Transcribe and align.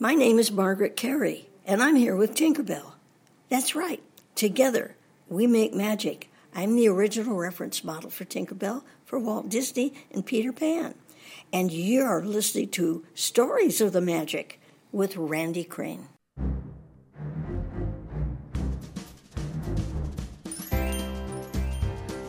My 0.00 0.16
name 0.16 0.40
is 0.40 0.50
Margaret 0.50 0.96
Kerry, 0.96 1.48
and 1.64 1.80
I'm 1.80 1.94
here 1.94 2.16
with 2.16 2.34
Tinkerbell. 2.34 2.94
That's 3.48 3.76
right, 3.76 4.02
together 4.34 4.96
we 5.28 5.46
make 5.46 5.72
magic. 5.72 6.32
I'm 6.52 6.74
the 6.74 6.88
original 6.88 7.36
reference 7.36 7.84
model 7.84 8.10
for 8.10 8.24
Tinkerbell 8.24 8.82
for 9.04 9.20
Walt 9.20 9.48
Disney 9.48 9.94
and 10.10 10.26
Peter 10.26 10.52
Pan. 10.52 10.96
And 11.52 11.70
you're 11.70 12.24
listening 12.24 12.70
to 12.70 13.04
Stories 13.14 13.80
of 13.80 13.92
the 13.92 14.00
Magic 14.00 14.60
with 14.90 15.16
Randy 15.16 15.62
Crane. 15.62 16.08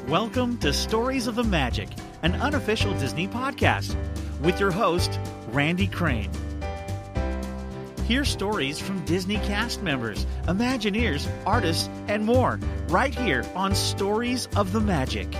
Welcome 0.07 0.59
to 0.59 0.71
Stories 0.71 1.25
of 1.25 1.33
the 1.33 1.43
Magic, 1.43 1.89
an 2.21 2.35
unofficial 2.35 2.93
Disney 2.99 3.27
podcast, 3.27 3.95
with 4.41 4.59
your 4.59 4.71
host, 4.71 5.19
Randy 5.47 5.87
Crane. 5.87 6.29
Hear 8.07 8.23
stories 8.23 8.79
from 8.79 9.03
Disney 9.05 9.37
cast 9.37 9.81
members, 9.81 10.27
Imagineers, 10.43 11.27
artists, 11.43 11.89
and 12.07 12.23
more 12.23 12.59
right 12.87 13.15
here 13.15 13.43
on 13.55 13.73
Stories 13.73 14.47
of 14.55 14.71
the 14.73 14.79
Magic. 14.79 15.33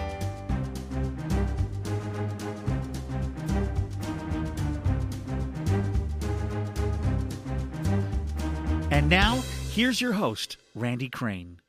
And 8.90 9.12
now, 9.12 9.44
here's 9.70 10.02
your 10.02 10.14
host, 10.14 10.58
Randy 10.74 11.10
Crane. 11.10 11.60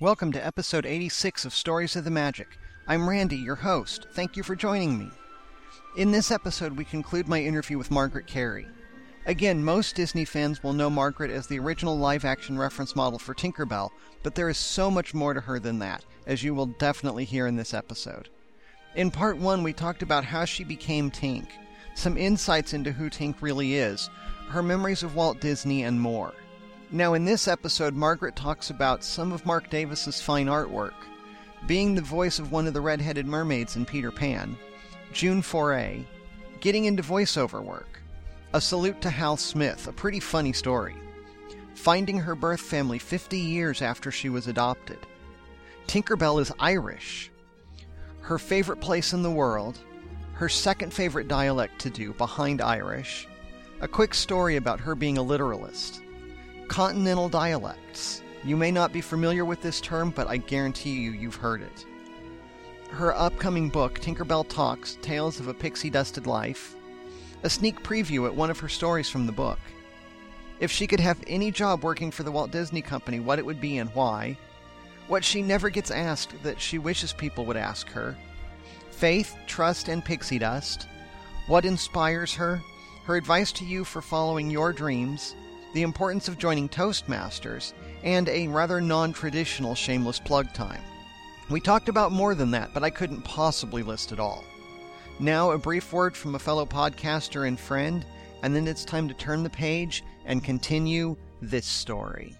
Welcome 0.00 0.32
to 0.32 0.46
episode 0.46 0.86
86 0.86 1.44
of 1.44 1.52
Stories 1.52 1.94
of 1.94 2.04
the 2.04 2.10
Magic. 2.10 2.48
I'm 2.86 3.06
Randy, 3.06 3.36
your 3.36 3.56
host. 3.56 4.06
Thank 4.12 4.34
you 4.34 4.42
for 4.42 4.56
joining 4.56 4.98
me. 4.98 5.10
In 5.98 6.10
this 6.10 6.30
episode, 6.30 6.74
we 6.74 6.86
conclude 6.86 7.28
my 7.28 7.42
interview 7.42 7.76
with 7.76 7.90
Margaret 7.90 8.26
Kerry. 8.26 8.66
Again, 9.28 9.62
most 9.62 9.94
Disney 9.94 10.24
fans 10.24 10.62
will 10.62 10.72
know 10.72 10.88
Margaret 10.88 11.30
as 11.30 11.46
the 11.46 11.58
original 11.58 11.98
live 11.98 12.24
action 12.24 12.56
reference 12.58 12.96
model 12.96 13.18
for 13.18 13.34
Tinkerbell, 13.34 13.90
but 14.22 14.34
there 14.34 14.48
is 14.48 14.56
so 14.56 14.90
much 14.90 15.12
more 15.12 15.34
to 15.34 15.40
her 15.42 15.58
than 15.58 15.78
that, 15.80 16.02
as 16.26 16.42
you 16.42 16.54
will 16.54 16.64
definitely 16.64 17.26
hear 17.26 17.46
in 17.46 17.54
this 17.54 17.74
episode. 17.74 18.30
In 18.94 19.10
part 19.10 19.36
1, 19.36 19.62
we 19.62 19.74
talked 19.74 20.02
about 20.02 20.24
how 20.24 20.46
she 20.46 20.64
became 20.64 21.10
Tink, 21.10 21.48
some 21.94 22.16
insights 22.16 22.72
into 22.72 22.90
who 22.90 23.10
Tink 23.10 23.34
really 23.42 23.74
is, 23.74 24.08
her 24.48 24.62
memories 24.62 25.02
of 25.02 25.14
Walt 25.14 25.42
Disney, 25.42 25.82
and 25.82 26.00
more. 26.00 26.32
Now, 26.90 27.12
in 27.12 27.26
this 27.26 27.48
episode, 27.48 27.94
Margaret 27.94 28.34
talks 28.34 28.70
about 28.70 29.04
some 29.04 29.32
of 29.32 29.44
Marc 29.44 29.68
Davis's 29.68 30.22
fine 30.22 30.46
artwork, 30.46 30.94
being 31.66 31.94
the 31.94 32.00
voice 32.00 32.38
of 32.38 32.50
one 32.50 32.66
of 32.66 32.72
the 32.72 32.80
red-headed 32.80 33.26
mermaids 33.26 33.76
in 33.76 33.84
Peter 33.84 34.10
Pan, 34.10 34.56
June 35.12 35.42
Foray, 35.42 36.02
getting 36.60 36.86
into 36.86 37.02
voiceover 37.02 37.62
work, 37.62 38.00
a 38.54 38.60
salute 38.60 39.00
to 39.02 39.10
Hal 39.10 39.36
Smith, 39.36 39.88
a 39.88 39.92
pretty 39.92 40.20
funny 40.20 40.54
story, 40.54 40.96
finding 41.74 42.18
her 42.18 42.34
birth 42.34 42.60
family 42.60 42.98
50 42.98 43.38
years 43.38 43.82
after 43.82 44.10
she 44.10 44.30
was 44.30 44.46
adopted, 44.46 44.98
Tinkerbell 45.86 46.40
is 46.40 46.52
Irish, 46.58 47.30
her 48.20 48.38
favorite 48.38 48.80
place 48.80 49.12
in 49.12 49.22
the 49.22 49.30
world, 49.30 49.78
her 50.32 50.48
second 50.48 50.92
favorite 50.92 51.28
dialect 51.28 51.78
to 51.80 51.90
do 51.90 52.14
behind 52.14 52.62
Irish, 52.62 53.28
a 53.80 53.88
quick 53.88 54.14
story 54.14 54.56
about 54.56 54.80
her 54.80 54.94
being 54.94 55.18
a 55.18 55.22
literalist, 55.22 56.02
continental 56.68 57.28
dialects. 57.28 58.22
You 58.44 58.56
may 58.56 58.70
not 58.70 58.92
be 58.92 59.00
familiar 59.00 59.44
with 59.44 59.60
this 59.60 59.80
term, 59.80 60.10
but 60.10 60.26
I 60.26 60.38
guarantee 60.38 60.92
you 60.92 61.10
you've 61.10 61.34
heard 61.34 61.60
it. 61.60 61.84
Her 62.90 63.14
upcoming 63.14 63.68
book, 63.68 64.00
Tinkerbell 64.00 64.48
Talks 64.48 64.96
Tales 65.02 65.38
of 65.38 65.48
a 65.48 65.54
Pixie 65.54 65.90
Dusted 65.90 66.26
Life, 66.26 66.76
a 67.42 67.50
sneak 67.50 67.82
preview 67.82 68.26
at 68.26 68.34
one 68.34 68.50
of 68.50 68.58
her 68.60 68.68
stories 68.68 69.08
from 69.08 69.26
the 69.26 69.32
book. 69.32 69.58
If 70.60 70.72
she 70.72 70.86
could 70.86 71.00
have 71.00 71.22
any 71.26 71.50
job 71.50 71.84
working 71.84 72.10
for 72.10 72.24
the 72.24 72.32
Walt 72.32 72.50
Disney 72.50 72.82
Company, 72.82 73.20
what 73.20 73.38
it 73.38 73.46
would 73.46 73.60
be 73.60 73.78
and 73.78 73.90
why. 73.94 74.36
What 75.06 75.24
she 75.24 75.40
never 75.40 75.70
gets 75.70 75.90
asked 75.90 76.42
that 76.42 76.60
she 76.60 76.78
wishes 76.78 77.12
people 77.12 77.46
would 77.46 77.56
ask 77.56 77.88
her. 77.90 78.16
Faith, 78.90 79.36
trust, 79.46 79.88
and 79.88 80.04
pixie 80.04 80.38
dust. 80.38 80.88
What 81.46 81.64
inspires 81.64 82.34
her. 82.34 82.60
Her 83.04 83.16
advice 83.16 83.52
to 83.52 83.64
you 83.64 83.84
for 83.84 84.02
following 84.02 84.50
your 84.50 84.72
dreams. 84.72 85.34
The 85.74 85.82
importance 85.82 86.26
of 86.28 86.38
joining 86.38 86.68
Toastmasters. 86.68 87.72
And 88.02 88.28
a 88.28 88.48
rather 88.48 88.80
non 88.80 89.12
traditional 89.12 89.74
shameless 89.76 90.18
plug 90.18 90.52
time. 90.52 90.82
We 91.48 91.60
talked 91.60 91.88
about 91.88 92.12
more 92.12 92.34
than 92.34 92.50
that, 92.50 92.74
but 92.74 92.82
I 92.82 92.90
couldn't 92.90 93.22
possibly 93.22 93.82
list 93.82 94.12
it 94.12 94.20
all. 94.20 94.44
Now, 95.20 95.50
a 95.50 95.58
brief 95.58 95.92
word 95.92 96.16
from 96.16 96.34
a 96.34 96.38
fellow 96.38 96.64
podcaster 96.64 97.46
and 97.48 97.58
friend, 97.58 98.04
and 98.42 98.54
then 98.54 98.68
it's 98.68 98.84
time 98.84 99.08
to 99.08 99.14
turn 99.14 99.42
the 99.42 99.50
page 99.50 100.04
and 100.24 100.44
continue 100.44 101.16
this 101.42 101.66
story. 101.66 102.36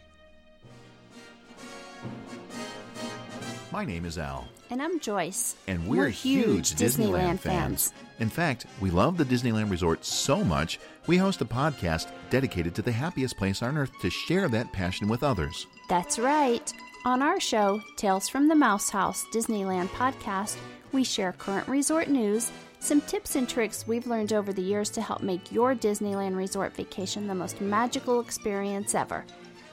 My 3.73 3.85
name 3.85 4.05
is 4.05 4.17
Al, 4.17 4.47
And 4.71 4.81
I'm 4.83 4.99
Joyce. 5.01 5.57
and 5.67 5.87
we're, 5.89 6.09
huge 6.09 6.75
Disneyland, 6.75 7.41
fans. 7.41 7.93
In 8.19 8.29
fact, 8.31 8.67
we 8.81 8.91
love 8.91 9.17
the 9.19 9.25
Disneyland 9.25 9.71
Resort 9.71 10.05
so 10.05 10.43
much, 10.43 10.79
we 11.07 11.17
host 11.17 11.41
a 11.41 11.45
podcast 11.45 12.11
dedicated 12.31 12.75
to 12.77 12.83
the 12.83 12.93
happiest 12.93 13.37
place 13.37 13.63
on 13.63 13.77
earth 13.77 13.91
to 14.01 14.11
share 14.11 14.49
that 14.49 14.73
passion 14.73 15.09
with 15.09 15.23
others. 15.23 15.67
That's 15.89 16.19
right. 16.19 16.73
On 17.05 17.23
our 17.23 17.41
show, 17.41 17.81
Tales 17.97 18.29
from 18.29 18.49
the 18.49 18.55
Mouse 18.55 18.91
House 18.91 19.25
Disneyland 19.33 19.89
podcast, 19.89 20.57
we 20.93 21.05
share 21.05 21.33
current 21.33 21.69
resort 21.69 22.09
news, 22.09 22.51
some 22.81 23.01
tips 23.03 23.37
and 23.37 23.49
tricks 23.49 23.87
we've 23.87 24.07
learned 24.07 24.33
over 24.33 24.53
the 24.53 24.63
years 24.63 24.91
to 24.91 25.03
help 25.03 25.23
make 25.23 25.53
your 25.53 25.75
Disneyland 25.75 26.37
resort 26.37 26.75
vacation 26.75 27.27
the 27.27 27.35
most 27.35 27.61
magical 27.61 28.21
experience 28.21 28.95
ever. 28.95 29.25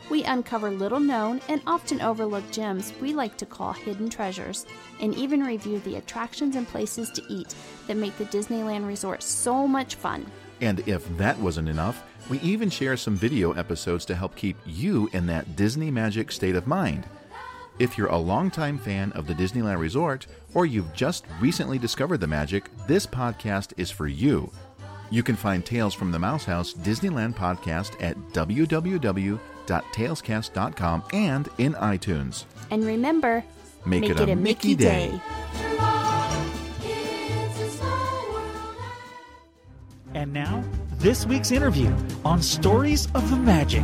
We 0.09 0.23
uncover 0.23 0.69
little 0.69 0.99
known 0.99 1.41
and 1.47 1.61
often 1.65 2.01
overlooked 2.01 2.51
gems 2.51 2.93
we 3.01 3.13
like 3.13 3.37
to 3.37 3.45
call 3.45 3.73
hidden 3.73 4.09
treasures, 4.09 4.65
and 4.99 5.15
even 5.15 5.43
review 5.43 5.79
the 5.79 5.95
attractions 5.95 6.55
and 6.55 6.67
places 6.67 7.09
to 7.11 7.23
eat 7.27 7.55
that 7.87 7.97
make 7.97 8.15
the 8.17 8.25
Disneyland 8.25 8.87
resort 8.87 9.23
so 9.23 9.67
much 9.67 9.95
fun. 9.95 10.25
And 10.61 10.87
if 10.87 11.05
that 11.17 11.37
wasn't 11.39 11.69
enough, 11.69 12.03
we 12.29 12.39
even 12.39 12.69
share 12.69 12.97
some 12.97 13.15
video 13.15 13.53
episodes 13.53 14.05
to 14.05 14.15
help 14.15 14.35
keep 14.35 14.57
you 14.65 15.09
in 15.13 15.25
that 15.27 15.55
Disney 15.55 15.91
magic 15.91 16.31
state 16.31 16.55
of 16.55 16.67
mind. 16.67 17.05
If 17.77 17.97
you're 17.97 18.07
a 18.07 18.17
longtime 18.17 18.77
fan 18.77 19.11
of 19.13 19.27
the 19.27 19.33
Disneyland 19.33 19.79
Resort, 19.79 20.27
or 20.53 20.65
you've 20.65 20.93
just 20.93 21.25
recently 21.41 21.77
discovered 21.77 22.19
the 22.19 22.27
magic, 22.27 22.69
this 22.87 23.05
podcast 23.05 23.73
is 23.77 23.91
for 23.91 24.07
you. 24.07 24.49
You 25.09 25.23
can 25.23 25.35
find 25.35 25.65
Tales 25.65 25.93
from 25.93 26.11
the 26.11 26.19
Mouse 26.19 26.45
House 26.45 26.73
Disneyland 26.73 27.35
podcast 27.35 28.01
at 28.01 28.17
www.talescast.com 28.31 31.03
and 31.13 31.49
in 31.57 31.73
iTunes. 31.73 32.45
And 32.71 32.85
remember, 32.85 33.43
Make 33.85 34.09
it 34.09 34.19
a 34.19 34.35
Mickey 34.35 34.75
day. 34.75 35.21
And 40.15 40.33
now, 40.33 40.63
this 40.93 41.25
week's 41.25 41.51
interview 41.51 41.93
on 42.23 42.41
Stories 42.41 43.07
of 43.13 43.29
the 43.29 43.35
Magic. 43.35 43.83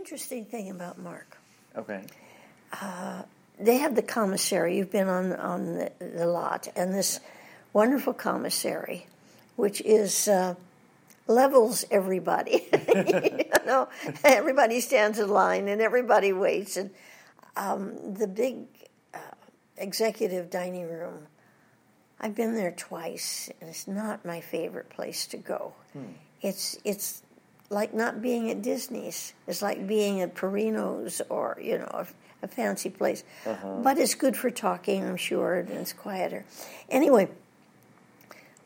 Interesting 0.00 0.46
thing 0.46 0.70
about 0.70 0.98
Marc. 0.98 1.36
Okay. 1.76 2.02
they 3.60 3.76
have 3.76 3.94
the 3.94 4.02
commissary. 4.02 4.78
You've 4.78 4.90
been 4.90 5.08
on 5.08 5.34
on 5.34 5.74
the, 5.74 5.92
the 6.00 6.26
lot, 6.26 6.68
and 6.74 6.94
this 6.94 7.20
wonderful 7.74 8.14
commissary, 8.14 9.06
which 9.56 9.82
is 9.82 10.26
uh, 10.26 10.54
levels 11.26 11.84
everybody. 11.90 12.66
you 12.94 13.44
know, 13.66 13.90
everybody 14.24 14.80
stands 14.80 15.18
in 15.18 15.28
line 15.28 15.68
and 15.68 15.82
everybody 15.82 16.32
waits, 16.32 16.78
and 16.78 16.90
um, 17.58 18.14
the 18.14 18.26
big 18.26 18.56
uh, 19.12 19.18
executive 19.76 20.48
dining 20.48 20.88
room. 20.88 21.26
I've 22.18 22.34
been 22.34 22.54
there 22.54 22.72
twice, 22.72 23.50
and 23.60 23.68
it's 23.68 23.86
not 23.86 24.24
my 24.24 24.40
favorite 24.40 24.88
place 24.88 25.26
to 25.26 25.36
go. 25.36 25.74
It's 26.40 26.78
it's 26.84 27.22
like 27.70 27.94
not 27.94 28.20
being 28.20 28.50
at 28.50 28.62
Disney's. 28.62 29.32
It's 29.46 29.62
like 29.62 29.86
being 29.86 30.20
at 30.20 30.34
Perino's 30.34 31.22
or 31.28 31.56
you 31.62 31.78
know 31.78 31.88
a, 31.92 32.06
a 32.42 32.48
fancy 32.48 32.90
place. 32.90 33.22
But 33.82 33.96
it's 33.98 34.14
good 34.14 34.36
for 34.36 34.50
talking, 34.50 35.04
I'm 35.04 35.16
sure, 35.16 35.54
and 35.54 35.70
it's 35.70 35.92
quieter. 35.92 36.44
Anyway, 36.90 37.28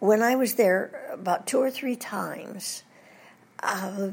when 0.01 0.23
I 0.23 0.35
was 0.37 0.55
there 0.55 1.09
about 1.13 1.47
two 1.47 1.59
or 1.59 1.71
three 1.71 1.97
times, 1.97 2.83
uh, 3.63 4.09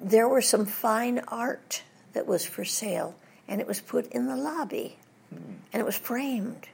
there 0.00 0.28
were 0.28 0.42
some 0.42 0.64
fine 0.66 1.20
art 1.28 1.82
that 2.14 2.26
was 2.26 2.44
for 2.46 2.64
sale, 2.64 3.14
and 3.46 3.60
it 3.60 3.66
was 3.66 3.80
put 3.80 4.10
in 4.10 4.26
the 4.26 4.36
lobby, 4.36 4.96
and 5.72 5.80
it 5.80 5.84
was 5.84 5.96
framed. 5.96 6.68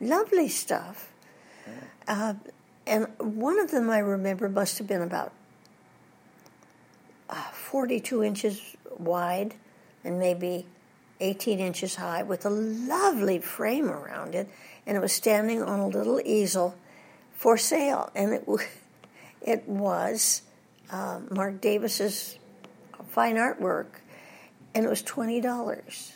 Lovely 0.00 0.48
stuff. 0.48 1.10
Uh, 2.06 2.34
and 2.86 3.06
one 3.18 3.58
of 3.58 3.70
them 3.70 3.88
I 3.88 3.98
remember 3.98 4.48
must 4.50 4.76
have 4.76 4.86
been 4.86 5.00
about 5.00 5.32
42 7.78 8.22
inches 8.22 8.76
wide 8.98 9.56
and 10.04 10.16
maybe 10.16 10.64
18 11.18 11.58
inches 11.58 11.96
high 11.96 12.22
with 12.22 12.46
a 12.46 12.48
lovely 12.48 13.40
frame 13.40 13.90
around 13.90 14.36
it. 14.36 14.48
And 14.86 14.96
it 14.96 15.00
was 15.00 15.12
standing 15.12 15.60
on 15.60 15.80
a 15.80 15.88
little 15.88 16.20
easel 16.24 16.76
for 17.32 17.56
sale, 17.58 18.12
and 18.14 18.32
it 18.32 18.42
w- 18.46 18.64
it 19.42 19.66
was 19.68 20.42
uh, 20.92 21.18
Marc 21.32 21.60
Davis's 21.60 22.38
fine 23.08 23.34
artwork, 23.34 23.86
and 24.72 24.84
it 24.84 24.88
was 24.88 25.02
twenty 25.02 25.40
dollars, 25.40 26.12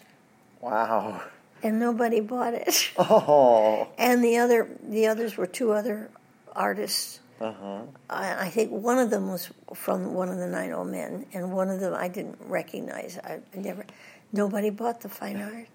Wow. 0.61 1.23
and 1.61 1.81
nobody 1.81 2.21
bought 2.21 2.55
it. 2.55 2.91
Oh. 2.97 3.89
And 3.99 4.23
the 4.23 4.37
other 4.37 4.69
the 4.81 5.09
others 5.09 5.37
were 5.37 5.47
two 5.47 5.73
other 5.73 6.09
artists. 6.55 7.19
Uh-huh. 7.41 7.83
I, 8.11 8.47
I 8.47 8.49
think 8.49 8.71
one 8.73 8.99
of 8.99 9.11
them 9.11 9.31
was 9.31 9.51
from 9.75 10.15
one 10.15 10.29
of 10.29 10.39
the 10.39 10.47
Nine 10.47 10.73
Old 10.73 10.89
Men, 10.89 11.27
and 11.33 11.53
one 11.53 11.69
of 11.71 11.81
them 11.81 11.95
I 11.95 12.09
didn't 12.09 12.39
recognize. 12.47 13.19
I, 13.23 13.41
never. 13.55 13.85
Nobody 14.33 14.71
bought 14.71 15.01
the 15.01 15.09
fine 15.09 15.41
art. 15.41 15.69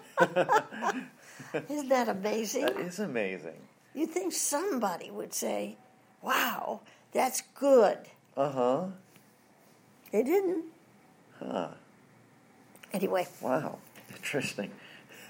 Isn't 1.69 1.89
that 1.89 2.09
amazing? 2.09 2.65
That 2.65 2.77
is 2.77 2.99
amazing. 2.99 3.57
You'd 3.93 4.11
think 4.11 4.33
somebody 4.33 5.11
would 5.11 5.33
say, 5.33 5.77
"Wow, 6.21 6.81
that's 7.11 7.41
good." 7.55 7.97
Uh-huh. 8.35 8.85
They 10.11 10.23
didn't. 10.23 10.65
Huh. 11.39 11.69
Anyway, 12.93 13.27
Wow. 13.41 13.77
Interesting. 14.15 14.71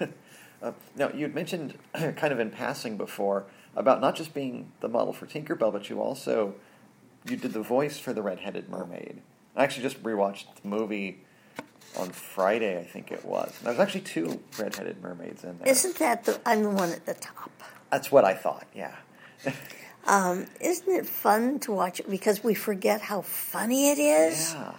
uh, 0.62 0.72
now, 0.96 1.10
you'd 1.10 1.34
mentioned 1.34 1.74
kind 1.94 2.32
of 2.32 2.40
in 2.40 2.50
passing 2.50 2.96
before 2.96 3.44
about 3.76 4.00
not 4.00 4.16
just 4.16 4.34
being 4.34 4.72
the 4.80 4.88
model 4.88 5.12
for 5.12 5.26
Tinkerbell, 5.26 5.72
but 5.72 5.88
you 5.88 6.00
also 6.00 6.54
you 7.28 7.36
did 7.36 7.52
the 7.52 7.62
voice 7.62 7.98
for 7.98 8.12
the 8.12 8.22
Red-Headed 8.22 8.68
Mermaid. 8.70 9.20
I 9.54 9.64
actually 9.64 9.82
just 9.82 10.02
rewatched 10.02 10.46
the 10.62 10.68
movie 10.68 11.20
on 11.98 12.10
Friday, 12.10 12.78
I 12.78 12.84
think 12.84 13.10
it 13.12 13.24
was. 13.24 13.52
And 13.58 13.66
there's 13.66 13.78
actually 13.80 14.02
two 14.02 14.40
Red-Headed 14.58 15.02
Mermaids 15.02 15.44
in 15.44 15.58
there. 15.58 15.68
isn't 15.68 15.96
that 15.98 16.24
the? 16.24 16.40
I'm 16.46 16.62
the 16.62 16.70
one 16.70 16.90
at 16.90 17.04
the 17.04 17.14
top. 17.14 17.50
That's 17.90 18.10
what 18.12 18.24
I 18.24 18.34
thought. 18.34 18.66
Yeah. 18.74 18.94
Um, 20.06 20.46
isn't 20.62 20.90
it 20.90 21.04
fun 21.06 21.58
to 21.60 21.72
watch 21.72 22.00
it 22.00 22.10
because 22.10 22.42
we 22.42 22.54
forget 22.54 23.02
how 23.02 23.20
funny 23.20 23.90
it 23.90 23.98
is? 23.98 24.54
Yeah. 24.54 24.72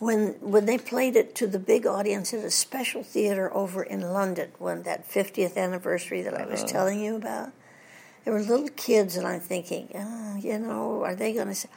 when 0.00 0.30
when 0.40 0.66
they 0.66 0.76
played 0.76 1.14
it 1.14 1.36
to 1.36 1.46
the 1.46 1.60
big 1.60 1.86
audience 1.86 2.34
at 2.34 2.44
a 2.44 2.50
special 2.50 3.04
theater 3.04 3.54
over 3.54 3.84
in 3.84 4.00
London, 4.00 4.50
when 4.58 4.82
that 4.82 5.08
50th 5.08 5.56
anniversary 5.56 6.20
that 6.22 6.34
I 6.34 6.46
was 6.46 6.64
telling 6.64 6.98
you 6.98 7.14
about, 7.14 7.52
there 8.26 8.34
were 8.34 8.42
little 8.42 8.68
kids, 8.70 9.16
and 9.16 9.24
I'm 9.24 9.38
thinking, 9.38 9.88
oh, 9.94 10.36
you 10.36 10.58
know, 10.58 11.04
are 11.04 11.14
they 11.14 11.32
going 11.32 11.46
to 11.46 11.54
say 11.54 11.68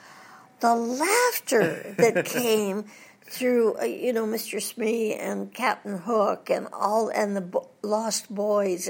the 0.62 0.74
laughter 0.74 1.94
that 2.00 2.26
came 2.26 2.86
through, 3.22 3.78
uh, 3.80 3.84
you 3.84 4.12
know, 4.12 4.26
Mr. 4.26 4.60
Smee 4.60 5.14
and 5.14 5.54
Captain 5.54 6.00
Hook 6.00 6.50
and 6.50 6.68
all 6.74 7.10
and 7.10 7.38
the 7.38 7.42
bo- 7.42 7.70
Lost 7.84 8.34
Boys, 8.34 8.90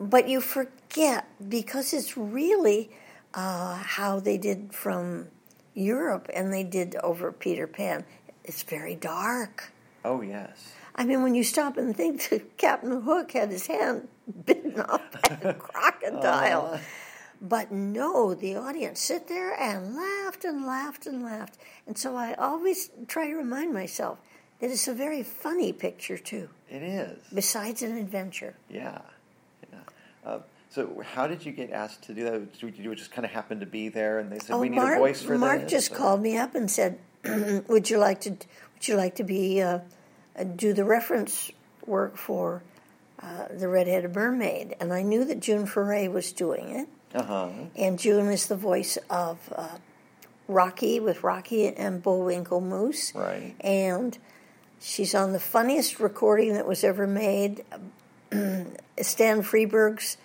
but 0.00 0.30
you 0.30 0.40
forget 0.40 1.26
because 1.46 1.92
it's 1.92 2.16
really 2.16 2.90
uh, 3.34 3.74
how 3.74 4.18
they 4.18 4.38
did 4.38 4.72
from 4.72 5.28
Europe 5.74 6.30
and 6.32 6.50
they 6.50 6.64
did 6.64 6.96
over 7.04 7.32
Peter 7.32 7.66
Pan. 7.66 8.06
It's 8.44 8.62
very 8.62 8.96
dark. 8.96 9.74
Oh, 10.06 10.22
yes. 10.22 10.72
I 10.94 11.04
mean, 11.04 11.22
when 11.22 11.34
you 11.34 11.44
stop 11.44 11.76
and 11.76 11.96
think 11.96 12.28
that 12.30 12.56
Captain 12.58 13.02
Hook 13.02 13.32
had 13.32 13.50
his 13.50 13.66
hand 13.66 14.08
bitten 14.46 14.80
off 14.80 15.00
by 15.28 15.38
a 15.42 15.54
crocodile. 16.02 16.78
But 17.40 17.72
no, 17.72 18.34
the 18.34 18.54
audience 18.54 19.00
sit 19.00 19.26
there 19.26 19.52
and 19.60 19.96
laughed 19.96 20.44
and 20.44 20.64
laughed 20.64 21.06
and 21.06 21.24
laughed. 21.24 21.58
And 21.88 21.98
so 21.98 22.14
I 22.14 22.34
always 22.34 22.90
try 23.08 23.26
to 23.26 23.34
remind 23.34 23.72
myself 23.74 24.18
that 24.60 24.70
it's 24.70 24.86
a 24.86 24.94
very 24.94 25.24
funny 25.24 25.72
picture, 25.72 26.16
too, 26.16 26.48
It 26.70 26.84
is. 26.84 27.18
besides 27.34 27.82
an 27.82 27.98
adventure. 27.98 28.54
Yeah. 28.70 29.00
Yeah. 29.72 29.78
Uh, 30.24 30.38
so, 30.70 31.02
how 31.04 31.26
did 31.26 31.44
you 31.44 31.50
get 31.50 31.72
asked 31.72 32.02
to 32.04 32.14
do 32.14 32.22
that? 32.24 32.58
Did 32.60 32.78
you 32.78 32.94
just 32.94 33.10
kind 33.10 33.24
of 33.26 33.32
happen 33.32 33.58
to 33.58 33.66
be 33.66 33.88
there, 33.88 34.20
and 34.20 34.30
they 34.30 34.38
said 34.38 34.56
we 34.56 34.68
need 34.68 34.78
Oh, 34.78 34.82
Marc, 34.82 34.96
a 34.96 35.00
voice 35.00 35.20
for 35.22 35.36
Mark 35.36 35.62
this? 35.62 35.70
just 35.72 35.92
or- 35.92 35.96
called 35.96 36.22
me 36.22 36.38
up 36.38 36.54
and 36.54 36.70
said, 36.70 36.98
"Would 37.68 37.90
you 37.90 37.98
like 37.98 38.20
to? 38.22 38.30
Would 38.30 38.86
you 38.88 38.94
like 38.94 39.16
to 39.16 39.24
be 39.24 39.60
uh, 39.60 39.66
uh, 39.66 39.80
do 40.56 40.72
the 40.72 40.84
reference 40.84 41.50
work 41.86 42.16
for 42.16 42.62
uh, 43.22 43.48
the 43.50 43.68
Red-Headed 43.68 44.14
Mermaid?" 44.14 44.76
And 44.80 44.92
I 44.92 45.02
knew 45.02 45.24
that 45.24 45.40
June 45.40 45.66
Foray 45.66 46.08
was 46.08 46.32
doing 46.32 46.70
it, 46.70 46.88
Uh-huh. 47.14 47.48
and 47.76 47.98
June 47.98 48.28
is 48.30 48.46
the 48.48 48.56
voice 48.56 48.98
of 49.10 49.38
uh, 49.54 49.68
Rocky 50.48 51.00
with 51.00 51.22
Rocky 51.22 51.66
and 51.68 52.02
Bullwinkle 52.02 52.60
Moose, 52.60 53.14
Right. 53.14 53.54
and 53.60 54.16
she's 54.80 55.14
on 55.14 55.32
the 55.32 55.40
funniest 55.40 56.00
recording 56.00 56.54
that 56.54 56.66
was 56.66 56.82
ever 56.84 57.06
made. 57.06 57.64
Stan 59.00 59.42
Freberg's 59.42 60.16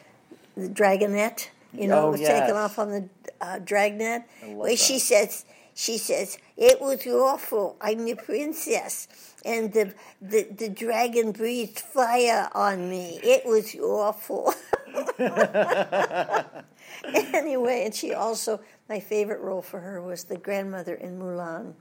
the 0.56 0.68
Dragonet, 0.69 1.50
you 1.74 1.88
know, 1.88 2.07
Oh, 2.07 2.12
was 2.12 2.21
yes. 2.21 2.39
taken 2.42 2.56
off 2.56 2.80
on 2.80 2.89
the 2.92 3.09
uh, 3.42 3.59
Dragnet. 3.59 4.24
Where 4.48 4.75
she 4.77 4.98
says, 5.00 5.45
she 5.77 6.00
says, 6.00 6.39
it 6.57 6.81
was 6.81 7.06
awful. 7.06 7.77
I'm 7.79 8.03
the 8.06 8.15
princess, 8.15 9.07
and 9.45 9.71
the 9.71 9.94
the, 10.19 10.47
the 10.50 10.69
dragon 10.69 11.31
breathed 11.31 11.79
fire 11.79 12.50
on 12.56 12.89
me. 12.89 13.19
It 13.21 13.45
was 13.45 13.75
awful. 13.75 14.56
anyway, 17.13 17.83
and 17.85 17.94
she 17.94 18.12
also, 18.12 18.59
my 18.89 19.00
favorite 19.00 19.39
role 19.39 19.62
for 19.62 19.79
her 19.79 20.01
was 20.01 20.24
the 20.24 20.38
grandmother 20.38 20.95
in 20.95 21.19
Mulan. 21.19 21.75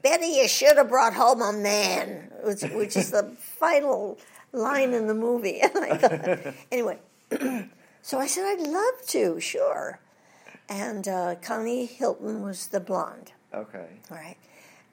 Betty, 0.00 0.26
you 0.26 0.46
should 0.46 0.76
have 0.76 0.88
brought 0.88 1.14
home 1.14 1.42
a 1.42 1.52
man, 1.52 2.30
which, 2.44 2.62
which 2.72 2.96
is 2.96 3.10
the 3.10 3.34
final 3.40 4.16
line 4.52 4.92
in 4.92 5.08
the 5.08 5.14
movie. 5.14 5.60
And 5.74 5.84
I 5.84 5.96
thought, 5.96 6.54
anyway, 6.70 6.98
so 8.02 8.20
I 8.20 8.28
said, 8.28 8.44
I'd 8.44 8.60
love 8.60 9.06
to, 9.08 9.40
sure. 9.40 9.98
And 10.68 11.08
uh, 11.08 11.36
Connie 11.40 11.86
Hilton 11.86 12.42
was 12.42 12.68
the 12.68 12.80
blonde, 12.80 13.32
Okay. 13.54 13.86
all 14.10 14.16
right. 14.16 14.36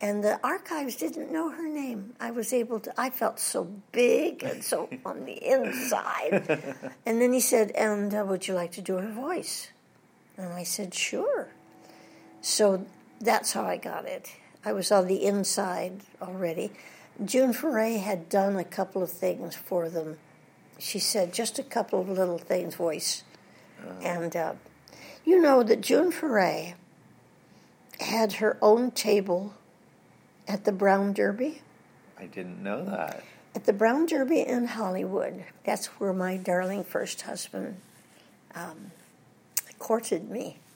And 0.02 0.24
the 0.24 0.40
archives 0.44 0.96
didn't 0.98 1.32
know 1.32 1.50
her 1.50 1.68
name. 1.68 2.14
I 2.20 2.32
was 2.32 2.52
able 2.54 2.80
to, 2.82 2.94
I 3.00 3.10
felt 3.10 3.40
so 3.40 3.64
big 3.92 4.44
and 4.44 4.64
so 4.64 4.90
on 5.06 5.26
the 5.26 5.34
inside. 5.44 6.74
And 7.06 7.22
then 7.22 7.32
he 7.34 7.40
said, 7.40 7.72
And 7.72 8.14
uh, 8.14 8.26
would 8.28 8.48
you 8.48 8.54
like 8.54 8.72
to 8.74 8.82
do 8.82 8.98
her 8.98 9.12
voice? 9.12 9.70
And 10.38 10.52
I 10.54 10.64
said, 10.64 10.94
Sure. 10.94 11.48
So 12.42 12.86
that's 13.22 13.54
how 13.54 13.64
I 13.64 13.78
got 13.78 14.06
it. 14.06 14.36
I 14.66 14.74
was 14.74 14.92
on 14.92 15.08
the 15.08 15.24
inside 15.26 16.02
already. 16.22 16.72
June 17.24 17.54
Foray 17.54 17.98
had 17.98 18.28
done 18.30 18.58
a 18.58 18.64
couple 18.66 19.02
of 19.02 19.12
things 19.12 19.56
for 19.56 19.90
them. 19.90 20.18
She 20.78 21.00
said 21.00 21.34
just 21.34 21.58
a 21.58 21.64
couple 21.64 22.02
of 22.02 22.10
little 22.10 22.38
things, 22.38 22.76
voice. 22.76 23.24
And 24.02 24.36
uh, 24.36 24.54
you 25.26 25.42
know 25.42 25.64
that 25.64 25.82
June 25.82 26.12
Foray 26.12 26.76
had 28.00 28.34
her 28.34 28.58
own 28.62 28.92
table 28.92 29.54
at 30.48 30.64
the 30.64 30.72
Brown 30.72 31.14
Derby. 31.14 31.62
I 32.20 32.26
didn't 32.26 32.62
know 32.64 32.86
that. 32.86 33.24
At 33.56 33.66
the 33.66 33.74
Brown 33.74 34.06
Derby 34.06 34.42
in 34.42 34.68
Hollywood, 34.68 35.46
that's 35.64 35.88
where 36.00 36.14
my 36.14 36.38
darling 36.38 36.84
first 36.84 37.22
husband 37.22 37.78
um, 38.54 38.92
courted 39.80 40.30
me. 40.30 40.58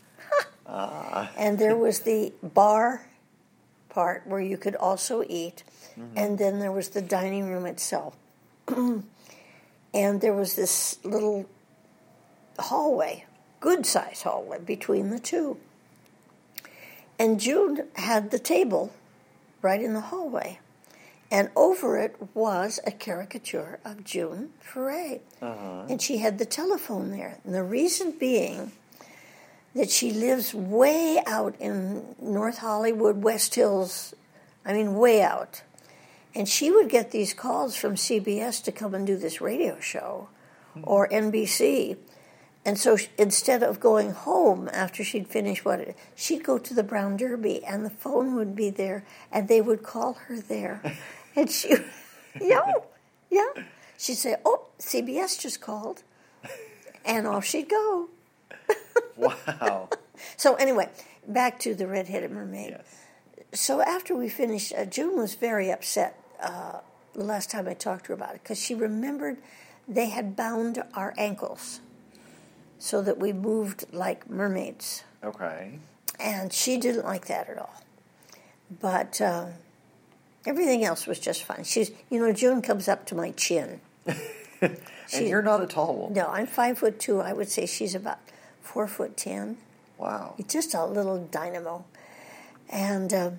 And 1.35 1.57
there 1.57 1.75
was 1.75 2.01
the 2.01 2.31
bar 2.43 3.05
part 3.89 4.25
where 4.27 4.39
you 4.39 4.55
could 4.57 4.75
also 4.75 5.23
eat, 5.27 5.63
and 6.15 6.37
then 6.37 6.59
there 6.59 6.71
was 6.71 6.89
the 6.89 7.01
dining 7.01 7.49
room 7.49 7.65
itself. 7.65 8.15
and 9.93 10.21
there 10.21 10.33
was 10.33 10.55
this 10.55 10.99
little 11.03 11.49
hallway, 12.59 13.25
good 13.59 13.85
size 13.85 14.21
hallway 14.23 14.59
between 14.59 15.09
the 15.09 15.19
two. 15.19 15.57
And 17.17 17.39
June 17.39 17.87
had 17.95 18.31
the 18.31 18.39
table 18.39 18.93
right 19.61 19.81
in 19.81 19.93
the 19.93 20.01
hallway. 20.01 20.59
And 21.31 21.49
over 21.55 21.97
it 21.97 22.15
was 22.33 22.79
a 22.87 22.91
caricature 22.91 23.79
of 23.85 24.03
June 24.03 24.51
Foray. 24.61 25.19
Uh-huh. 25.41 25.85
And 25.87 26.01
she 26.01 26.17
had 26.17 26.39
the 26.39 26.45
telephone 26.45 27.11
there. 27.11 27.37
And 27.43 27.53
the 27.53 27.63
reason 27.63 28.13
being 28.17 28.71
that 29.75 29.91
she 29.91 30.11
lives 30.11 30.53
way 30.53 31.21
out 31.27 31.55
in 31.59 32.15
North 32.19 32.59
Hollywood, 32.59 33.21
West 33.21 33.53
Hills, 33.53 34.15
I 34.65 34.73
mean, 34.73 34.95
way 34.95 35.21
out. 35.21 35.61
And 36.33 36.47
she 36.47 36.71
would 36.71 36.89
get 36.89 37.11
these 37.11 37.33
calls 37.33 37.75
from 37.75 37.95
CBS 37.95 38.63
to 38.63 38.71
come 38.71 38.95
and 38.95 39.05
do 39.05 39.17
this 39.17 39.41
radio 39.41 39.79
show 39.79 40.29
hmm. 40.73 40.81
or 40.83 41.07
NBC. 41.09 41.97
And 42.69 42.77
so 42.77 42.97
sh- 42.97 43.07
instead 43.17 43.63
of 43.63 43.79
going 43.79 44.11
home 44.11 44.69
after 44.71 45.03
she'd 45.03 45.27
finished 45.27 45.65
what 45.65 45.79
it, 45.79 45.97
she'd 46.13 46.43
go 46.43 46.59
to 46.59 46.71
the 46.71 46.83
Brown 46.83 47.17
Derby 47.17 47.65
and 47.65 47.83
the 47.83 47.89
phone 47.89 48.35
would 48.35 48.55
be 48.55 48.69
there 48.69 49.03
and 49.31 49.47
they 49.47 49.59
would 49.59 49.81
call 49.81 50.13
her 50.27 50.39
there. 50.39 50.79
and 51.35 51.49
she, 51.49 51.73
yeah, 52.39 52.73
yeah. 53.31 53.49
She'd 53.97 54.17
say, 54.17 54.35
oh, 54.45 54.67
CBS 54.77 55.39
just 55.39 55.61
called. 55.61 56.03
And 57.03 57.25
off 57.25 57.43
she'd 57.43 57.69
go. 57.69 58.09
Wow. 59.17 59.89
So 60.37 60.53
anyway, 60.53 60.89
back 61.27 61.57
to 61.61 61.73
the 61.73 61.87
Red-Headed 61.87 62.29
Mermaid. 62.29 62.69
yes. 62.77 63.05
So 63.51 63.81
after 63.81 64.15
we 64.15 64.29
finished, 64.29 64.73
uh, 64.77 64.85
June 64.85 65.17
was 65.17 65.33
very 65.33 65.71
upset 65.71 66.23
uh, 66.39 66.81
the 67.15 67.23
last 67.23 67.49
time 67.49 67.67
I 67.67 67.73
talked 67.73 68.05
to 68.05 68.09
her 68.09 68.13
about 68.13 68.35
it 68.35 68.43
because 68.43 68.61
she 68.61 68.75
remembered 68.75 69.37
they 69.87 70.09
had 70.09 70.35
bound 70.35 70.83
our 70.93 71.15
ankles 71.17 71.81
so 72.79 73.01
that 73.01 73.19
we 73.19 73.33
moved 73.33 73.85
like 73.91 74.29
mermaids. 74.29 75.03
Okay. 75.23 75.79
And 76.19 76.51
she 76.51 76.77
didn't 76.77 77.05
like 77.05 77.27
that 77.27 77.49
at 77.49 77.57
all. 77.57 77.83
But 78.81 79.19
uh, 79.21 79.47
everything 80.45 80.83
else 80.83 81.05
was 81.05 81.19
just 81.19 81.43
fine. 81.43 81.63
She's, 81.63 81.91
you 82.09 82.19
know, 82.19 82.31
June 82.31 82.61
comes 82.61 82.87
up 82.87 83.05
to 83.07 83.15
my 83.15 83.31
chin. 83.31 83.81
and 84.61 84.77
you're 85.13 85.41
not 85.41 85.61
a 85.61 85.67
tall 85.67 85.95
woman. 85.95 86.13
No, 86.13 86.27
I'm 86.27 86.47
five 86.47 86.79
foot 86.79 86.99
two. 86.99 87.19
I 87.19 87.33
would 87.33 87.49
say 87.49 87.65
she's 87.65 87.95
about 87.95 88.19
four 88.61 88.87
foot 88.87 89.17
ten. 89.17 89.57
Wow. 89.97 90.35
Just 90.47 90.73
a 90.73 90.85
little 90.85 91.19
dynamo. 91.25 91.85
And 92.69 93.13
um, 93.13 93.37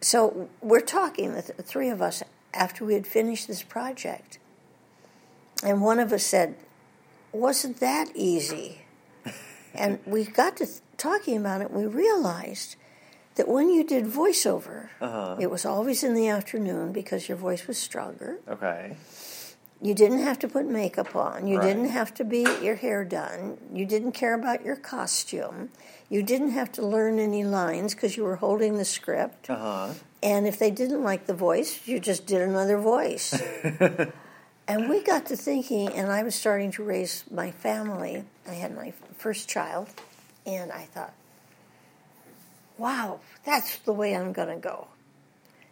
so 0.00 0.48
we're 0.60 0.80
talking, 0.80 1.34
the 1.34 1.42
th- 1.42 1.58
three 1.60 1.90
of 1.90 2.02
us, 2.02 2.22
after 2.52 2.84
we 2.84 2.94
had 2.94 3.06
finished 3.06 3.46
this 3.46 3.62
project. 3.62 4.38
And 5.62 5.80
one 5.80 5.98
of 5.98 6.12
us 6.12 6.24
said, 6.24 6.56
Wasn't 7.34 7.80
that 7.80 8.10
easy? 8.14 8.82
and 9.74 9.98
we 10.06 10.24
got 10.24 10.56
to 10.58 10.66
talking 10.96 11.36
about 11.36 11.60
it, 11.60 11.70
we 11.72 11.84
realized 11.86 12.76
that 13.34 13.48
when 13.48 13.68
you 13.70 13.82
did 13.82 14.04
voiceover, 14.04 14.90
Uh-huh. 15.00 15.36
it 15.40 15.50
was 15.50 15.66
always 15.66 16.04
in 16.04 16.14
the 16.14 16.28
afternoon 16.28 16.92
because 16.92 17.28
your 17.28 17.36
voice 17.36 17.66
was 17.66 17.76
stronger. 17.76 18.38
Okay. 18.48 18.96
You 19.82 19.92
didn't 19.94 20.20
have 20.20 20.38
to 20.38 20.48
put 20.48 20.64
makeup 20.66 21.16
on. 21.16 21.48
You 21.48 21.58
Right. 21.58 21.66
didn't 21.66 21.88
have 21.90 22.14
to 22.14 22.24
be 22.24 22.46
your 22.62 22.76
hair 22.76 23.04
done. 23.04 23.58
You 23.72 23.84
didn't 23.84 24.12
care 24.12 24.34
about 24.34 24.64
your 24.64 24.76
costume. 24.76 25.70
You 26.08 26.22
didn't 26.22 26.52
have 26.52 26.70
to 26.72 26.86
learn 26.86 27.18
any 27.18 27.42
lines 27.42 27.94
because 27.94 28.16
you 28.16 28.22
were 28.22 28.36
holding 28.36 28.78
the 28.78 28.84
script. 28.84 29.50
Uh 29.50 29.56
huh. 29.56 29.88
And 30.22 30.46
if 30.46 30.56
they 30.58 30.70
didn't 30.70 31.02
like 31.02 31.26
the 31.26 31.34
voice, 31.34 31.80
you 31.88 31.98
just 31.98 32.24
did 32.26 32.40
another 32.40 32.78
voice. 32.78 33.34
and 34.66 34.88
we 34.88 35.02
got 35.02 35.26
to 35.26 35.36
thinking, 35.36 35.88
and 35.88 36.10
I 36.10 36.22
was 36.22 36.34
starting 36.34 36.70
to 36.72 36.84
raise 36.84 37.24
my 37.30 37.50
family. 37.50 38.24
I 38.48 38.54
had 38.54 38.74
my 38.74 38.92
first 39.18 39.48
child, 39.48 39.88
and 40.46 40.72
I 40.72 40.82
thought, 40.84 41.12
wow, 42.78 43.20
that's 43.44 43.78
the 43.78 43.92
way 43.92 44.16
I'm 44.16 44.32
going 44.32 44.48
to 44.48 44.56
go. 44.56 44.88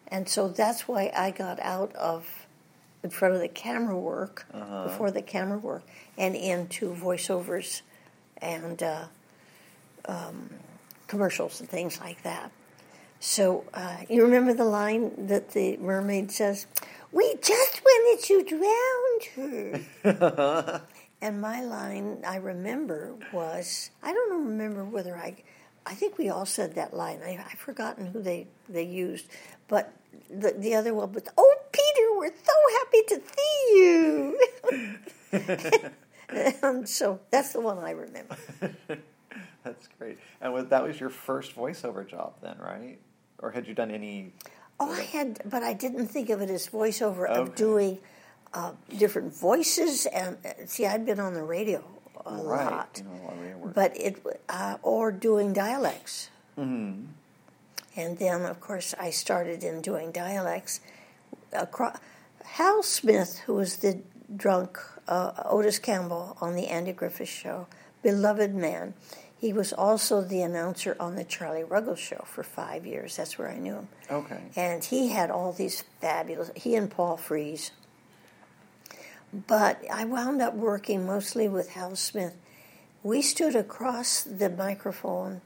And 0.09 0.29
so 0.29 0.49
that's 0.49 0.87
why 0.87 1.11
I 1.17 1.31
got 1.31 1.59
out 1.61 1.95
of 1.97 2.27
in 3.03 3.11
front 3.11 3.35
of 3.35 3.41
the 3.41 3.49
camera 3.49 3.99
work, 3.99 4.47
before 4.53 5.11
the 5.11 5.23
camera 5.23 5.59
work, 5.59 5.83
and 6.17 6.37
into 6.37 6.95
voiceovers 6.95 7.83
and 8.41 8.81
uh, 8.83 9.07
um, 10.05 10.51
commercials 11.09 11.61
and 11.61 11.69
things 11.69 11.99
like 12.01 12.23
that. 12.23 12.53
So 13.19 13.65
uh, 13.75 13.99
you 14.09 14.23
remember 14.23 14.55
the 14.55 14.65
line 14.65 15.27
that 15.29 15.51
the 15.51 15.77
mermaid 15.79 16.31
says, 16.31 16.67
"We 17.12 17.37
just 17.42 17.83
wanted 17.85 18.25
to 18.25 18.42
drown 18.45 19.83
her." 20.04 20.83
and 21.21 21.40
my 21.40 21.62
line 21.62 22.23
I 22.26 22.37
remember 22.37 23.14
was 23.33 23.90
I 24.02 24.12
don't 24.12 24.47
remember 24.47 24.85
whether 24.85 25.16
I, 25.16 25.37
I 25.87 25.95
think 25.95 26.19
we 26.19 26.28
all 26.28 26.47
said 26.47 26.75
that 26.75 26.95
line. 26.95 27.21
I, 27.25 27.45
I've 27.50 27.59
forgotten 27.59 28.07
who 28.07 28.23
they 28.23 28.49
they 28.69 28.85
used, 28.85 29.26
but 29.69 29.92
the 30.31 30.54
the 30.57 30.75
other 30.75 30.95
one 30.95 31.12
was, 31.12 31.25
"Oh 31.37 31.57
Peter, 31.73 32.16
we're 32.16 32.35
so 32.35 32.52
happy 32.78 33.02
to 33.09 33.23
see 33.35 33.76
you." 33.76 34.40
and 35.33 36.54
um, 36.62 36.87
so 36.87 37.21
that's 37.31 37.52
the 37.52 37.61
one 37.61 37.78
I 37.78 37.90
remember. 37.90 38.37
That's 39.64 39.88
great. 39.99 40.19
And 40.40 40.52
was, 40.52 40.66
that 40.66 40.83
was 40.83 40.99
your 40.99 41.11
first 41.11 41.54
voiceover 41.54 42.07
job 42.07 42.35
then, 42.42 42.57
right? 42.59 42.99
Or 43.38 43.50
had 43.50 43.66
you 43.66 43.75
done 43.75 43.90
any? 43.90 44.33
Oh, 44.89 44.93
I 44.93 45.03
had, 45.03 45.41
but 45.45 45.62
I 45.62 45.73
didn't 45.75 46.09
think 46.09 46.31
of 46.31 46.41
it 46.41 46.51
as 46.51 46.69
voiceover 46.69 47.27
of 47.29 47.55
doing 47.55 47.99
uh, 48.55 48.73
different 48.99 49.35
voices. 49.35 50.07
And 50.07 50.37
uh, 50.45 50.67
see, 50.67 50.87
I'd 50.87 51.05
been 51.07 51.21
on 51.21 51.35
the 51.35 51.43
radio 51.45 51.85
a 52.25 52.35
Right. 52.35 52.71
lot, 52.71 52.91
You 52.99 53.05
know, 53.05 53.11
a 53.11 53.23
lot 53.25 53.33
of 53.35 53.41
radio 53.41 53.57
work. 53.59 53.75
but 53.75 53.97
it 53.97 54.23
uh, 54.49 54.77
or 54.83 55.11
doing 55.12 55.53
dialects. 55.53 56.31
Mm-hmm. 56.59 57.07
And 57.97 58.19
then, 58.19 58.43
of 58.43 58.61
course, 58.61 58.95
I 58.99 59.11
started 59.11 59.62
in 59.65 59.83
doing 59.83 60.12
dialects. 60.12 60.81
Across, 61.53 61.99
Hal 62.45 62.83
Smith, 62.83 63.41
who 63.47 63.55
was 63.55 63.77
the 63.79 64.01
drunk 64.35 64.79
uh, 65.09 65.33
Otis 65.45 65.79
Campbell 65.79 66.37
on 66.41 66.55
the 66.55 66.69
Andy 66.69 66.93
Griffith 66.93 67.29
Show, 67.29 67.67
beloved 68.03 68.55
man. 68.55 68.95
He 69.43 69.53
was 69.53 69.73
also 69.73 70.21
the 70.21 70.41
announcer 70.43 70.97
on 71.01 71.17
the 71.17 71.25
Charlie 71.25 71.65
Ruggles 71.65 71.99
Show 71.99 72.23
for 72.25 72.45
five 72.45 72.87
years. 72.87 73.17
That's 73.17 73.37
where 73.37 73.51
I 73.51 73.59
knew 73.59 73.75
him. 73.75 73.89
Okay. 74.09 74.41
And 74.55 74.85
he 74.85 75.09
had 75.09 75.33
all 75.33 75.53
these 75.53 75.83
fabulous, 76.01 76.53
he 76.55 76.77
and 76.77 76.89
Paul 76.89 77.17
Frees. 77.17 77.73
But 79.49 79.83
I 79.93 80.05
wound 80.05 80.41
up 80.41 80.55
working 80.55 81.05
mostly 81.05 81.49
with 81.49 81.71
Hal 81.71 81.97
Smith. 81.97 82.37
We 83.03 83.21
stood 83.21 83.57
across 83.57 84.23
the 84.23 84.49
microphone 84.49 85.41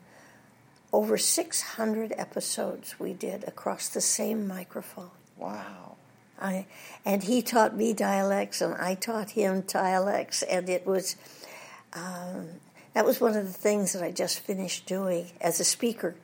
over 0.93 1.17
600 1.17 2.13
episodes 2.19 3.01
we 3.01 3.15
did 3.15 3.45
across 3.45 3.89
the 3.89 4.03
same 4.03 4.47
microphone. 4.47 5.09
Wow. 5.39 5.97
I, 6.39 6.67
and 7.07 7.23
he 7.23 7.41
taught 7.41 7.75
me 7.75 7.95
dialects, 7.95 8.61
and 8.61 8.75
I 8.75 8.95
taught 8.95 9.31
him 9.31 9.63
dialects, 9.63 10.43
and 10.43 10.69
it 10.69 10.87
was 10.87 11.17
um, 11.95 12.61
that 12.97 13.05
was 13.05 13.21
one 13.21 13.37
of 13.37 13.47
the 13.47 13.53
things 13.53 13.93
that 13.93 14.03
I 14.03 14.11
just 14.11 14.41
finished 14.41 14.87
doing 14.87 15.27
as 15.43 15.61
a 15.61 15.65
speaker. 15.65 16.15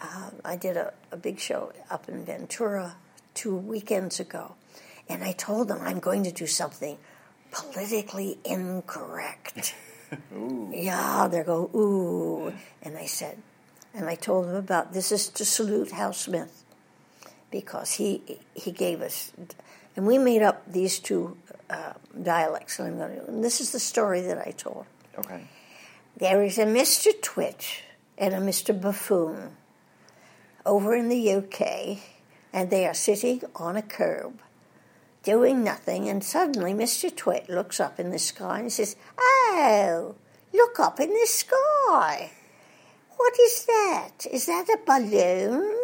Um, 0.00 0.36
I 0.42 0.56
did 0.56 0.78
a, 0.78 0.94
a 1.10 1.18
big 1.18 1.38
show 1.38 1.70
up 1.90 2.08
in 2.08 2.24
Ventura 2.24 2.96
two 3.34 3.54
weekends 3.54 4.18
ago, 4.18 4.54
and 5.06 5.22
I 5.22 5.32
told 5.32 5.68
them 5.68 5.80
I'm 5.82 5.98
going 5.98 6.24
to 6.24 6.32
do 6.32 6.46
something 6.46 6.96
politically 7.50 8.38
incorrect. 8.42 9.74
Ooh. 10.34 10.70
Yeah, 10.72 11.28
they 11.30 11.42
go 11.42 11.70
ooh, 11.74 12.54
and 12.82 12.96
I 12.96 13.04
said, 13.04 13.36
and 13.92 14.08
I 14.08 14.14
told 14.14 14.48
them 14.48 14.56
about 14.56 14.94
this 14.94 15.12
is 15.12 15.28
to 15.28 15.44
salute 15.44 15.90
Hal 15.90 16.14
Smith 16.14 16.64
because 17.50 17.92
he 17.92 18.38
he 18.54 18.72
gave 18.72 19.02
us, 19.02 19.30
and 19.94 20.06
we 20.06 20.16
made 20.16 20.40
up 20.40 20.72
these 20.72 20.98
two 20.98 21.36
uh, 21.68 21.92
dialects. 22.22 22.78
And 22.78 22.88
I'm 22.88 22.96
going 22.96 23.14
to. 23.20 23.26
And 23.26 23.44
this 23.44 23.60
is 23.60 23.72
the 23.72 23.80
story 23.80 24.22
that 24.22 24.38
I 24.38 24.52
told. 24.52 24.86
Okay. 25.18 25.42
There 26.16 26.42
is 26.42 26.58
a 26.58 26.66
Mr. 26.66 27.10
Twitch 27.20 27.84
and 28.18 28.34
a 28.34 28.38
Mr. 28.38 28.78
Buffoon 28.78 29.56
over 30.66 30.94
in 30.94 31.08
the 31.08 31.32
UK, 31.32 31.98
and 32.52 32.70
they 32.70 32.86
are 32.86 32.94
sitting 32.94 33.42
on 33.56 33.76
a 33.76 33.82
curb 33.82 34.40
doing 35.22 35.64
nothing. 35.64 36.08
And 36.08 36.22
suddenly, 36.22 36.74
Mr. 36.74 37.14
Twit 37.14 37.48
looks 37.48 37.80
up 37.80 37.98
in 37.98 38.10
the 38.10 38.18
sky 38.18 38.60
and 38.60 38.72
says, 38.72 38.94
Oh, 39.18 40.14
look 40.52 40.78
up 40.78 41.00
in 41.00 41.10
the 41.10 41.26
sky. 41.26 42.30
What 43.16 43.34
is 43.40 43.64
that? 43.66 44.26
Is 44.30 44.46
that 44.46 44.66
a 44.68 44.78
balloon? 44.84 45.78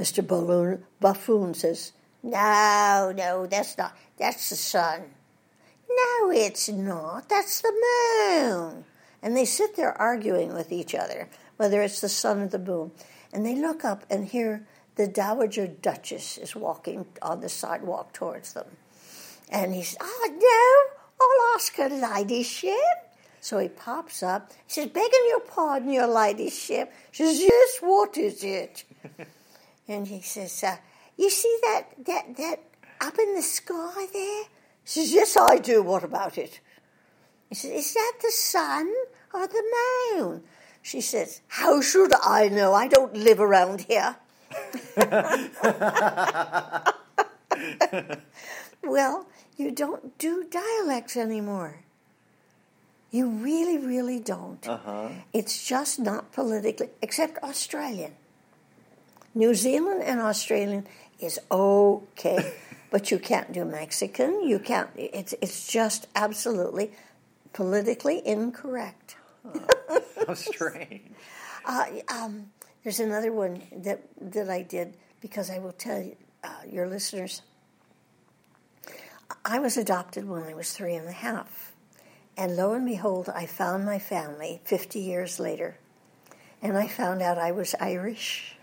Mr. 0.00 0.26
Balloon 0.26 0.84
Buffoon 1.00 1.54
says, 1.54 1.92
No, 2.22 3.12
no, 3.16 3.46
that's 3.46 3.78
not. 3.78 3.96
That's 4.18 4.50
the 4.50 4.56
sun. 4.56 5.02
No, 5.88 6.30
it's 6.30 6.68
not. 6.68 7.28
That's 7.28 7.60
the 7.60 7.72
moon. 7.72 8.84
And 9.26 9.36
they 9.36 9.44
sit 9.44 9.74
there 9.74 10.00
arguing 10.00 10.54
with 10.54 10.70
each 10.70 10.94
other, 10.94 11.28
whether 11.56 11.82
it's 11.82 12.00
the 12.00 12.08
sun 12.08 12.42
or 12.42 12.46
the 12.46 12.60
moon. 12.60 12.92
And 13.32 13.44
they 13.44 13.56
look 13.56 13.84
up 13.84 14.04
and 14.08 14.24
hear 14.24 14.64
the 14.94 15.08
Dowager 15.08 15.66
Duchess 15.66 16.38
is 16.38 16.54
walking 16.54 17.06
on 17.20 17.40
the 17.40 17.48
sidewalk 17.48 18.12
towards 18.12 18.52
them. 18.52 18.66
And 19.50 19.74
he 19.74 19.82
says, 19.82 19.98
Oh, 20.00 20.28
no, 20.30 21.26
I'll 21.26 21.56
ask 21.56 21.74
her 21.74 21.88
ladyship. 21.88 22.72
So 23.40 23.58
he 23.58 23.66
pops 23.66 24.22
up. 24.22 24.52
He 24.68 24.74
says, 24.74 24.86
Begging 24.90 25.26
your 25.28 25.40
pardon, 25.40 25.90
your 25.90 26.06
ladyship. 26.06 26.92
She 27.10 27.24
says, 27.24 27.40
Yes, 27.40 27.78
what 27.80 28.16
is 28.16 28.44
it? 28.44 28.84
and 29.88 30.06
he 30.06 30.20
says, 30.20 30.62
uh, 30.62 30.76
You 31.16 31.30
see 31.30 31.58
that, 31.62 31.86
that, 32.04 32.36
that 32.36 32.60
up 33.00 33.18
in 33.18 33.34
the 33.34 33.42
sky 33.42 34.06
there? 34.12 34.44
She 34.84 35.00
says, 35.00 35.12
Yes, 35.12 35.36
I 35.36 35.58
do. 35.58 35.82
What 35.82 36.04
about 36.04 36.38
it? 36.38 36.60
He 37.48 37.56
says, 37.56 37.72
Is 37.72 37.94
that 37.94 38.12
the 38.22 38.30
sun 38.30 38.92
or 39.32 39.46
the 39.46 39.62
moon? 40.14 40.42
She 40.82 41.00
says, 41.00 41.40
How 41.48 41.80
should 41.80 42.12
I 42.22 42.48
know? 42.48 42.72
I 42.74 42.88
don't 42.88 43.14
live 43.14 43.40
around 43.40 43.82
here. 43.82 44.16
well, 48.82 49.26
you 49.56 49.70
don't 49.70 50.16
do 50.18 50.44
dialects 50.44 51.16
anymore. 51.16 51.80
You 53.10 53.28
really, 53.28 53.78
really 53.78 54.20
don't. 54.20 54.66
Uh-huh. 54.68 55.08
It's 55.32 55.66
just 55.66 55.98
not 55.98 56.32
politically, 56.32 56.90
except 57.00 57.42
Australian. 57.42 58.12
New 59.34 59.54
Zealand 59.54 60.02
and 60.02 60.20
Australian 60.20 60.86
is 61.20 61.38
okay, 61.50 62.54
but 62.90 63.10
you 63.10 63.18
can't 63.18 63.52
do 63.52 63.64
Mexican. 63.64 64.46
You 64.46 64.58
can't. 64.58 64.90
It's 64.96 65.34
it's 65.40 65.66
just 65.66 66.06
absolutely 66.14 66.92
politically 67.56 68.20
incorrect. 68.26 69.16
How 70.26 70.34
strange. 70.34 71.10
Uh, 71.64 71.86
um, 72.08 72.50
there's 72.84 73.00
another 73.00 73.32
one 73.32 73.62
that 73.78 74.02
that 74.20 74.50
I 74.50 74.60
did 74.60 74.94
because 75.22 75.50
I 75.50 75.58
will 75.58 75.72
tell 75.72 76.02
you, 76.02 76.16
uh, 76.44 76.50
your 76.70 76.86
listeners. 76.86 77.40
I 79.42 79.58
was 79.58 79.78
adopted 79.78 80.28
when 80.28 80.42
I 80.42 80.52
was 80.52 80.72
three 80.72 80.94
and 80.94 81.08
a 81.08 81.12
half, 81.12 81.72
And 82.36 82.56
lo 82.56 82.74
and 82.74 82.84
behold, 82.84 83.30
I 83.34 83.46
found 83.46 83.86
my 83.86 83.98
family 83.98 84.60
50 84.64 85.00
years 85.00 85.40
later. 85.40 85.78
And 86.60 86.76
I 86.76 86.86
found 86.86 87.22
out 87.22 87.38
I 87.38 87.52
was 87.52 87.74
Irish. 87.80 88.54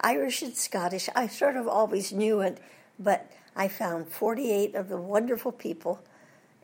Irish 0.00 0.40
and 0.40 0.56
Scottish. 0.56 1.10
I 1.14 1.26
sort 1.26 1.56
of 1.56 1.68
always 1.68 2.10
knew 2.10 2.40
it, 2.40 2.58
but 2.98 3.30
I 3.54 3.68
found 3.68 4.08
48 4.08 4.74
of 4.74 4.88
the 4.88 4.96
wonderful 4.96 5.52
people. 5.52 6.00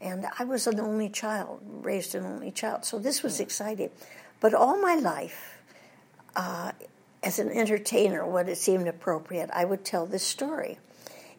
And 0.00 0.26
I 0.38 0.44
was 0.44 0.66
an 0.66 0.78
only 0.78 1.08
child, 1.08 1.60
raised 1.64 2.14
an 2.14 2.24
only 2.24 2.50
child. 2.50 2.84
So 2.84 2.98
this 2.98 3.22
was 3.22 3.40
exciting. 3.40 3.90
But 4.40 4.52
all 4.52 4.80
my 4.80 4.94
life, 4.94 5.58
uh, 6.34 6.72
as 7.22 7.38
an 7.38 7.50
entertainer, 7.50 8.26
when 8.26 8.48
it 8.48 8.58
seemed 8.58 8.88
appropriate, 8.88 9.50
I 9.52 9.64
would 9.64 9.84
tell 9.84 10.06
this 10.06 10.22
story. 10.22 10.78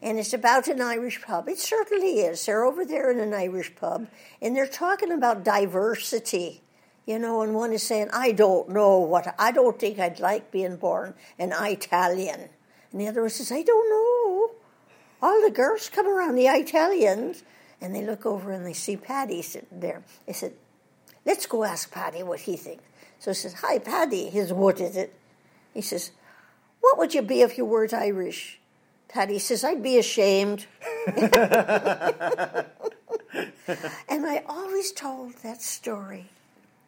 And 0.02 0.20
it's 0.20 0.34
about 0.34 0.68
an 0.68 0.82
Irish 0.82 1.22
pub. 1.22 1.48
It 1.48 1.60
certainly 1.60 2.20
is. 2.20 2.46
They're 2.46 2.66
over 2.66 2.86
there 2.86 3.12
in 3.12 3.20
an 3.20 3.34
Irish 3.34 3.76
pub, 3.76 4.08
and 4.42 4.56
they're 4.56 4.68
talking 4.68 5.12
about 5.12 5.44
diversity. 5.44 6.62
You 7.06 7.20
know, 7.20 7.42
and 7.42 7.56
one 7.56 7.72
is 7.72 7.84
saying, 7.84 8.10
I 8.12 8.34
don't 8.34 8.70
know 8.70 9.00
what, 9.00 9.34
I 9.40 9.54
don't 9.54 9.80
think 9.80 9.98
I'd 9.98 10.20
like 10.20 10.52
being 10.52 10.76
born 10.76 11.14
an 11.40 11.54
Italian. 11.54 12.50
And 12.92 13.02
the 13.02 13.08
other 13.08 13.22
one 13.22 13.30
says, 13.30 13.50
I 13.50 13.62
don't 13.62 13.90
know. 13.90 14.52
All 15.22 15.42
the 15.42 15.52
girls 15.52 15.90
come 15.90 16.08
around, 16.08 16.36
the 16.36 16.48
Italians. 16.48 17.44
And 17.82 17.94
they 17.94 18.04
look 18.04 18.26
over 18.26 18.52
and 18.52 18.66
they 18.66 18.74
see 18.74 18.98
Paddy 18.98 19.42
sitting 19.42 19.80
there. 19.80 20.04
They 20.26 20.34
said, 20.34 20.54
Let's 21.26 21.46
go 21.46 21.64
ask 21.64 21.92
Paddy 21.92 22.24
what 22.24 22.42
he 22.42 22.56
thinks. 22.56 22.84
So 23.20 23.32
he 23.32 23.36
says, 23.36 23.54
Hi, 23.56 23.80
Paddy. 23.80 24.30
His 24.30 24.54
what 24.54 24.80
is 24.80 24.96
it? 24.96 25.14
He 25.74 25.82
says, 25.82 26.12
What 26.80 26.98
would 26.98 27.14
you 27.14 27.22
be 27.22 27.42
if 27.42 27.58
you 27.58 27.66
weren't 27.66 27.94
Irish? 27.94 28.60
Paddy 29.08 29.40
says, 29.40 29.64
I'd 29.64 29.84
be 29.84 29.98
ashamed. 29.98 30.66
and 31.08 31.16
I 34.26 34.44
always 34.48 34.92
told 34.92 35.34
that 35.44 35.62
story. 35.62 36.26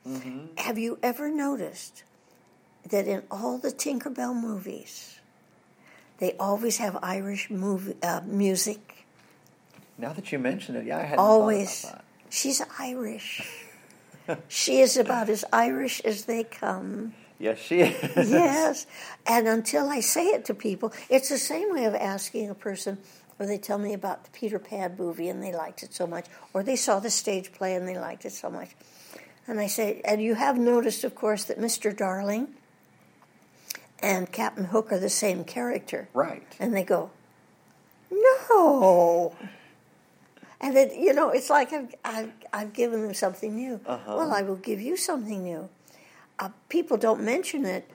Mm-hmm. 0.07 0.55
Have 0.57 0.77
you 0.77 0.97
ever 1.01 1.29
noticed 1.29 2.03
that 2.89 3.07
in 3.07 3.23
all 3.29 3.57
the 3.57 3.71
Tinkerbell 3.71 4.35
movies, 4.39 5.19
they 6.17 6.35
always 6.39 6.77
have 6.77 6.97
Irish 7.01 7.49
movie, 7.49 7.95
uh, 8.01 8.21
music? 8.25 8.88
Now 9.99 10.13
that 10.13 10.31
you 10.31 10.39
mention 10.39 10.77
it, 10.77 10.85
yeah, 10.85 10.97
I 10.97 11.01
hadn't 11.01 11.19
always. 11.19 11.85
She's 12.29 12.61
Irish. 12.79 13.41
she 14.47 14.79
is 14.79 14.95
about 14.95 15.29
as 15.29 15.43
Irish 15.51 15.99
as 16.01 16.25
they 16.25 16.45
come. 16.45 17.13
Yes, 17.37 17.59
she 17.59 17.81
is. 17.81 18.29
yes. 18.29 18.87
And 19.27 19.47
until 19.47 19.89
I 19.89 19.99
say 19.99 20.27
it 20.27 20.45
to 20.45 20.53
people, 20.53 20.93
it's 21.09 21.29
the 21.29 21.37
same 21.37 21.73
way 21.73 21.85
of 21.85 21.95
asking 21.95 22.49
a 22.49 22.55
person, 22.55 22.97
or 23.39 23.45
they 23.45 23.57
tell 23.57 23.77
me 23.77 23.93
about 23.93 24.23
the 24.23 24.29
Peter 24.31 24.59
Pan 24.59 24.95
movie 24.97 25.27
and 25.27 25.43
they 25.43 25.53
liked 25.53 25.83
it 25.83 25.93
so 25.93 26.07
much, 26.07 26.25
or 26.53 26.63
they 26.63 26.75
saw 26.75 26.99
the 26.99 27.09
stage 27.09 27.51
play 27.51 27.75
and 27.75 27.87
they 27.87 27.97
liked 27.97 28.25
it 28.25 28.31
so 28.31 28.49
much. 28.49 28.69
And 29.47 29.59
I 29.59 29.67
say, 29.67 30.01
and 30.05 30.21
you 30.21 30.35
have 30.35 30.57
noticed, 30.57 31.03
of 31.03 31.15
course, 31.15 31.43
that 31.45 31.59
Mr. 31.59 31.95
Darling 31.95 32.49
and 34.01 34.31
Captain 34.31 34.65
Hook 34.65 34.91
are 34.91 34.99
the 34.99 35.09
same 35.09 35.43
character. 35.43 36.07
Right. 36.13 36.55
And 36.59 36.73
they 36.75 36.83
go, 36.83 37.09
no. 38.11 39.35
And 40.61 40.75
it, 40.77 40.93
you 40.95 41.13
know, 41.13 41.29
it's 41.29 41.49
like 41.49 41.71
I've, 41.71 41.95
I've, 42.03 42.31
I've 42.51 42.73
given 42.73 43.01
them 43.01 43.13
something 43.13 43.55
new. 43.55 43.79
Uh-huh. 43.85 44.15
Well, 44.17 44.31
I 44.33 44.41
will 44.41 44.57
give 44.57 44.81
you 44.81 44.97
something 44.97 45.43
new. 45.43 45.69
Uh, 46.37 46.49
people 46.67 46.97
don't 46.97 47.23
mention 47.23 47.65
it, 47.65 47.89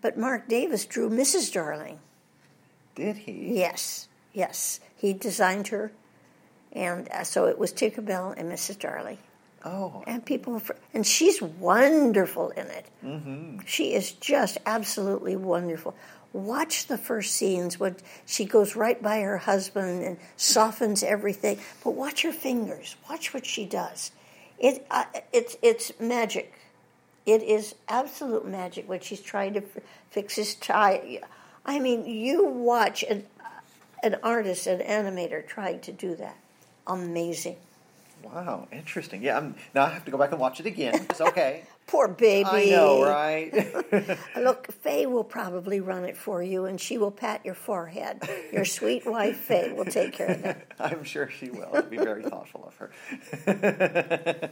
but 0.00 0.16
Marc 0.18 0.48
Davis 0.48 0.84
drew 0.86 1.10
Mrs. 1.10 1.52
Darling. 1.52 1.98
Did 2.94 3.16
he? 3.16 3.58
Yes, 3.58 4.08
yes. 4.32 4.80
He 4.96 5.12
designed 5.12 5.68
her. 5.68 5.92
And 6.72 7.08
uh, 7.10 7.24
so 7.24 7.46
it 7.46 7.58
was 7.58 7.72
Tinkerbell 7.72 8.34
and 8.36 8.50
Mrs. 8.50 8.78
Darling. 8.78 9.18
Oh, 9.64 10.04
And 10.06 10.24
people, 10.24 10.62
and 10.94 11.04
she's 11.06 11.42
wonderful 11.42 12.50
in 12.50 12.66
it. 12.68 12.86
mm-hmm. 13.04 13.58
She 13.66 13.94
is 13.94 14.12
just 14.12 14.58
absolutely 14.64 15.34
wonderful. 15.36 15.94
Watch 16.32 16.86
the 16.86 16.98
first 16.98 17.34
scenes 17.34 17.80
when 17.80 17.96
she 18.26 18.44
goes 18.44 18.76
right 18.76 19.02
by 19.02 19.20
her 19.20 19.38
husband 19.38 20.02
and 20.04 20.18
softens 20.36 21.02
everything. 21.02 21.58
But 21.82 21.92
watch 21.92 22.22
her 22.22 22.32
fingers. 22.32 22.96
Watch 23.08 23.32
what 23.32 23.46
she 23.46 23.64
does. 23.64 24.10
It 24.58 24.86
uh, 24.90 25.04
it's 25.32 25.56
it's 25.62 25.92
magic. 25.98 26.52
It 27.24 27.42
is 27.42 27.74
absolute 27.88 28.46
magic 28.46 28.88
when 28.88 29.00
she's 29.00 29.20
trying 29.20 29.54
to 29.54 29.60
f- 29.60 29.82
fix 30.10 30.36
his 30.36 30.54
tie. 30.54 31.20
I 31.64 31.78
mean, 31.80 32.06
you 32.06 32.44
watch 32.46 33.02
an 33.02 33.24
an 34.02 34.16
artist, 34.22 34.66
an 34.66 34.80
animator 34.80 35.46
trying 35.46 35.80
to 35.80 35.92
do 35.92 36.14
that. 36.16 36.36
Amazing. 36.86 37.56
wow, 38.22 38.68
interesting. 38.70 39.22
Yeah, 39.22 39.38
I'm, 39.38 39.54
now 39.74 39.86
I 39.86 39.88
have 39.90 40.04
to 40.04 40.10
go 40.10 40.18
back 40.18 40.30
and 40.32 40.40
watch 40.40 40.60
it 40.60 40.66
again. 40.66 41.06
It's 41.10 41.20
okay. 41.20 41.64
Poor 41.86 42.08
baby. 42.08 42.48
I 42.48 42.64
know, 42.66 43.04
right? 43.04 44.18
Look, 44.36 44.72
Faye 44.72 45.06
will 45.06 45.22
probably 45.24 45.78
run 45.80 46.04
it 46.04 46.16
for 46.16 46.42
you, 46.42 46.64
and 46.64 46.80
she 46.80 46.98
will 46.98 47.12
pat 47.12 47.44
your 47.44 47.54
forehead. 47.54 48.28
Your 48.52 48.64
sweet 48.78 49.06
wife, 49.06 49.36
Faye, 49.36 49.72
will 49.72 49.84
take 49.84 50.12
care 50.12 50.28
of 50.28 50.42
that. 50.42 50.66
I'm 50.80 51.04
sure 51.04 51.30
she 51.30 51.50
will. 51.50 51.68
I'll 51.72 51.82
be 51.82 51.96
very 51.96 52.24
thoughtful 52.24 52.64
of 52.66 52.76
her. 52.76 54.50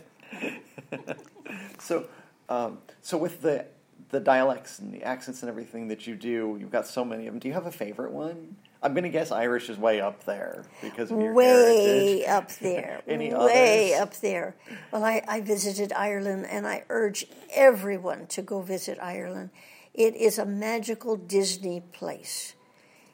so, 1.81 2.07
um, 2.49 2.79
so 3.03 3.19
with 3.19 3.43
the 3.43 3.67
the 4.15 4.21
dialects 4.21 4.79
and 4.79 4.95
the 4.95 5.03
accents 5.03 5.43
and 5.43 5.51
everything 5.51 5.89
that 5.89 6.07
you 6.07 6.15
do, 6.15 6.57
you've 6.59 6.71
got 6.71 6.87
so 6.87 7.05
many 7.05 7.27
of 7.27 7.33
them. 7.35 7.41
Do 7.41 7.49
you 7.49 7.55
have 7.55 7.67
a 7.67 7.73
favorite 7.73 8.13
one? 8.13 8.57
I'm 8.83 8.93
going 8.95 9.05
to 9.05 9.11
guess 9.11 9.33
Irish 9.33 9.69
is 9.71 9.77
way 9.79 10.01
up 10.01 10.25
there 10.25 10.65
because 10.83 11.11
of 11.11 11.19
your 11.21 11.33
Way 11.33 12.21
heritage. 12.21 12.29
up 12.29 12.51
there. 12.61 13.01
Any 13.09 13.33
way 13.35 13.95
others? 13.95 14.01
up 14.03 14.21
there. 14.21 14.55
Well, 14.93 15.05
I, 15.05 15.23
I 15.27 15.41
visited 15.41 15.93
Ireland, 15.93 16.47
and 16.49 16.67
I 16.67 16.85
urge 16.91 17.27
everyone 17.53 18.27
to 18.29 18.43
go 18.43 18.61
visit 18.61 18.99
Ireland. 19.03 19.51
It 19.95 20.15
is 20.17 20.39
a 20.39 20.45
magical 20.47 21.17
Disney 21.17 21.81
place. 21.93 22.55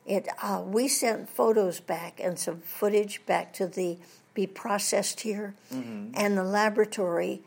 It, 0.07 0.29
uh, 0.43 0.63
we 0.67 0.89
sent 0.89 1.29
photos 1.31 1.79
back 1.81 2.21
and 2.23 2.39
some 2.39 2.61
footage 2.61 3.25
back 3.27 3.53
to 3.55 3.67
the 3.67 3.97
be 4.35 4.47
processed 4.47 5.21
here, 5.21 5.55
Mm-hmm. 5.73 6.13
and 6.15 6.37
the 6.37 6.45
laboratory 6.45 7.43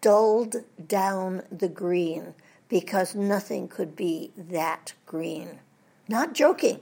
dulled 0.00 0.56
down 0.88 1.42
the 1.50 1.68
green 1.68 2.34
because 2.72 3.14
nothing 3.14 3.68
could 3.68 3.94
be 3.94 4.32
that 4.34 4.94
green. 5.04 5.58
Not 6.08 6.32
joking. 6.32 6.80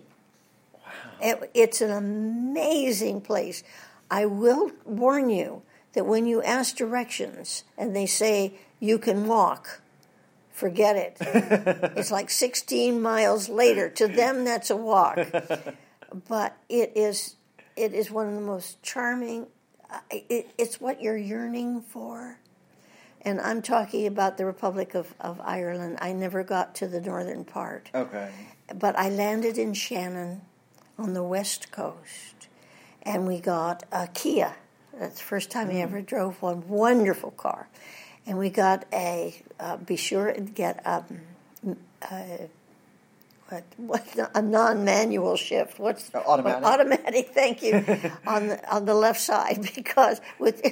It, 1.20 1.50
it's 1.53 1.81
an 1.81 1.90
amazing 1.90 3.22
place. 3.22 3.64
I 4.09 4.24
will 4.24 4.70
warn 4.85 5.31
you 5.31 5.62
that 5.94 6.07
when 6.07 6.26
you 6.26 6.42
ask 6.44 6.76
directions 6.76 7.64
and 7.76 7.94
they 7.94 8.07
say 8.07 8.53
you 8.79 8.98
can 8.98 9.26
walk, 9.26 9.81
forget 10.53 10.94
it. 10.94 11.16
it's 11.96 12.12
like 12.12 12.31
16 12.31 13.03
miles 13.03 13.48
later. 13.48 13.88
To 13.90 14.07
them, 14.07 14.44
that's 14.44 14.70
a 14.70 14.76
walk. 14.76 15.18
But 16.29 16.57
it 16.68 16.92
is, 16.96 17.37
it 17.76 17.94
is 17.94 18.11
one 18.11 18.26
of 18.26 18.35
the 18.35 18.40
most 18.40 18.83
charming. 18.83 19.46
uh, 19.88 20.00
It, 20.11 20.50
it's 20.59 20.81
what 20.81 21.00
you're 21.00 21.16
yearning 21.16 21.83
for. 21.83 22.40
And 23.22 23.40
I'm 23.40 23.61
talking 23.62 24.06
about 24.06 24.38
the 24.38 24.46
Republic 24.46 24.94
of, 24.94 25.14
of 25.20 25.40
Ireland. 25.42 25.98
I 26.00 26.12
never 26.12 26.42
got 26.42 26.74
to 26.76 26.88
the 26.88 27.00
northern 27.00 27.44
part 27.44 27.90
Okay. 27.94 28.30
but 28.74 28.98
I 28.98 29.11
landed 29.11 29.59
in 29.59 29.74
Shannon 29.74 30.42
on 30.98 31.14
the 31.14 31.22
west 31.22 31.70
coast, 31.72 32.48
and 33.02 33.26
we 33.26 33.40
got 33.40 33.85
a 33.92 34.06
Kia. 34.09 34.54
That's 34.98 35.16
the 35.18 35.24
first 35.24 35.50
time 35.50 35.70
I 35.70 35.74
ever 35.76 36.00
drove 36.02 36.42
one. 36.42 36.68
Wonderful 36.68 37.30
car, 37.33 37.68
and 38.26 38.38
we 38.38 38.50
got 38.50 38.85
a. 38.92 39.35
Uh, 39.59 39.76
be 39.76 39.96
sure 39.96 40.28
and 40.28 40.54
get 40.54 40.80
um, 40.87 41.20
a, 42.11 42.48
what, 43.76 44.04
a 44.34 44.42
non-manual 44.42 45.36
shift. 45.36 45.78
What's 45.78 46.14
Uh, 46.14 46.22
automatic. 46.26 46.64
Automatic. 46.64 47.28
Thank 47.34 47.62
you 47.62 47.74
on 48.26 48.48
the 48.48 48.74
on 48.74 48.84
the 48.84 48.94
left 48.94 49.20
side 49.20 49.70
because 49.74 50.20
with 50.38 50.62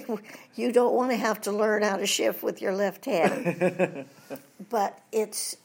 you 0.55 0.73
don't 0.73 0.95
want 0.95 1.11
to 1.11 1.17
have 1.17 1.41
to 1.43 1.53
learn 1.53 1.83
how 1.83 1.97
to 1.97 2.07
shift 2.07 2.43
with 2.43 2.62
your 2.62 2.75
left 2.75 3.05
hand. 3.05 4.07
but 4.71 5.01
it's 5.12 5.57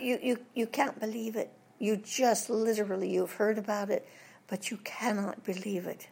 you, 0.00 0.18
you 0.22 0.38
you 0.54 0.66
can't 0.66 0.98
believe 0.98 1.36
it. 1.36 1.50
You 1.78 1.96
just 1.96 2.50
literally 2.50 3.10
you've 3.10 3.32
heard 3.32 3.58
about 3.58 3.90
it, 3.90 4.06
but 4.46 4.70
you 4.70 4.78
cannot 4.78 5.44
believe 5.44 5.86
it. 5.86 6.08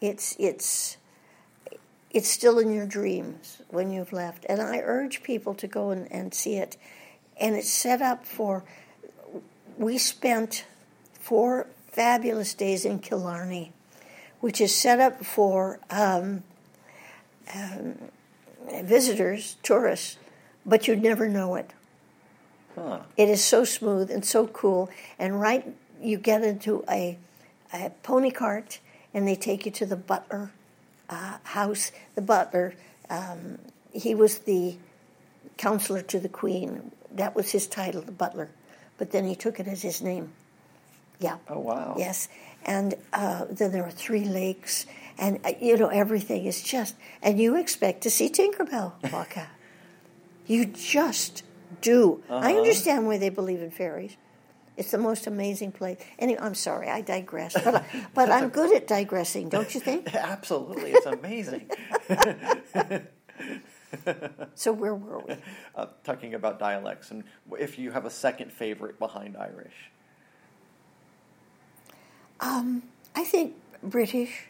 It's 0.00 0.36
it's 0.38 0.96
it's 2.10 2.28
still 2.28 2.58
in 2.58 2.72
your 2.72 2.86
dreams 2.86 3.60
when 3.68 3.90
you've 3.90 4.12
left. 4.12 4.46
And 4.48 4.62
I 4.62 4.78
urge 4.78 5.22
people 5.22 5.54
to 5.54 5.66
go 5.66 5.90
and, 5.90 6.10
and 6.10 6.32
see 6.32 6.56
it. 6.56 6.76
And 7.40 7.54
it's 7.54 7.70
set 7.70 8.00
up 8.00 8.24
for 8.24 8.64
we 9.78 9.96
spent 9.96 10.64
four 11.14 11.66
fabulous 11.86 12.52
days 12.54 12.84
in 12.84 12.98
Killarney, 12.98 13.72
which 14.40 14.60
is 14.60 14.74
set 14.74 15.00
up 15.00 15.24
for 15.24 15.78
um, 15.90 16.42
um, 17.54 17.96
visitors, 18.82 19.56
tourists, 19.62 20.18
but 20.66 20.86
you'd 20.86 21.02
never 21.02 21.28
know 21.28 21.54
it. 21.54 21.70
Huh. 22.74 23.00
It 23.16 23.28
is 23.28 23.42
so 23.42 23.64
smooth 23.64 24.10
and 24.10 24.24
so 24.24 24.46
cool. 24.48 24.90
And 25.18 25.40
right, 25.40 25.64
you 26.00 26.18
get 26.18 26.42
into 26.42 26.84
a, 26.90 27.16
a 27.72 27.90
pony 28.02 28.30
cart, 28.30 28.80
and 29.14 29.26
they 29.26 29.36
take 29.36 29.64
you 29.64 29.72
to 29.72 29.86
the 29.86 29.96
butler 29.96 30.52
uh, 31.08 31.38
house. 31.44 31.92
The 32.14 32.22
butler 32.22 32.74
Um, 33.10 33.58
he 33.92 34.14
was 34.14 34.40
the 34.40 34.76
counselor 35.56 36.02
to 36.02 36.20
the 36.20 36.28
queen. 36.28 36.92
That 37.10 37.34
was 37.34 37.52
his 37.52 37.66
title, 37.66 38.02
the 38.02 38.12
butler. 38.12 38.50
But 38.98 39.12
then 39.12 39.24
he 39.24 39.34
took 39.36 39.60
it 39.60 39.66
as 39.66 39.82
his 39.82 40.02
name. 40.02 40.32
Yeah. 41.20 41.38
Oh 41.48 41.60
wow. 41.60 41.94
Yes. 41.98 42.28
And 42.64 42.94
uh, 43.12 43.46
then 43.50 43.72
there 43.72 43.84
are 43.84 43.90
three 43.90 44.24
lakes, 44.24 44.86
and 45.16 45.40
uh, 45.44 45.52
you 45.60 45.76
know 45.76 45.88
everything 45.88 46.44
is 46.46 46.62
just. 46.62 46.96
And 47.22 47.38
you 47.38 47.56
expect 47.56 48.02
to 48.02 48.10
see 48.10 48.28
Tinkerbell 48.28 48.92
walk 49.12 49.38
out. 49.42 49.46
You 50.46 50.66
just 50.66 51.44
do. 51.80 52.22
I 52.30 52.54
understand 52.54 53.06
why 53.06 53.18
they 53.18 53.28
believe 53.28 53.62
in 53.62 53.70
fairies. 53.70 54.16
It's 54.76 54.92
the 54.92 54.98
most 54.98 55.26
amazing 55.26 55.72
place. 55.72 55.98
Anyway, 56.20 56.38
I'm 56.40 56.54
sorry, 56.54 56.88
I 56.88 57.00
digress, 57.00 57.52
but 57.52 57.74
I, 57.74 57.84
but 58.14 58.30
I'm 58.30 58.48
good 58.48 58.74
at 58.74 58.86
digressing, 58.86 59.48
don't 59.48 59.74
you 59.74 59.80
think? 59.80 60.14
Absolutely, 60.14 60.92
it's 60.92 61.06
amazing. 61.06 61.68
So 64.54 64.72
where 64.72 64.94
were 64.94 65.20
we? 65.20 65.34
uh, 65.76 65.86
talking 66.04 66.34
about 66.34 66.58
dialects 66.58 67.10
and 67.10 67.24
if 67.58 67.78
you 67.78 67.90
have 67.92 68.04
a 68.04 68.10
second 68.10 68.52
favorite 68.52 68.98
behind 68.98 69.36
Irish. 69.36 69.90
I 73.18 73.24
think 73.24 73.54
British. 73.82 74.44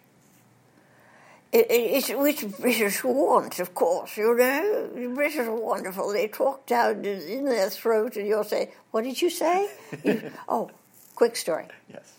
It, 1.52 1.70
it, 1.70 1.74
it's 1.96 2.10
which 2.10 2.46
British 2.58 3.02
want, 3.02 3.58
of 3.58 3.74
course. 3.74 4.16
You 4.18 4.36
know, 4.36 4.88
the 4.94 5.08
British 5.14 5.38
are 5.38 5.54
wonderful. 5.54 6.12
They 6.12 6.28
talk 6.28 6.66
down 6.66 7.04
in 7.04 7.46
their 7.46 7.70
throat, 7.70 8.16
and 8.16 8.26
you'll 8.26 8.44
say, 8.44 8.72
"What 8.90 9.04
did 9.04 9.20
you 9.22 9.30
say?" 9.30 9.70
You- 10.04 10.30
oh, 10.48 10.70
quick 11.14 11.34
story. 11.36 11.66
Yes. 11.88 12.12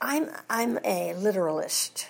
I'm 0.00 0.30
I'm 0.48 0.78
a 0.84 1.14
literalist. 1.14 2.08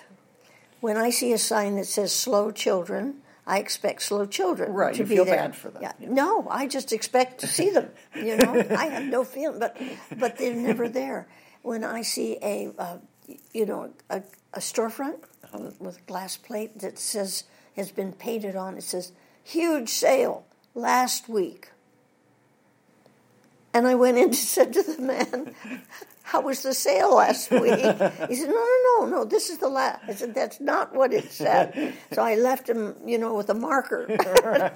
When 0.85 0.97
I 0.97 1.09
see 1.09 1.33
a 1.33 1.37
sign 1.39 1.77
that 1.77 1.87
says 1.87 2.13
"slow 2.13 2.51
children," 2.51 3.21
I 3.47 3.57
expect 3.57 4.03
slow 4.03 4.25
children 4.27 4.71
Right, 4.71 4.93
to 4.93 4.99
you 4.99 5.05
be 5.09 5.15
feel 5.15 5.25
there. 5.25 5.35
bad 5.37 5.55
for 5.55 5.69
them. 5.71 5.81
Yeah. 5.81 5.93
Yeah. 5.99 6.09
No, 6.11 6.47
I 6.49 6.67
just 6.67 6.93
expect 6.93 7.39
to 7.41 7.47
see 7.47 7.71
them. 7.71 7.89
You 8.15 8.37
know, 8.37 8.53
I 8.83 8.85
have 8.95 9.05
no 9.05 9.23
feeling, 9.23 9.57
but 9.59 9.75
but 10.19 10.37
they're 10.37 10.53
never 10.69 10.87
there. 10.87 11.27
When 11.63 11.83
I 11.83 12.03
see 12.03 12.37
a 12.53 12.71
uh, 12.77 12.97
you 13.51 13.65
know 13.65 13.81
a, 14.11 14.21
a 14.53 14.59
storefront 14.59 15.19
Uh-huh. 15.45 15.71
with 15.79 15.97
a 15.97 16.05
glass 16.11 16.37
plate 16.37 16.77
that 16.83 16.99
says 16.99 17.45
has 17.75 17.89
been 17.91 18.13
painted 18.13 18.55
on, 18.55 18.77
it 18.77 18.83
says 18.83 19.11
"huge 19.43 19.89
sale 19.89 20.45
last 20.75 21.27
week." 21.27 21.71
And 23.73 23.87
I 23.87 23.95
went 23.95 24.17
in 24.17 24.25
and 24.25 24.35
said 24.55 24.71
to 24.73 24.83
the 24.83 25.01
man, 25.01 25.55
How 26.25 26.41
was 26.41 26.63
the 26.63 26.73
sale 26.73 27.15
last 27.15 27.51
week? 27.63 27.75
He 27.77 28.35
said, 28.35 28.49
No, 28.49 28.55
no, 28.55 28.99
no, 28.99 29.05
no, 29.05 29.25
this 29.25 29.49
is 29.51 29.59
the 29.59 29.69
last. 29.69 30.01
I 30.07 30.13
said, 30.15 30.33
That's 30.33 30.59
not 30.59 30.93
what 30.93 31.13
it 31.13 31.31
said. 31.31 31.93
So 32.13 32.23
I 32.23 32.33
left 32.35 32.67
him, 32.67 32.95
you 33.05 33.19
know, 33.19 33.35
with 33.35 33.49
a 33.49 33.53
marker. 33.53 34.07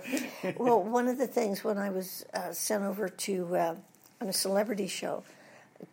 well, 0.58 0.84
one 0.84 1.08
of 1.08 1.18
the 1.18 1.26
things 1.28 1.64
when 1.64 1.80
I 1.80 1.90
was 1.90 2.24
uh, 2.36 2.52
sent 2.52 2.84
over 2.84 3.10
to, 3.10 3.56
uh, 3.56 3.76
on 4.22 4.28
a 4.30 4.34
celebrity 4.34 4.86
show, 4.88 5.24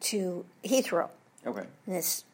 to 0.00 0.44
Heathrow, 0.62 1.08
Okay. 1.46 1.64
this 1.86 2.24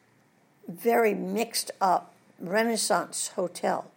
very 0.67 1.13
mixed 1.13 1.71
up 1.79 2.13
Renaissance 2.39 3.29
hotel. 3.35 3.89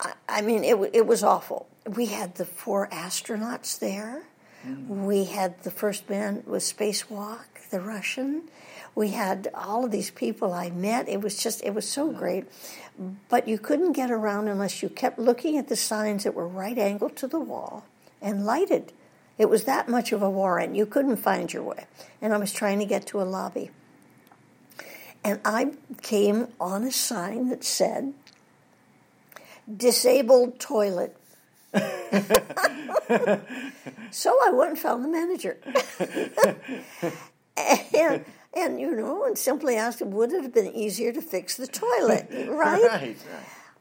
I, 0.00 0.12
I 0.28 0.42
mean, 0.42 0.62
it, 0.62 0.76
it 0.92 1.06
was 1.06 1.22
awful. 1.22 1.68
We 1.86 2.06
had 2.06 2.34
the 2.34 2.44
four 2.44 2.88
astronauts 2.88 3.78
there. 3.78 4.24
We 4.88 5.24
had 5.24 5.62
the 5.62 5.70
first 5.70 6.08
man 6.08 6.42
with 6.46 6.62
spacewalk, 6.62 7.70
the 7.70 7.80
Russian. 7.80 8.44
We 8.94 9.10
had 9.10 9.48
all 9.54 9.84
of 9.84 9.90
these 9.90 10.10
people 10.10 10.52
I 10.52 10.70
met. 10.70 11.08
It 11.08 11.20
was 11.20 11.42
just, 11.42 11.62
it 11.64 11.74
was 11.74 11.88
so 11.88 12.12
great. 12.12 12.46
But 13.28 13.48
you 13.48 13.58
couldn't 13.58 13.92
get 13.92 14.10
around 14.10 14.48
unless 14.48 14.82
you 14.82 14.88
kept 14.88 15.18
looking 15.18 15.58
at 15.58 15.68
the 15.68 15.76
signs 15.76 16.24
that 16.24 16.34
were 16.34 16.48
right 16.48 16.78
angled 16.78 17.16
to 17.16 17.26
the 17.26 17.40
wall 17.40 17.84
and 18.22 18.46
lighted. 18.46 18.92
It 19.36 19.50
was 19.50 19.64
that 19.64 19.88
much 19.88 20.12
of 20.12 20.22
a 20.22 20.30
warren. 20.30 20.74
You 20.74 20.86
couldn't 20.86 21.16
find 21.16 21.52
your 21.52 21.62
way. 21.62 21.86
And 22.22 22.32
I 22.32 22.36
was 22.38 22.52
trying 22.52 22.78
to 22.78 22.84
get 22.84 23.06
to 23.08 23.20
a 23.20 23.24
lobby. 23.24 23.70
And 25.24 25.40
I 25.44 25.72
came 26.02 26.48
on 26.60 26.84
a 26.84 26.92
sign 26.92 27.48
that 27.48 27.64
said, 27.64 28.14
disabled 29.74 30.60
toilet. 30.60 31.16
So 34.10 34.36
I 34.44 34.50
went 34.50 34.70
and 34.70 34.78
found 34.78 35.04
the 35.04 35.08
manager. 35.08 35.58
and, 37.56 38.24
and, 38.54 38.80
you 38.80 38.94
know, 38.94 39.24
and 39.24 39.36
simply 39.36 39.76
asked 39.76 40.00
him, 40.00 40.10
would 40.12 40.32
it 40.32 40.42
have 40.42 40.54
been 40.54 40.72
easier 40.72 41.12
to 41.12 41.22
fix 41.22 41.56
the 41.56 41.66
toilet? 41.66 42.28
Right? 42.48 42.82
Right. 42.82 43.16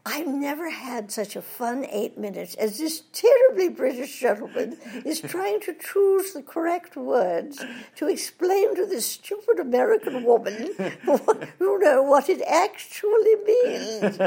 I've 0.06 0.27
never 0.27 0.69
had 0.69 1.12
such 1.12 1.38
a 1.38 1.41
fun 1.41 1.86
eight 1.89 2.17
minutes 2.17 2.56
as 2.56 2.77
this 2.77 3.03
terribly 3.13 3.69
British 3.69 4.19
gentleman 4.19 4.77
is 5.06 5.21
trying 5.21 5.62
to 5.62 5.73
choose 5.73 6.34
the 6.34 6.41
correct 6.41 6.97
words 6.97 7.63
to 7.95 8.10
explain 8.10 8.75
to 8.75 8.86
this 8.86 9.06
stupid 9.06 9.60
American 9.60 10.23
woman, 10.25 10.73
what, 11.06 11.49
you 11.58 11.79
know, 11.79 12.03
what 12.03 12.27
it 12.27 12.41
actually 12.41 13.36
means. 13.45 14.19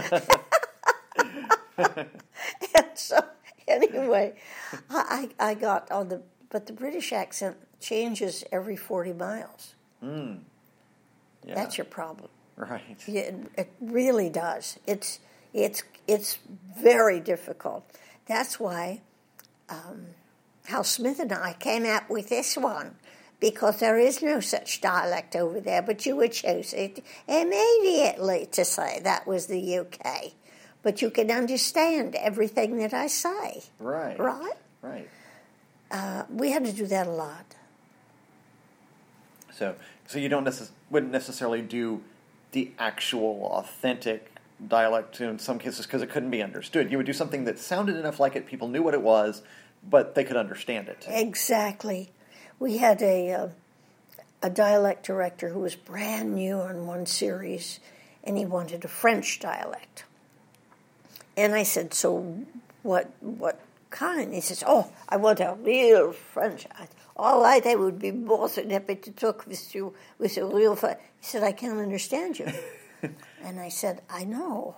and 1.79 2.09
so, 2.95 3.23
anyway, 3.69 4.35
I, 4.91 5.31
I 5.39 5.55
got 5.55 5.91
on 5.91 6.09
the, 6.09 6.23
but 6.51 6.67
the 6.67 6.73
British 6.73 7.13
accent 7.13 7.57
changes 7.81 8.45
every 8.53 8.77
40 8.77 9.13
miles. 9.13 9.75
Yeah. 11.45 11.55
That's 11.55 11.79
your 11.79 11.85
problem. 11.85 12.31
right. 12.57 12.83
Yeah, 13.07 13.33
it, 13.57 13.73
really 13.81 14.29
does. 14.29 14.79
It's 14.87 15.21
it's 15.55 15.83
it's 16.07 16.39
very 16.79 17.21
difficult. 17.21 17.85
That's 18.27 18.59
why 18.59 19.03
um, 19.69 20.07
Hal 20.67 20.85
Smith 20.85 21.21
and 21.21 21.33
I 21.33 21.55
came 21.55 21.87
up 21.87 22.11
with 22.11 22.29
this 22.29 22.57
one 22.57 22.97
because 23.39 23.79
there 23.79 23.99
is 23.99 24.23
no 24.23 24.41
such 24.41 24.81
dialect 24.81 25.37
over 25.37 25.61
there. 25.61 25.83
But 25.83 26.05
you 26.07 26.17
would 26.17 26.33
choose 26.33 26.73
it 26.73 27.05
immediately 27.29 28.47
to 28.53 28.65
say 28.65 29.01
that 29.05 29.27
was 29.27 29.47
the 29.47 29.79
UK. 29.79 30.33
But 30.87 31.03
you 31.03 31.11
can 31.11 31.33
understand 31.33 32.15
everything 32.15 32.79
that 32.79 32.95
I 32.95 33.09
say, 33.09 33.65
Right. 33.81 34.17
right? 34.21 34.53
Right. 34.83 35.09
Uh, 35.91 36.23
we 36.31 36.53
had 36.53 36.65
to 36.65 36.73
do 36.73 36.87
that 36.87 37.09
a 37.09 37.11
lot. 37.11 37.57
So, 39.53 39.75
so 40.07 40.21
you 40.21 40.29
don't 40.29 40.45
necess- 40.45 40.71
wouldn't 40.89 41.11
necessarily 41.11 41.61
do 41.61 42.05
the 42.53 42.71
actual 42.79 43.49
authentic 43.51 44.31
dialect 44.69 45.21
in 45.21 45.41
some 45.41 45.59
cases 45.59 45.87
because 45.87 46.03
it 46.03 46.11
couldn't 46.11 46.31
be 46.31 46.41
understood. 46.41 46.93
You 46.93 46.99
would 46.99 47.07
do 47.07 47.13
something 47.13 47.47
that 47.47 47.59
sounded 47.59 47.97
enough 47.97 48.21
like 48.21 48.37
it, 48.37 48.47
people 48.47 48.69
knew 48.69 48.85
what 48.85 48.95
it 48.95 49.03
was, 49.03 49.43
but 49.83 50.15
they 50.15 50.23
could 50.23 50.37
understand 50.37 50.89
it. 50.89 51.05
Exactly. 51.09 52.13
We 52.61 52.77
had 52.79 53.03
a 53.03 53.33
uh, 53.33 53.49
a 54.41 54.51
dialect 54.51 55.05
director 55.05 55.49
who 55.49 55.59
was 55.59 55.75
brand 55.75 56.37
new 56.37 56.61
on 56.61 56.87
one 56.87 57.07
series, 57.07 57.81
and 58.23 58.39
he 58.39 58.45
wanted 58.47 58.85
a 58.85 58.89
French 58.89 59.41
dialect. 59.41 60.05
And 61.37 61.55
I 61.55 61.63
said, 61.65 61.95
"So, 61.95 62.45
what 62.83 63.11
what 63.21 63.61
kind?" 63.91 64.33
He 64.33 64.41
says, 64.41 64.65
"Oh, 64.67 64.91
I 65.09 65.17
want 65.17 65.41
a 65.41 65.57
real 65.61 66.13
French." 66.13 66.67
I, 66.73 66.89
All 67.17 67.41
right, 67.41 67.65
I 67.67 67.75
would 67.77 67.99
be 67.99 68.13
more 68.13 68.49
than 68.49 68.71
happy 68.71 68.97
to 68.97 69.11
talk 69.11 69.47
with 69.47 69.75
you 69.75 69.95
with 70.19 70.37
a 70.37 70.45
real 70.45 70.77
French. 70.77 70.99
He 71.21 71.27
said, 71.27 71.43
"I 71.43 71.53
can't 71.53 71.79
understand 71.79 72.39
you," 72.39 72.49
and 73.43 73.61
I 73.61 73.69
said, 73.69 74.03
"I 74.11 74.25
know." 74.25 74.77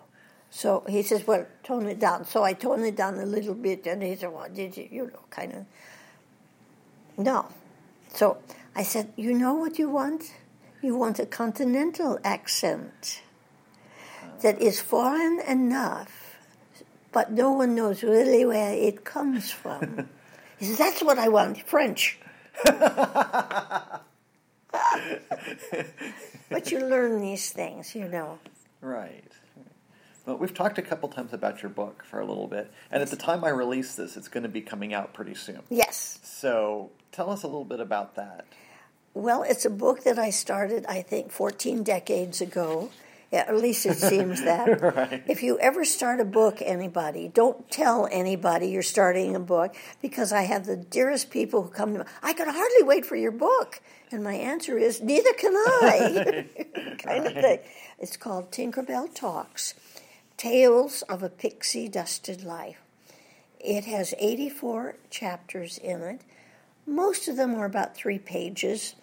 So 0.50 0.84
he 0.88 1.02
says, 1.02 1.26
"Well, 1.26 1.46
tone 1.62 1.86
it 1.86 1.98
down." 1.98 2.24
So 2.24 2.42
I 2.42 2.52
toned 2.54 2.84
it 2.84 2.96
down 2.96 3.18
a 3.18 3.26
little 3.26 3.54
bit, 3.54 3.86
and 3.86 4.02
he 4.02 4.16
said, 4.16 4.32
"Well, 4.32 4.48
did 4.52 4.76
you, 4.76 4.88
you 4.90 5.04
know, 5.06 5.24
kind 5.30 5.52
of." 5.54 5.66
No. 7.18 7.46
So 8.14 8.38
I 8.74 8.84
said, 8.84 9.12
You 9.16 9.34
know 9.34 9.54
what 9.54 9.78
you 9.78 9.90
want? 9.90 10.32
You 10.80 10.96
want 10.96 11.18
a 11.18 11.26
continental 11.26 12.18
accent 12.22 13.22
that 14.42 14.62
is 14.62 14.80
foreign 14.80 15.40
enough, 15.40 16.27
but 17.12 17.32
no 17.32 17.52
one 17.52 17.74
knows 17.74 18.02
really 18.02 18.44
where 18.44 18.72
it 18.72 19.04
comes 19.04 19.50
from. 19.50 20.08
he 20.58 20.66
says, 20.66 20.78
That's 20.78 21.02
what 21.02 21.18
I 21.18 21.28
want, 21.28 21.66
French. 21.66 22.18
but 22.64 24.02
you 26.66 26.80
learn 26.80 27.20
these 27.20 27.50
things, 27.50 27.94
you 27.94 28.08
know. 28.08 28.38
Right. 28.80 29.24
Well, 30.26 30.36
we've 30.36 30.52
talked 30.52 30.76
a 30.76 30.82
couple 30.82 31.08
times 31.08 31.32
about 31.32 31.62
your 31.62 31.70
book 31.70 32.04
for 32.04 32.20
a 32.20 32.26
little 32.26 32.48
bit, 32.48 32.70
and 32.90 33.02
at 33.02 33.08
the 33.08 33.16
time 33.16 33.44
I 33.44 33.48
release 33.48 33.94
this, 33.94 34.16
it's 34.16 34.28
going 34.28 34.42
to 34.42 34.48
be 34.48 34.60
coming 34.60 34.92
out 34.92 35.14
pretty 35.14 35.34
soon. 35.34 35.60
Yes. 35.70 36.18
So 36.22 36.90
tell 37.12 37.30
us 37.30 37.44
a 37.44 37.46
little 37.46 37.64
bit 37.64 37.80
about 37.80 38.14
that. 38.16 38.44
Well, 39.14 39.42
it's 39.42 39.64
a 39.64 39.70
book 39.70 40.04
that 40.04 40.18
I 40.18 40.28
started, 40.28 40.84
I 40.86 41.00
think, 41.00 41.32
14 41.32 41.82
decades 41.82 42.40
ago. 42.42 42.90
Yeah, 43.30 43.44
at 43.46 43.56
least 43.56 43.84
it 43.84 43.98
seems 43.98 44.42
that. 44.42 44.68
Right. 44.88 45.22
If 45.26 45.42
you 45.42 45.58
ever 45.58 45.84
start 45.84 46.20
a 46.20 46.24
book, 46.24 46.62
anybody, 46.62 47.28
don't 47.28 47.70
tell 47.70 48.08
anybody 48.10 48.68
you're 48.68 48.82
starting 48.82 49.36
a 49.36 49.40
book 49.40 49.74
because 50.00 50.32
I 50.32 50.42
have 50.42 50.66
the 50.66 50.76
dearest 50.76 51.30
people 51.30 51.62
who 51.62 51.68
come 51.68 51.92
to 51.92 51.98
me, 52.00 52.04
I 52.22 52.32
can 52.32 52.48
hardly 52.48 52.82
wait 52.82 53.04
for 53.04 53.16
your 53.16 53.32
book. 53.32 53.80
And 54.10 54.24
my 54.24 54.34
answer 54.34 54.78
is, 54.78 55.02
neither 55.02 55.32
can 55.34 55.54
I. 55.54 56.46
kind 56.98 57.26
of 57.26 57.32
thing. 57.34 57.58
It's 57.98 58.16
called 58.16 58.50
Tinkerbell 58.50 59.14
Talks. 59.14 59.74
Tales 60.36 61.02
of 61.02 61.22
a 61.22 61.28
Pixie 61.28 61.88
Dusted 61.88 62.44
Life. 62.44 62.80
It 63.60 63.84
has 63.84 64.14
84 64.18 64.96
chapters 65.10 65.78
in 65.78 66.00
it. 66.02 66.20
Most 66.86 67.28
of 67.28 67.36
them 67.36 67.54
are 67.56 67.66
about 67.66 67.94
three 67.94 68.18
pages, 68.18 68.94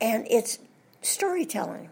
and 0.00 0.26
it's 0.30 0.58
storytelling 1.02 1.90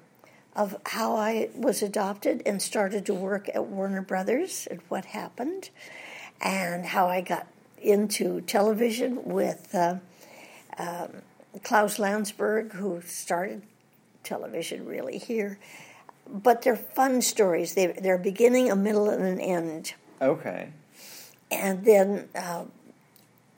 of 0.57 0.77
how 0.87 1.17
I 1.17 1.51
was 1.55 1.83
adopted 1.83 2.43
and 2.47 2.63
started 2.63 3.05
to 3.07 3.15
work 3.15 3.49
at 3.55 3.67
Warner 3.67 4.03
Brothers 4.03 4.69
and 4.71 4.81
what 4.89 5.07
happened, 5.07 5.71
and 6.41 6.87
how 6.87 7.09
I 7.09 7.21
got 7.21 7.47
into 7.81 8.41
television 8.43 9.25
with 9.25 9.75
uh, 9.75 9.97
um, 10.79 11.09
Klaus 11.63 11.99
Landsberg, 11.99 12.73
who 12.73 13.01
started 13.03 13.63
television 14.23 14.87
really 14.87 15.19
here. 15.19 15.59
But 16.27 16.63
they're 16.63 16.77
fun 16.77 17.21
stories. 17.21 17.75
They, 17.75 17.89
they're 17.89 18.15
a 18.15 18.19
beginning, 18.19 18.71
a 18.71 18.77
middle, 18.77 19.11
and 19.11 19.25
an 19.25 19.41
end. 19.41 19.95
Okay. 20.23 20.71
And 21.51 21.85
then, 21.85 22.29
uh, 22.35 22.65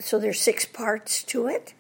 so 0.01 0.19
there's 0.19 0.41
six 0.41 0.65
parts 0.65 1.23
to 1.25 1.47
it 1.47 1.75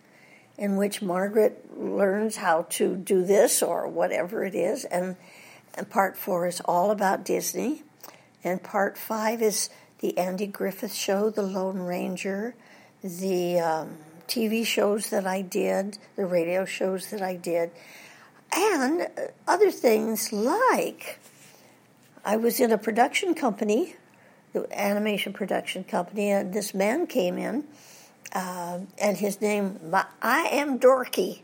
in 0.59 0.77
which 0.77 1.03
Margaret 1.03 1.79
learns 1.79 2.37
how 2.37 2.63
to 2.71 2.97
do 2.97 3.25
this 3.25 3.63
or 3.63 3.87
whatever 3.89 4.45
it 4.45 4.55
is. 4.55 4.85
And, 4.85 5.17
and 5.75 5.89
part 5.89 6.17
four 6.17 6.47
is 6.47 6.61
all 6.65 6.91
about 6.91 7.25
Disney. 7.25 7.83
And 8.43 8.63
part 8.63 8.97
five 8.97 9.43
is 9.43 9.69
the 10.01 10.17
Andy 10.17 10.47
Griffith 10.47 10.95
Show, 10.95 11.31
The 11.31 11.43
Lone 11.43 11.81
Ranger, 11.81 12.55
the 13.03 13.59
um, 13.61 13.97
TV 14.29 14.65
shows 14.65 15.11
that 15.11 15.27
I 15.27 15.43
did, 15.43 15.99
the 16.17 16.27
radio 16.27 16.65
shows 16.65 17.11
that 17.11 17.23
I 17.23 17.37
did, 17.37 17.71
and 18.53 19.09
other 19.47 19.71
things 19.71 20.33
like 20.33 21.19
I 22.25 22.37
was 22.37 22.61
in 22.61 22.73
a 22.73 22.79
production 22.79 23.35
company, 23.35 23.97
the 24.53 24.67
animation 24.77 25.33
production 25.33 25.85
company, 25.85 26.31
and 26.31 26.53
this 26.53 26.75
man 26.75 27.07
came 27.07 27.39
in, 27.39 27.65
uh, 28.37 28.81
and 28.99 29.17
his 29.17 29.41
name, 29.41 29.81
I 30.21 30.49
am 30.53 30.79
Dorky. 30.79 31.41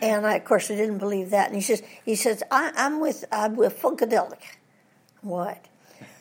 and 0.00 0.26
I, 0.26 0.36
of 0.36 0.44
course, 0.46 0.70
I 0.70 0.74
didn't 0.74 0.96
believe 0.96 1.28
that. 1.30 1.48
And 1.48 1.54
he 1.54 1.60
says, 1.60 1.82
he 2.02 2.14
says, 2.14 2.42
I, 2.50 2.72
am 2.76 2.98
with, 2.98 3.26
I'm 3.30 3.56
with 3.56 3.78
Funkadelic. 3.78 4.40
What? 5.20 5.66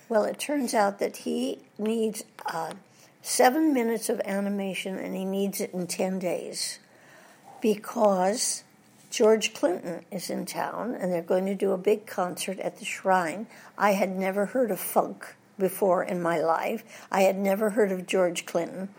Well, 0.10 0.26
it 0.26 0.40
turns 0.40 0.74
out 0.74 1.00
that 1.00 1.18
he 1.18 1.60
needs 1.78 2.26
uh, 2.48 2.74
seven 3.22 3.74
minutes 3.74 4.10
of 4.10 4.20
animation 4.26 5.00
and 5.00 5.16
he 5.16 5.24
needs 5.24 5.62
it 5.62 5.74
in 5.74 5.88
10 5.88 6.20
days 6.20 6.80
because 7.62 8.66
George 9.10 9.54
Clinton 9.54 10.04
is 10.12 10.30
in 10.30 10.46
town 10.46 10.96
and 10.96 11.14
they're 11.14 11.22
going 11.22 11.46
to 11.46 11.56
do 11.56 11.72
a 11.72 11.78
big 11.78 12.06
concert 12.06 12.60
at 12.60 12.80
the 12.80 12.86
Shrine. 12.86 13.48
I 13.78 13.92
had 13.92 14.18
never 14.18 14.48
heard 14.48 14.70
of 14.70 14.82
funk 14.82 15.36
before 15.58 16.04
in 16.04 16.22
my 16.22 16.40
life, 16.40 16.84
I 17.12 17.22
had 17.22 17.38
never 17.38 17.72
heard 17.72 17.92
of 17.92 18.08
George 18.08 18.46
Clinton, 18.46 18.90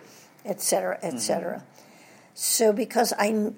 etc., 0.44 0.98
etc. 1.02 1.56
Mm-hmm. 1.56 1.64
So, 2.34 2.72
because 2.72 3.12
I, 3.18 3.52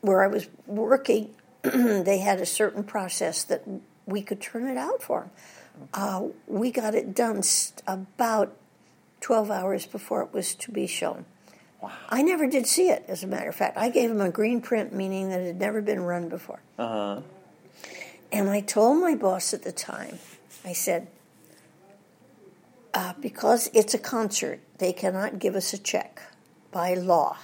where 0.00 0.22
I 0.22 0.26
was 0.26 0.48
working, 0.66 1.30
they 1.62 2.18
had 2.18 2.40
a 2.40 2.46
certain 2.46 2.84
process 2.84 3.44
that 3.44 3.62
we 4.06 4.22
could 4.22 4.40
turn 4.40 4.66
it 4.66 4.76
out 4.76 5.02
for 5.02 5.20
them. 5.20 5.30
Uh, 5.94 6.28
we 6.46 6.72
got 6.72 6.94
it 6.94 7.14
done 7.14 7.42
about 7.86 8.56
12 9.20 9.50
hours 9.50 9.86
before 9.86 10.22
it 10.22 10.32
was 10.32 10.54
to 10.56 10.70
be 10.72 10.86
shown. 10.86 11.24
Wow. 11.80 11.92
I 12.08 12.22
never 12.22 12.46
did 12.46 12.66
see 12.66 12.88
it, 12.88 13.04
as 13.06 13.22
a 13.22 13.26
matter 13.26 13.48
of 13.48 13.54
fact. 13.54 13.76
I 13.76 13.88
gave 13.88 14.10
him 14.10 14.20
a 14.20 14.30
green 14.30 14.60
print, 14.60 14.92
meaning 14.92 15.28
that 15.30 15.40
it 15.40 15.46
had 15.46 15.60
never 15.60 15.80
been 15.80 16.00
run 16.00 16.28
before. 16.28 16.60
Uh-huh. 16.78 17.20
And 18.32 18.50
I 18.50 18.60
told 18.60 19.00
my 19.00 19.14
boss 19.14 19.54
at 19.54 19.62
the 19.62 19.72
time, 19.72 20.18
I 20.64 20.72
said, 20.72 21.06
uh, 22.98 23.12
because 23.20 23.70
it's 23.74 23.94
a 23.94 23.98
concert, 23.98 24.58
they 24.78 24.92
cannot 24.92 25.38
give 25.38 25.54
us 25.54 25.72
a 25.72 25.78
check 25.78 26.20
by 26.72 26.94
law. 26.94 27.36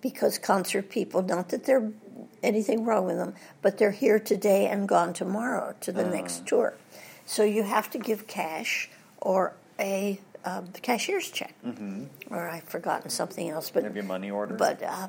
Because 0.00 0.36
concert 0.36 0.90
people, 0.90 1.22
not 1.22 1.50
that 1.50 1.64
there's 1.64 1.92
anything 2.42 2.84
wrong 2.84 3.06
with 3.06 3.18
them, 3.18 3.34
but 3.62 3.78
they're 3.78 3.92
here 3.92 4.18
today 4.18 4.66
and 4.66 4.88
gone 4.88 5.12
tomorrow 5.12 5.76
to 5.82 5.92
the 5.92 6.02
uh-huh. 6.02 6.14
next 6.14 6.44
tour. 6.44 6.74
So 7.24 7.44
you 7.44 7.62
have 7.62 7.88
to 7.90 7.98
give 7.98 8.26
cash 8.26 8.90
or 9.20 9.54
a 9.78 10.18
uh, 10.44 10.62
cashier's 10.82 11.30
check, 11.30 11.54
mm-hmm. 11.64 12.06
or 12.28 12.48
I've 12.48 12.64
forgotten 12.64 13.10
something 13.10 13.48
else, 13.48 13.70
but 13.70 13.84
maybe 13.84 14.00
a 14.00 14.02
money 14.02 14.32
order, 14.32 14.54
but 14.54 14.82
uh, 14.82 15.06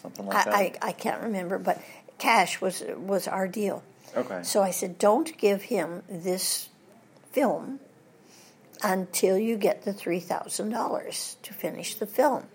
something 0.00 0.26
like 0.26 0.46
I, 0.46 0.50
that. 0.50 0.54
I, 0.84 0.88
I 0.90 0.92
can't 0.92 1.22
remember, 1.22 1.58
but 1.58 1.82
cash 2.18 2.60
was 2.60 2.84
was 2.96 3.26
our 3.26 3.48
deal. 3.48 3.82
Okay. 4.16 4.44
So 4.44 4.62
I 4.62 4.70
said, 4.70 4.96
don't 4.96 5.36
give 5.38 5.62
him 5.62 6.04
this 6.08 6.68
film 7.32 7.80
until 8.82 9.38
you 9.38 9.56
get 9.56 9.84
the 9.84 9.92
three 9.92 10.20
thousand 10.20 10.70
dollars 10.70 11.36
to 11.42 11.52
finish 11.52 11.94
the 11.94 12.06
film. 12.06 12.46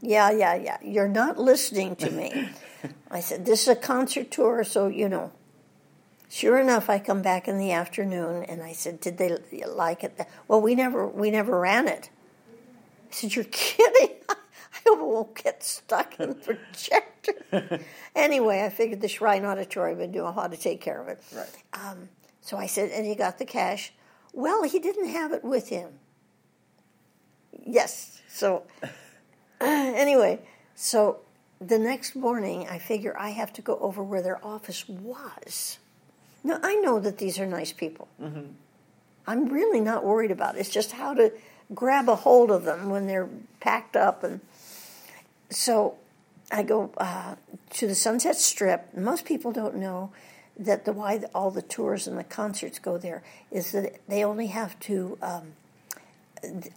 Yeah, 0.00 0.30
yeah, 0.30 0.54
yeah. 0.54 0.78
You're 0.82 1.08
not 1.08 1.38
listening 1.38 1.96
to 1.96 2.10
me. 2.10 2.48
I 3.10 3.20
said, 3.20 3.44
this 3.44 3.62
is 3.62 3.68
a 3.68 3.76
concert 3.76 4.30
tour, 4.30 4.64
so 4.64 4.86
you 4.86 5.08
know, 5.08 5.32
Sure 6.30 6.60
enough, 6.60 6.88
I 6.88 7.00
come 7.00 7.22
back 7.22 7.48
in 7.48 7.58
the 7.58 7.72
afternoon 7.72 8.44
and 8.44 8.62
I 8.62 8.72
said, 8.72 9.00
"Did 9.00 9.18
they 9.18 9.36
like 9.66 10.04
it?" 10.04 10.16
Well, 10.46 10.60
we 10.60 10.76
never 10.76 11.04
we 11.08 11.32
never 11.32 11.58
ran 11.58 11.88
it. 11.88 12.08
I 12.48 13.12
said, 13.12 13.34
"You're 13.34 13.44
kidding." 13.50 14.14
I 14.86 14.96
won't 14.96 15.34
get 15.34 15.64
stuck 15.64 16.18
in 16.20 16.28
the 16.28 16.34
projector. 16.36 17.80
anyway, 18.14 18.62
I 18.64 18.70
figured 18.70 19.00
the 19.00 19.08
Shrine 19.08 19.44
Auditorium 19.44 19.98
would 19.98 20.14
know 20.14 20.30
how 20.30 20.46
to 20.46 20.56
take 20.56 20.80
care 20.80 21.02
of 21.02 21.08
it. 21.08 21.20
Right. 21.34 21.48
Um, 21.74 22.08
so 22.40 22.56
I 22.56 22.66
said, 22.66 22.90
and 22.90 23.04
he 23.04 23.16
got 23.16 23.38
the 23.38 23.44
cash. 23.44 23.92
Well, 24.32 24.62
he 24.62 24.78
didn't 24.78 25.08
have 25.08 25.32
it 25.32 25.44
with 25.44 25.68
him. 25.68 25.90
Yes. 27.66 28.20
So, 28.28 28.62
anyway, 29.60 30.40
so 30.74 31.20
the 31.60 31.78
next 31.78 32.14
morning, 32.14 32.66
I 32.68 32.78
figure 32.78 33.14
I 33.18 33.30
have 33.30 33.52
to 33.54 33.62
go 33.62 33.78
over 33.78 34.02
where 34.02 34.22
their 34.22 34.44
office 34.44 34.88
was. 34.88 35.78
Now, 36.42 36.58
I 36.62 36.76
know 36.76 37.00
that 37.00 37.18
these 37.18 37.38
are 37.38 37.46
nice 37.46 37.72
people. 37.72 38.08
Mm-hmm. 38.20 38.52
I'm 39.26 39.46
really 39.48 39.80
not 39.80 40.04
worried 40.04 40.30
about 40.30 40.56
it. 40.56 40.60
It's 40.60 40.70
just 40.70 40.92
how 40.92 41.14
to 41.14 41.32
grab 41.74 42.08
a 42.08 42.16
hold 42.16 42.50
of 42.50 42.64
them 42.64 42.88
when 42.88 43.06
they're 43.06 43.28
packed 43.60 43.96
up. 43.96 44.24
And 44.24 44.40
so 45.50 45.96
I 46.50 46.62
go 46.62 46.90
uh, 46.96 47.36
to 47.74 47.86
the 47.86 47.94
Sunset 47.94 48.36
Strip. 48.36 48.96
Most 48.96 49.24
people 49.24 49.52
don't 49.52 49.76
know 49.76 50.10
that 50.60 50.84
the 50.84 50.92
why 50.92 51.22
all 51.34 51.50
the 51.50 51.62
tours 51.62 52.06
and 52.06 52.18
the 52.18 52.24
concerts 52.24 52.78
go 52.78 52.98
there 52.98 53.22
is 53.50 53.72
that 53.72 54.00
they 54.08 54.22
only 54.22 54.48
have 54.48 54.78
to 54.80 55.18
um, 55.22 55.52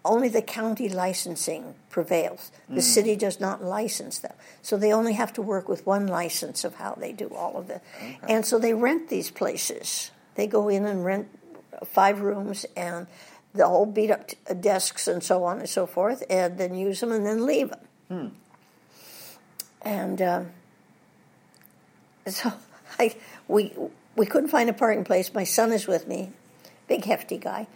only 0.04 0.30
the 0.30 0.42
county 0.42 0.90
licensing 0.90 1.76
prevails. 1.90 2.52
The 2.68 2.82
mm. 2.82 2.82
city 2.82 3.16
does 3.16 3.40
not 3.40 3.64
license 3.64 4.20
them. 4.20 4.34
So 4.62 4.78
they 4.78 4.92
only 4.92 5.14
have 5.14 5.32
to 5.34 5.42
work 5.42 5.70
with 5.70 5.86
one 5.86 6.08
license 6.08 6.64
of 6.64 6.76
how 6.76 6.96
they 6.96 7.12
do 7.14 7.30
all 7.30 7.58
of 7.58 7.70
it. 7.70 7.82
Okay. 7.98 8.18
And 8.28 8.46
so 8.46 8.60
they 8.60 8.74
rent 8.74 9.10
these 9.10 9.32
places. 9.32 10.12
They 10.36 10.48
go 10.48 10.68
in 10.70 10.86
and 10.86 11.06
rent 11.06 11.28
five 11.86 12.22
rooms 12.22 12.66
and 12.76 13.08
the 13.54 13.68
whole 13.68 13.86
beat 13.86 14.12
up 14.12 14.28
t- 14.28 14.38
desks 14.60 15.08
and 15.08 15.24
so 15.24 15.44
on 15.44 15.60
and 15.60 15.70
so 15.70 15.86
forth, 15.86 16.24
and 16.30 16.58
then 16.58 16.74
use 16.76 17.00
them 17.00 17.12
and 17.12 17.26
then 17.26 17.46
leave 17.46 17.70
them. 17.70 17.80
Hmm. 18.10 18.28
And 19.84 20.22
uh, 20.22 20.44
so 22.26 22.54
I, 23.00 23.16
we, 23.48 23.74
we 24.16 24.26
couldn't 24.26 24.50
find 24.50 24.70
a 24.70 24.74
parking 24.74 25.04
place. 25.04 25.34
My 25.34 25.44
son 25.44 25.72
is 25.72 25.88
with 25.88 26.08
me, 26.08 26.32
big 26.88 27.06
hefty 27.06 27.38
guy 27.38 27.68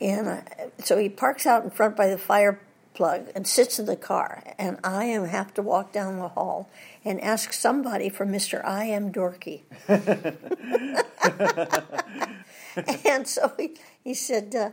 and 0.00 0.28
I, 0.28 0.42
so 0.78 0.98
he 0.98 1.08
parks 1.08 1.46
out 1.46 1.62
in 1.62 1.70
front 1.70 1.96
by 1.96 2.08
the 2.08 2.18
fire 2.18 2.60
plug 2.94 3.28
and 3.34 3.46
sits 3.46 3.78
in 3.78 3.86
the 3.86 3.96
car. 3.96 4.42
And 4.58 4.78
I 4.82 5.04
am 5.04 5.26
have 5.26 5.54
to 5.54 5.62
walk 5.62 5.92
down 5.92 6.18
the 6.18 6.28
hall 6.28 6.70
and 7.04 7.20
ask 7.20 7.52
somebody 7.52 8.08
for 8.08 8.24
Mister 8.24 8.64
I 8.64 8.84
am 8.84 9.12
Dorky. 9.12 9.62
and 13.04 13.28
so 13.28 13.52
he, 13.58 13.76
he 14.02 14.14
said 14.14 14.54
uh, 14.54 14.70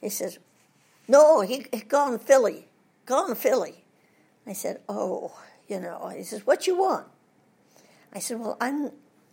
he 0.00 0.08
says, 0.08 0.38
no, 1.06 1.42
he, 1.42 1.66
he 1.72 1.80
gone 1.80 2.18
Philly, 2.18 2.66
gone 3.04 3.34
Philly. 3.34 3.84
I 4.46 4.54
said, 4.54 4.80
oh, 4.88 5.32
you 5.68 5.78
know. 5.78 6.10
He 6.16 6.22
says, 6.22 6.46
what 6.46 6.66
you 6.66 6.78
want? 6.78 7.06
I 8.12 8.18
said, 8.18 8.40
well, 8.40 8.56
I'm 8.60 8.90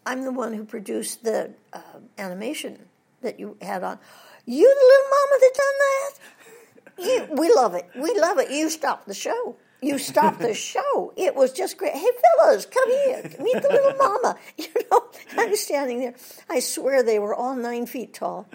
I'm 0.08 0.24
the 0.24 0.32
one 0.32 0.54
who 0.54 0.64
produced 0.64 1.26
the 1.26 1.52
uh, 1.74 1.82
animation 2.18 2.80
that 3.22 3.42
you 3.42 3.58
had 3.62 3.84
on. 3.84 4.00
You 4.46 4.64
the 4.64 4.86
little 4.94 5.10
mama 5.18 5.36
that 5.42 5.54
done 5.66 5.78
that? 5.80 7.30
You, 7.30 7.36
we 7.36 7.54
love 7.54 7.76
it. 7.76 7.90
We 7.94 8.18
love 8.18 8.38
it. 8.38 8.50
You 8.50 8.70
stopped 8.70 9.06
the 9.06 9.14
show. 9.14 9.58
You 9.82 9.98
stopped 9.98 10.40
the 10.40 10.54
show. 10.54 11.14
It 11.18 11.36
was 11.36 11.52
just 11.52 11.78
great. 11.78 11.94
Hey, 11.94 12.08
fellas, 12.40 12.66
come 12.66 12.90
here. 12.90 13.22
Meet 13.40 13.62
the 13.62 13.70
little 13.70 13.96
mama. 13.96 14.38
You 14.58 14.68
know, 14.90 15.04
I'm 15.38 15.56
standing 15.58 16.00
there. 16.00 16.16
I 16.50 16.62
swear 16.62 17.04
they 17.04 17.20
were 17.20 17.36
all 17.36 17.56
nine 17.56 17.86
feet 17.86 18.14
tall. 18.14 18.48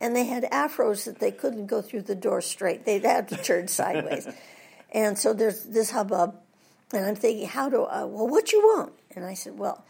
And 0.00 0.14
they 0.14 0.24
had 0.24 0.44
afros 0.44 1.06
that 1.06 1.18
they 1.18 1.32
couldn't 1.32 1.66
go 1.66 1.80
through 1.80 2.02
the 2.02 2.14
door 2.14 2.42
straight. 2.42 2.84
They'd 2.84 3.04
have 3.04 3.26
to 3.28 3.36
turn 3.36 3.68
sideways. 3.68 4.28
And 4.92 5.18
so 5.18 5.32
there's 5.32 5.64
this 5.64 5.90
hubbub. 5.90 6.36
And 6.92 7.06
I'm 7.06 7.16
thinking, 7.16 7.48
how 7.48 7.70
do 7.70 7.84
I, 7.84 8.04
well, 8.04 8.28
what 8.28 8.52
you 8.52 8.60
want? 8.60 8.92
And 9.16 9.24
I 9.24 9.34
said, 9.34 9.58
well, 9.58 9.84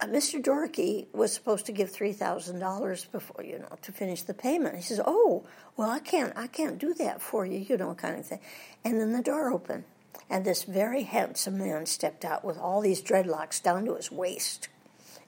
Uh, 0.00 0.06
Mr. 0.06 0.42
Dorkey 0.42 1.06
was 1.12 1.32
supposed 1.32 1.66
to 1.66 1.72
give 1.72 1.90
three 1.90 2.12
thousand 2.12 2.58
dollars 2.58 3.04
before 3.04 3.44
you 3.44 3.58
know 3.58 3.76
to 3.82 3.92
finish 3.92 4.22
the 4.22 4.32
payment. 4.32 4.76
He 4.76 4.82
says, 4.82 5.00
"Oh, 5.04 5.44
well, 5.76 5.90
I 5.90 5.98
can't, 5.98 6.32
I 6.36 6.46
can't 6.46 6.78
do 6.78 6.94
that 6.94 7.20
for 7.20 7.44
you, 7.44 7.58
you 7.58 7.76
know, 7.76 7.94
kind 7.94 8.18
of 8.18 8.24
thing." 8.24 8.40
And 8.82 8.98
then 8.98 9.12
the 9.12 9.22
door 9.22 9.52
opened, 9.52 9.84
and 10.30 10.44
this 10.44 10.62
very 10.62 11.02
handsome 11.02 11.58
man 11.58 11.84
stepped 11.84 12.24
out 12.24 12.44
with 12.44 12.56
all 12.56 12.80
these 12.80 13.02
dreadlocks 13.02 13.62
down 13.62 13.84
to 13.84 13.96
his 13.96 14.10
waist. 14.10 14.68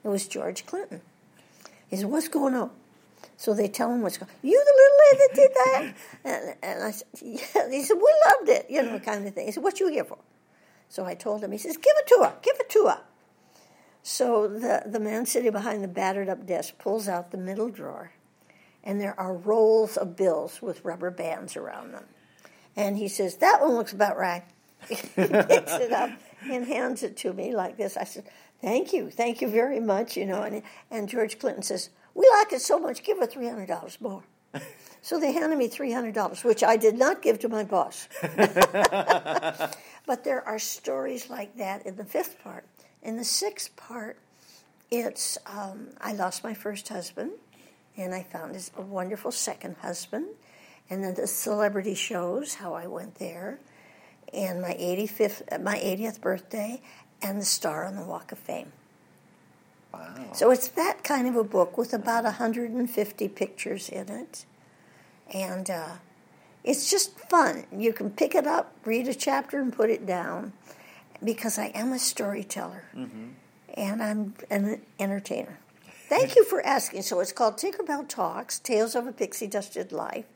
It 0.03 0.09
was 0.09 0.27
George 0.27 0.65
Clinton. 0.65 1.03
He 1.89 1.97
said, 1.97 2.07
"What's 2.07 2.29
going 2.29 2.55
on?" 2.55 2.71
So 3.37 3.53
they 3.53 3.69
tell 3.69 3.93
him 3.93 4.01
what's 4.01 4.17
going. 4.17 4.33
You 4.43 4.65
the 4.65 4.75
little 4.81 4.99
lady 5.05 5.19
that 5.19 5.35
did 5.35 5.51
that? 5.55 5.95
and, 6.25 6.57
and 6.63 6.85
I 6.85 6.91
said, 6.93 7.09
"Yeah." 7.21 7.71
He 7.71 7.83
said, 7.83 7.97
"We 7.97 8.15
loved 8.31 8.49
it," 8.49 8.67
you 8.71 8.83
know, 8.83 8.99
kind 9.01 9.27
of 9.27 9.35
thing. 9.35 9.47
He 9.47 9.53
said, 9.53 9.63
"What 9.63 9.81
you 9.81 9.89
here 9.89 10.05
for?" 10.05 10.19
So 10.89 11.05
I 11.05 11.15
told 11.15 11.45
him. 11.45 11.53
He 11.53 11.59
says, 11.59 11.77
"Give 11.77 11.95
it 11.99 12.07
to 12.07 12.25
her. 12.25 12.35
Give 12.41 12.57
it 12.59 12.71
to 12.71 12.87
her." 12.87 13.01
So 14.03 14.49
the, 14.49 14.83
the 14.87 15.01
man 15.01 15.27
sitting 15.27 15.53
behind 15.53 15.83
the 15.83 15.89
battered 15.89 16.29
up 16.29 16.47
desk 16.47 16.79
pulls 16.79 17.09
out 17.09 17.31
the 17.31 17.39
middle 17.39 17.69
drawer, 17.69 18.13
and 18.83 19.01
there 19.01 19.19
are 19.19 19.35
rolls 19.35 19.97
of 19.97 20.17
bills 20.17 20.61
with 20.61 20.85
rubber 20.85 21.11
bands 21.11 21.57
around 21.57 21.93
them. 21.93 22.05
And 22.75 22.99
he 22.99 23.09
says, 23.09 23.37
That 23.37 23.61
one 23.61 23.75
looks 23.75 23.93
about 23.93 24.17
right. 24.17 24.45
he 24.89 24.97
picks 24.97 25.73
it 25.73 25.93
up 25.93 26.11
and 26.51 26.67
hands 26.67 27.05
it 27.05 27.17
to 27.19 27.33
me 27.33 27.55
like 27.55 27.77
this. 27.77 27.97
I 27.97 28.05
said, 28.05 28.25
Thank 28.61 28.93
you, 28.93 29.11
thank 29.11 29.41
you 29.41 29.49
very 29.49 29.81
much, 29.81 30.17
you 30.17 30.27
know. 30.27 30.43
And, 30.43 30.63
and 30.91 31.09
George 31.09 31.39
Clinton 31.39 31.63
says, 31.63 31.91
We 32.15 32.29
like 32.35 32.53
it 32.53 32.63
so 32.63 32.79
much, 32.79 33.05
give 33.05 33.19
her 33.19 33.27
$300 33.27 34.01
more. 34.01 34.25
So 35.05 35.19
they 35.19 35.33
handed 35.33 35.59
me 35.59 35.69
$300, 35.69 36.45
which 36.45 36.63
I 36.63 36.77
did 36.77 36.97
not 36.97 37.23
give 37.23 37.41
to 37.41 37.49
my 37.49 37.65
boss. 37.65 38.09
but 38.23 39.75
there 40.23 40.47
are 40.47 40.61
stories 40.61 41.29
like 41.29 41.57
that 41.57 41.85
in 41.87 41.97
the 41.97 42.05
fifth 42.05 42.41
part. 42.45 42.65
In 43.03 43.17
the 43.17 43.25
sixth 43.25 43.75
part, 43.77 44.17
it's 44.91 45.39
um, 45.47 45.89
I 46.01 46.13
lost 46.13 46.45
my 46.45 46.55
first 46.55 46.89
husband, 46.89 47.33
and 47.97 48.15
I 48.15 48.23
found 48.23 48.57
a 48.77 48.83
wonderful 48.83 49.33
second 49.33 49.77
husband, 49.79 50.27
and 50.89 51.03
then 51.03 51.15
the 51.15 51.27
celebrity 51.27 51.95
shows 51.95 52.55
how 52.55 52.75
I 52.75 52.87
went 52.87 53.17
there, 53.17 53.59
and 54.33 54.63
my 54.63 54.75
85th, 54.75 55.63
my 55.63 55.79
80th 55.79 56.21
birthday, 56.21 56.81
and 57.21 57.41
the 57.41 57.45
star 57.45 57.87
on 57.87 57.97
the 57.97 58.05
Walk 58.05 58.31
of 58.31 58.39
Fame. 58.39 58.71
Wow. 59.93 60.31
So 60.33 60.51
it's 60.51 60.69
that 60.69 61.03
kind 61.03 61.27
of 61.27 61.37
a 61.37 61.45
book 61.45 61.77
with 61.77 61.93
about 61.93 62.25
150 62.25 63.29
pictures 63.29 63.89
in 63.89 64.09
it, 64.11 64.45
and 65.35 65.69
uh, 65.69 65.97
it's 66.63 66.89
just 66.89 67.19
fun. 67.29 67.65
You 67.77 67.93
can 67.93 68.11
pick 68.11 68.37
it 68.37 68.47
up, 68.47 68.77
read 68.85 69.09
a 69.09 69.15
chapter, 69.15 69.61
and 69.61 69.73
put 69.73 69.91
it 69.91 70.07
down 70.07 70.53
because 71.25 71.59
I 71.59 71.67
am 71.67 71.93
a 71.93 71.99
storyteller 71.99 72.85
and 73.75 74.03
I'm 74.03 74.35
an 74.51 74.83
entertainer. 74.99 75.59
Thank 76.09 76.37
you 76.37 76.45
for 76.45 76.65
asking. 76.67 77.03
So 77.03 77.21
it's 77.21 77.33
called 77.33 77.57
Tinkerbell 77.57 78.07
Talks 78.07 78.59
Tales 78.59 78.95
of 78.95 79.07
a 79.07 79.13
Pixie 79.13 79.47
Dusted 79.47 79.93
Life, 79.93 80.27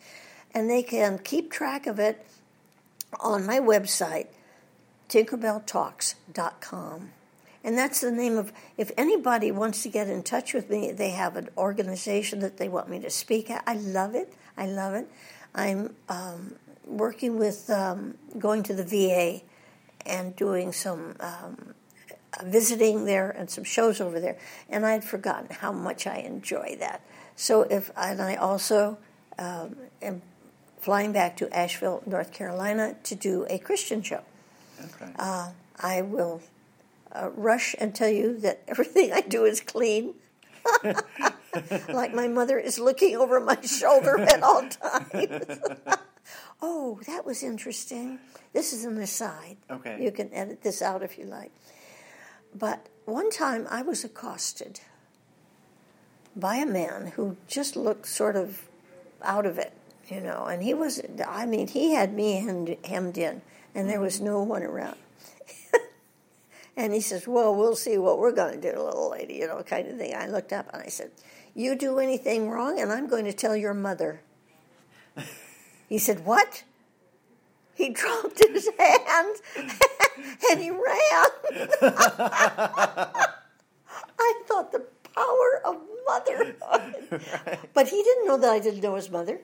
and 0.55 0.71
they 0.71 0.83
can 0.83 1.19
keep 1.19 1.51
track 1.51 1.87
of 1.87 1.99
it 1.99 2.27
on 3.21 3.45
my 3.45 3.61
website, 3.61 4.29
tinkerbelltalks.com. 5.09 7.11
And 7.63 7.77
that's 7.77 8.01
the 8.01 8.13
name 8.13 8.39
of, 8.39 8.53
if 8.79 8.93
anybody 8.97 9.51
wants 9.51 9.83
to 9.83 9.89
get 9.89 10.09
in 10.09 10.23
touch 10.23 10.55
with 10.55 10.71
me, 10.71 10.93
they 10.93 11.11
have 11.11 11.37
an 11.37 11.49
organization 11.59 12.39
that 12.41 12.59
they 12.59 12.69
want 12.69 12.89
me 12.89 13.01
to 13.01 13.11
speak 13.11 13.51
at. 13.51 13.65
I 13.67 13.75
love 13.75 14.15
it. 14.15 14.33
I 14.57 14.67
love 14.67 14.95
it. 14.95 15.11
I'm 15.55 15.95
um, 16.09 16.55
working 16.87 17.39
with 17.39 17.69
um, 17.69 18.15
going 18.39 18.63
to 18.63 18.75
the 18.75 18.85
VA 18.85 19.43
and 20.07 20.35
doing 20.37 20.73
some 20.73 21.17
um, 21.21 21.75
visiting 22.45 23.05
there 23.05 23.31
and 23.31 23.51
some 23.51 23.65
shows 23.65 24.01
over 24.01 24.21
there. 24.21 24.37
And 24.69 24.85
I'd 24.85 25.05
forgotten 25.05 25.49
how 25.51 25.73
much 25.73 26.07
I 26.07 26.19
enjoy 26.19 26.77
that. 26.81 27.01
So 27.35 27.63
if, 27.63 27.91
and 27.97 28.21
I 28.21 28.37
also 28.37 28.99
um, 29.39 29.77
am 30.03 30.23
flying 30.81 31.13
back 31.13 31.37
to 31.39 31.57
Asheville, 31.57 32.03
North 32.07 32.33
Carolina 32.33 32.97
to 33.05 33.15
do 33.15 33.47
a 33.51 33.59
Christian 33.59 34.03
show. 34.03 34.23
Okay. 34.83 35.13
Uh, 35.19 35.51
I 35.81 36.03
will 36.03 36.43
uh, 37.13 37.31
rush 37.31 37.75
and 37.79 37.95
tell 37.95 38.11
you 38.11 38.39
that 38.41 38.63
everything 38.69 39.13
I 39.13 39.21
do 39.21 39.45
is 39.45 39.61
clean. 39.61 40.15
like 41.89 42.13
my 42.13 42.29
mother 42.29 42.59
is 42.59 42.79
looking 42.79 43.17
over 43.17 43.39
my 43.41 43.61
shoulder 43.63 44.21
at 44.21 44.43
all 44.43 44.69
times. 44.69 45.59
oh, 46.61 47.01
that 47.07 47.25
was 47.27 47.43
interesting. 47.43 48.19
This 48.53 48.73
is 48.73 48.85
an 48.85 48.99
aside. 48.99 49.57
Okay. 49.71 50.03
You 50.03 50.11
can 50.11 50.33
edit 50.33 50.63
this 50.63 50.83
out 50.83 51.03
if 51.03 51.19
you 51.19 51.25
like. 51.25 51.53
But 52.55 52.87
one 53.05 53.31
time 53.31 53.67
I 53.71 53.83
was 53.83 54.05
accosted 54.05 54.81
by 56.35 56.57
a 56.57 56.67
man 56.67 57.13
who 57.17 57.37
just 57.47 57.77
looked 57.77 58.07
sort 58.07 58.37
of 58.37 58.69
out 59.23 59.47
of 59.47 59.59
it, 59.59 59.73
you 60.09 60.21
know, 60.21 60.47
and 60.47 60.63
he 60.63 60.75
was, 60.75 61.01
I 61.27 61.47
mean, 61.47 61.69
he 61.69 61.95
had 61.95 62.15
me 62.15 62.41
hemmed, 62.41 62.77
hemmed 62.85 63.19
in, 63.19 63.43
and 63.75 63.89
there 63.89 64.01
was 64.01 64.21
no 64.21 64.43
one 64.43 64.63
around. 64.63 64.97
and 66.77 66.93
he 66.93 67.01
says, 67.01 67.27
Well, 67.27 67.55
we'll 67.55 67.77
see 67.77 67.99
what 67.99 68.19
we're 68.19 68.33
going 68.33 68.61
to 68.61 68.73
do, 68.73 68.79
little 68.79 69.11
lady, 69.11 69.35
you 69.35 69.47
know, 69.47 69.63
kind 69.63 69.89
of 69.89 69.99
thing. 69.99 70.15
I 70.15 70.27
looked 70.27 70.53
up 70.53 70.69
and 70.73 70.83
I 70.83 70.89
said, 70.89 71.11
You 71.55 71.77
do 71.77 71.99
anything 71.99 72.51
wrong, 72.51 72.81
and 72.81 72.93
I'm 72.93 73.09
going 73.09 73.25
to 73.25 73.33
tell 73.33 73.57
your 73.57 73.75
mother. 73.75 74.21
he 75.89 75.99
said, 75.99 76.25
What? 76.25 76.65
He 77.75 77.91
dropped 77.93 78.39
his 78.39 78.69
hand 78.79 79.37
and 80.51 80.61
he 80.61 80.71
ran. 80.71 80.81
I 84.19 84.43
thought 84.47 84.73
the 84.73 84.87
power 85.15 85.61
of 85.65 85.77
motherhood. 86.07 86.57
But 87.75 87.89
he 87.89 88.03
didn't 88.03 88.27
know 88.27 88.39
that 88.39 88.51
I 88.51 88.59
didn't 88.59 88.83
know 88.83 88.95
his 88.95 89.11
mother. 89.11 89.41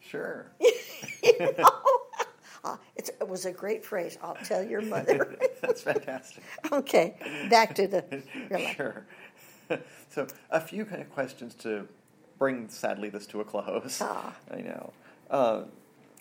Sure. 0.00 0.46
You 1.22 1.54
know? 1.56 1.80
Uh, 2.64 2.76
it's, 2.96 3.10
it 3.20 3.28
was 3.28 3.44
a 3.44 3.52
great 3.52 3.84
phrase. 3.84 4.18
I'll 4.22 4.36
tell 4.44 4.62
your 4.62 4.82
mother. 4.82 5.36
That's 5.60 5.82
fantastic. 5.82 6.44
okay, 6.70 7.14
back 7.50 7.74
to 7.76 7.88
the 7.88 8.22
your 8.50 8.58
life. 8.60 8.76
Sure. 8.76 9.04
so, 10.10 10.26
a 10.50 10.60
few 10.60 10.84
kind 10.84 11.02
of 11.02 11.10
questions 11.10 11.54
to 11.56 11.88
bring, 12.38 12.68
sadly, 12.68 13.08
this 13.08 13.26
to 13.28 13.40
a 13.40 13.44
close. 13.44 14.00
Ah. 14.00 14.34
I 14.50 14.60
know. 14.60 14.92
Uh, 15.32 15.62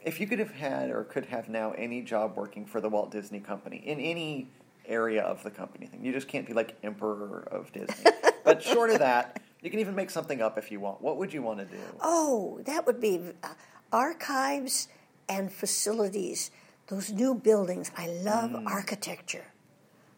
if 0.03 0.19
you 0.19 0.25
could 0.25 0.39
have 0.39 0.51
had 0.51 0.89
or 0.89 1.03
could 1.03 1.25
have 1.25 1.49
now 1.49 1.73
any 1.73 2.01
job 2.01 2.35
working 2.35 2.65
for 2.65 2.81
the 2.81 2.89
Walt 2.89 3.11
Disney 3.11 3.39
Company 3.39 3.77
in 3.85 3.99
any 3.99 4.49
area 4.87 5.21
of 5.21 5.43
the 5.43 5.51
company 5.51 5.85
thing, 5.85 6.03
you 6.03 6.11
just 6.11 6.27
can't 6.27 6.47
be 6.47 6.53
like 6.53 6.75
emperor 6.81 7.47
of 7.51 7.71
Disney. 7.71 8.11
but 8.43 8.63
short 8.63 8.89
of 8.89 8.99
that, 8.99 9.41
you 9.61 9.69
can 9.69 9.79
even 9.79 9.93
make 9.93 10.09
something 10.09 10.41
up 10.41 10.57
if 10.57 10.71
you 10.71 10.79
want. 10.79 11.01
What 11.01 11.17
would 11.17 11.33
you 11.33 11.43
want 11.43 11.59
to 11.59 11.65
do? 11.65 11.81
Oh, 12.01 12.61
that 12.65 12.87
would 12.87 12.99
be 12.99 13.21
uh, 13.43 13.49
archives 13.91 14.87
and 15.29 15.51
facilities. 15.51 16.49
Those 16.87 17.11
new 17.11 17.35
buildings. 17.35 17.91
I 17.95 18.07
love 18.07 18.55
architecture. 18.65 19.45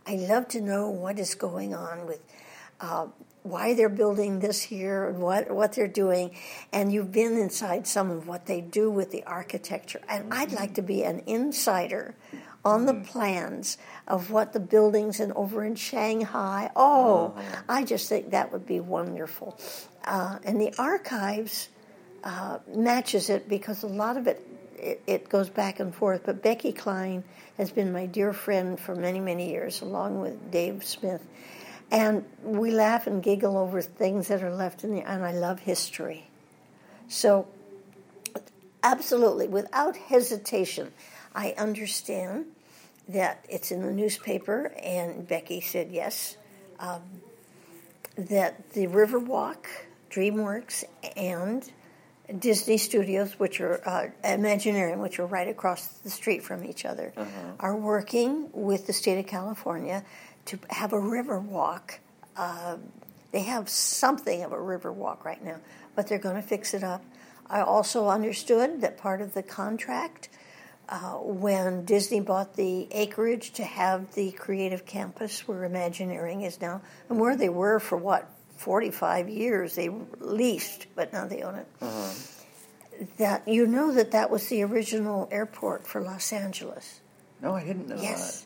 I 0.07 0.15
love 0.15 0.47
to 0.49 0.61
know 0.61 0.89
what 0.89 1.19
is 1.19 1.35
going 1.35 1.73
on 1.73 2.05
with 2.05 2.19
uh, 2.79 3.07
why 3.43 3.73
they're 3.73 3.89
building 3.89 4.39
this 4.39 4.61
here 4.61 5.07
and 5.07 5.19
what 5.19 5.51
what 5.51 5.73
they're 5.73 5.87
doing. 5.87 6.31
And 6.71 6.91
you've 6.91 7.11
been 7.11 7.37
inside 7.37 7.85
some 7.85 8.09
of 8.09 8.27
what 8.27 8.45
they 8.45 8.61
do 8.61 8.89
with 8.89 9.11
the 9.11 9.23
architecture. 9.23 10.01
And 10.09 10.33
I'd 10.33 10.51
like 10.51 10.75
to 10.75 10.81
be 10.81 11.03
an 11.03 11.23
insider 11.27 12.15
on 12.65 12.85
the 12.85 12.93
plans 12.93 13.77
of 14.07 14.31
what 14.31 14.53
the 14.53 14.59
buildings 14.59 15.19
and 15.19 15.33
over 15.33 15.63
in 15.63 15.75
Shanghai. 15.75 16.71
Oh, 16.75 17.35
I 17.67 17.83
just 17.83 18.07
think 18.09 18.31
that 18.31 18.51
would 18.51 18.65
be 18.65 18.79
wonderful. 18.79 19.59
Uh, 20.05 20.39
and 20.43 20.59
the 20.59 20.73
archives 20.77 21.69
uh, 22.23 22.59
matches 22.73 23.29
it 23.29 23.49
because 23.49 23.83
a 23.83 23.87
lot 23.87 24.17
of 24.17 24.27
it, 24.27 24.41
it 24.77 25.01
it 25.07 25.29
goes 25.29 25.49
back 25.49 25.79
and 25.79 25.93
forth. 25.93 26.23
But 26.25 26.41
Becky 26.41 26.71
Cline 26.71 27.23
has 27.57 27.71
been 27.71 27.91
my 27.91 28.05
dear 28.05 28.33
friend 28.33 28.79
for 28.79 28.95
many 28.95 29.19
many 29.19 29.51
years, 29.51 29.81
along 29.81 30.21
with 30.21 30.51
Dave 30.51 30.83
Smith, 30.85 31.21
and 31.93 32.25
we 32.43 32.71
laugh 32.71 33.05
and 33.05 33.21
giggle 33.21 33.55
over 33.55 33.81
things 33.81 34.27
that 34.27 34.43
are 34.43 34.53
left 34.53 34.83
in 34.83 34.93
the. 34.93 35.01
And 35.01 35.23
I 35.23 35.31
love 35.31 35.59
history, 35.59 36.25
so 37.07 37.47
absolutely 38.81 39.47
without 39.47 39.95
hesitation, 39.95 40.91
I 41.33 41.53
understand 41.57 42.47
that 43.07 43.45
it's 43.47 43.71
in 43.71 43.83
the 43.83 43.91
newspaper, 43.93 44.73
and 44.81 45.27
Becky 45.27 45.61
said 45.61 45.91
yes. 45.91 46.35
Um, 46.79 47.01
that 48.15 48.71
the 48.73 48.87
Riverwalk, 48.87 49.65
DreamWorks, 50.09 50.83
and 51.15 51.69
Disney 52.39 52.77
Studios, 52.77 53.39
which 53.39 53.59
are 53.59 53.81
uh, 53.87 54.07
Imaginarium, 54.23 54.97
which 54.97 55.19
are 55.19 55.25
right 55.25 55.47
across 55.47 55.87
the 55.87 56.09
street 56.09 56.43
from 56.43 56.63
each 56.63 56.85
other, 56.85 57.13
are 57.59 57.75
working 57.75 58.49
with 58.53 58.87
the 58.87 58.93
state 58.93 59.19
of 59.19 59.27
California 59.27 60.03
to 60.45 60.59
have 60.69 60.93
a 60.93 60.99
river 60.99 61.39
walk. 61.39 61.99
Uh, 62.35 62.77
they 63.31 63.41
have 63.41 63.69
something 63.69 64.43
of 64.43 64.51
a 64.51 64.61
river 64.61 64.91
walk 64.91 65.25
right 65.25 65.43
now, 65.43 65.57
but 65.95 66.07
they're 66.07 66.19
going 66.19 66.35
to 66.35 66.41
fix 66.41 66.73
it 66.73 66.83
up. 66.83 67.03
I 67.49 67.61
also 67.61 68.07
understood 68.07 68.81
that 68.81 68.97
part 68.97 69.21
of 69.21 69.33
the 69.33 69.43
contract 69.43 70.29
uh, 70.89 71.13
when 71.13 71.85
Disney 71.85 72.19
bought 72.19 72.55
the 72.55 72.87
acreage 72.91 73.51
to 73.53 73.63
have 73.63 74.13
the 74.15 74.31
creative 74.31 74.85
campus 74.85 75.47
where 75.47 75.63
Imagineering 75.63 76.41
is 76.41 76.59
now, 76.59 76.81
and 77.09 77.19
where 77.19 77.35
they 77.35 77.49
were 77.49 77.79
for 77.79 77.97
what, 77.97 78.29
45 78.57 79.29
years, 79.29 79.75
they 79.75 79.89
leased, 80.19 80.87
but 80.95 81.11
now 81.11 81.25
they 81.25 81.41
own 81.41 81.55
it. 81.55 81.67
That 83.17 83.47
you 83.47 83.65
know 83.65 83.91
that 83.93 84.11
that 84.11 84.29
was 84.29 84.47
the 84.47 84.63
original 84.63 85.27
airport 85.31 85.87
for 85.87 86.01
Los 86.01 86.31
Angeles. 86.31 87.01
No, 87.41 87.55
I 87.55 87.63
didn't 87.63 87.87
know 87.89 87.97
Yes. 87.99 88.45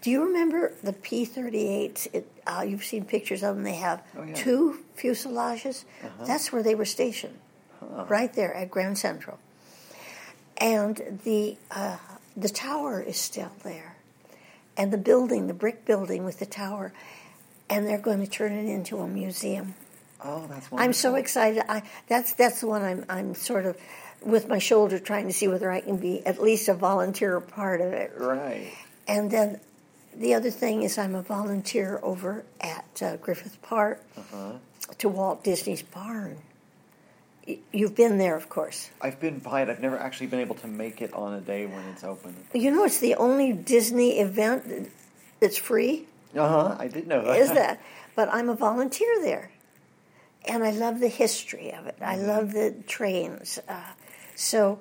Do 0.00 0.10
you 0.10 0.24
remember 0.24 0.72
the 0.82 0.92
P 0.94 1.26
38s? 1.26 2.24
Uh, 2.46 2.62
you've 2.66 2.84
seen 2.84 3.04
pictures 3.04 3.42
of 3.42 3.54
them. 3.56 3.64
They 3.64 3.74
have 3.74 4.02
Oh, 4.16 4.22
yeah. 4.22 4.34
two 4.34 4.78
fuselages. 4.96 5.84
That's 6.26 6.52
where 6.52 6.62
they 6.62 6.74
were 6.74 6.86
stationed, 6.86 7.38
right 8.08 8.32
there 8.32 8.54
at 8.54 8.70
Grand 8.70 8.96
Central. 8.98 9.38
And 10.56 11.20
the, 11.24 11.56
uh, 11.70 11.96
the 12.36 12.48
tower 12.48 13.00
is 13.00 13.18
still 13.18 13.52
there. 13.62 13.96
And 14.76 14.92
the 14.92 14.98
building, 14.98 15.46
the 15.46 15.54
brick 15.54 15.84
building 15.84 16.24
with 16.24 16.38
the 16.38 16.46
tower, 16.46 16.92
and 17.68 17.86
they're 17.86 17.98
going 17.98 18.20
to 18.20 18.26
turn 18.30 18.52
it 18.52 18.66
into 18.68 18.98
a 19.00 19.06
museum. 19.08 19.74
Oh, 20.22 20.40
that's 20.48 20.70
wonderful. 20.70 20.78
I'm 20.80 20.92
so 20.92 21.14
excited. 21.16 21.62
I, 21.68 21.82
that's 22.08 22.34
that's 22.34 22.60
the 22.60 22.66
one 22.66 22.82
I'm 22.82 23.04
I'm 23.08 23.34
sort 23.34 23.64
of 23.64 23.76
with 24.22 24.48
my 24.48 24.58
shoulder 24.58 24.98
trying 24.98 25.26
to 25.28 25.32
see 25.32 25.48
whether 25.48 25.70
I 25.70 25.80
can 25.80 25.96
be 25.96 26.24
at 26.26 26.42
least 26.42 26.68
a 26.68 26.74
volunteer 26.74 27.40
part 27.40 27.80
of 27.80 27.92
it. 27.92 28.12
Right. 28.18 28.70
And 29.08 29.30
then 29.30 29.60
the 30.16 30.34
other 30.34 30.50
thing 30.50 30.82
is 30.82 30.98
I'm 30.98 31.14
a 31.14 31.22
volunteer 31.22 32.00
over 32.02 32.44
at 32.60 33.02
uh, 33.02 33.16
Griffith 33.16 33.60
Park 33.62 34.02
to 34.98 35.08
Walt 35.08 35.44
Disney's 35.44 35.82
barn. 35.82 36.38
You've 37.72 37.96
been 37.96 38.18
there, 38.18 38.36
of 38.36 38.48
course. 38.48 38.90
I've 39.00 39.18
been 39.18 39.38
by 39.38 39.62
it. 39.62 39.68
I've 39.68 39.80
never 39.80 39.98
actually 39.98 40.26
been 40.28 40.40
able 40.40 40.54
to 40.56 40.68
make 40.68 41.00
it 41.00 41.12
on 41.14 41.34
a 41.34 41.40
day 41.40 41.66
when 41.66 41.84
it's 41.88 42.04
open. 42.04 42.36
You 42.54 42.70
know, 42.70 42.84
it's 42.84 42.98
the 43.00 43.14
only 43.16 43.52
Disney 43.52 44.18
event 44.20 44.90
that's 45.40 45.56
free. 45.56 46.06
Uh 46.36 46.48
huh. 46.48 46.76
I 46.78 46.86
did 46.88 47.08
know 47.08 47.24
that. 47.24 47.38
is 47.38 47.50
that? 47.52 47.80
But 48.16 48.28
I'm 48.32 48.48
a 48.50 48.54
volunteer 48.54 49.22
there, 49.22 49.50
and 50.46 50.62
I 50.64 50.72
love 50.72 51.00
the 51.00 51.08
history 51.08 51.72
of 51.72 51.86
it. 51.86 51.96
I 52.02 52.16
love 52.16 52.52
the 52.52 52.74
trains. 52.86 53.58
Uh, 53.66 53.80
so 54.34 54.80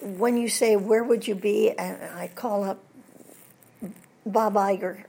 when 0.00 0.36
you 0.36 0.48
say 0.48 0.74
where 0.76 1.04
would 1.04 1.28
you 1.28 1.34
be, 1.34 1.70
and 1.70 2.02
I 2.18 2.28
call 2.28 2.64
up 2.64 2.82
Bob 4.24 4.54
Iger. 4.54 5.04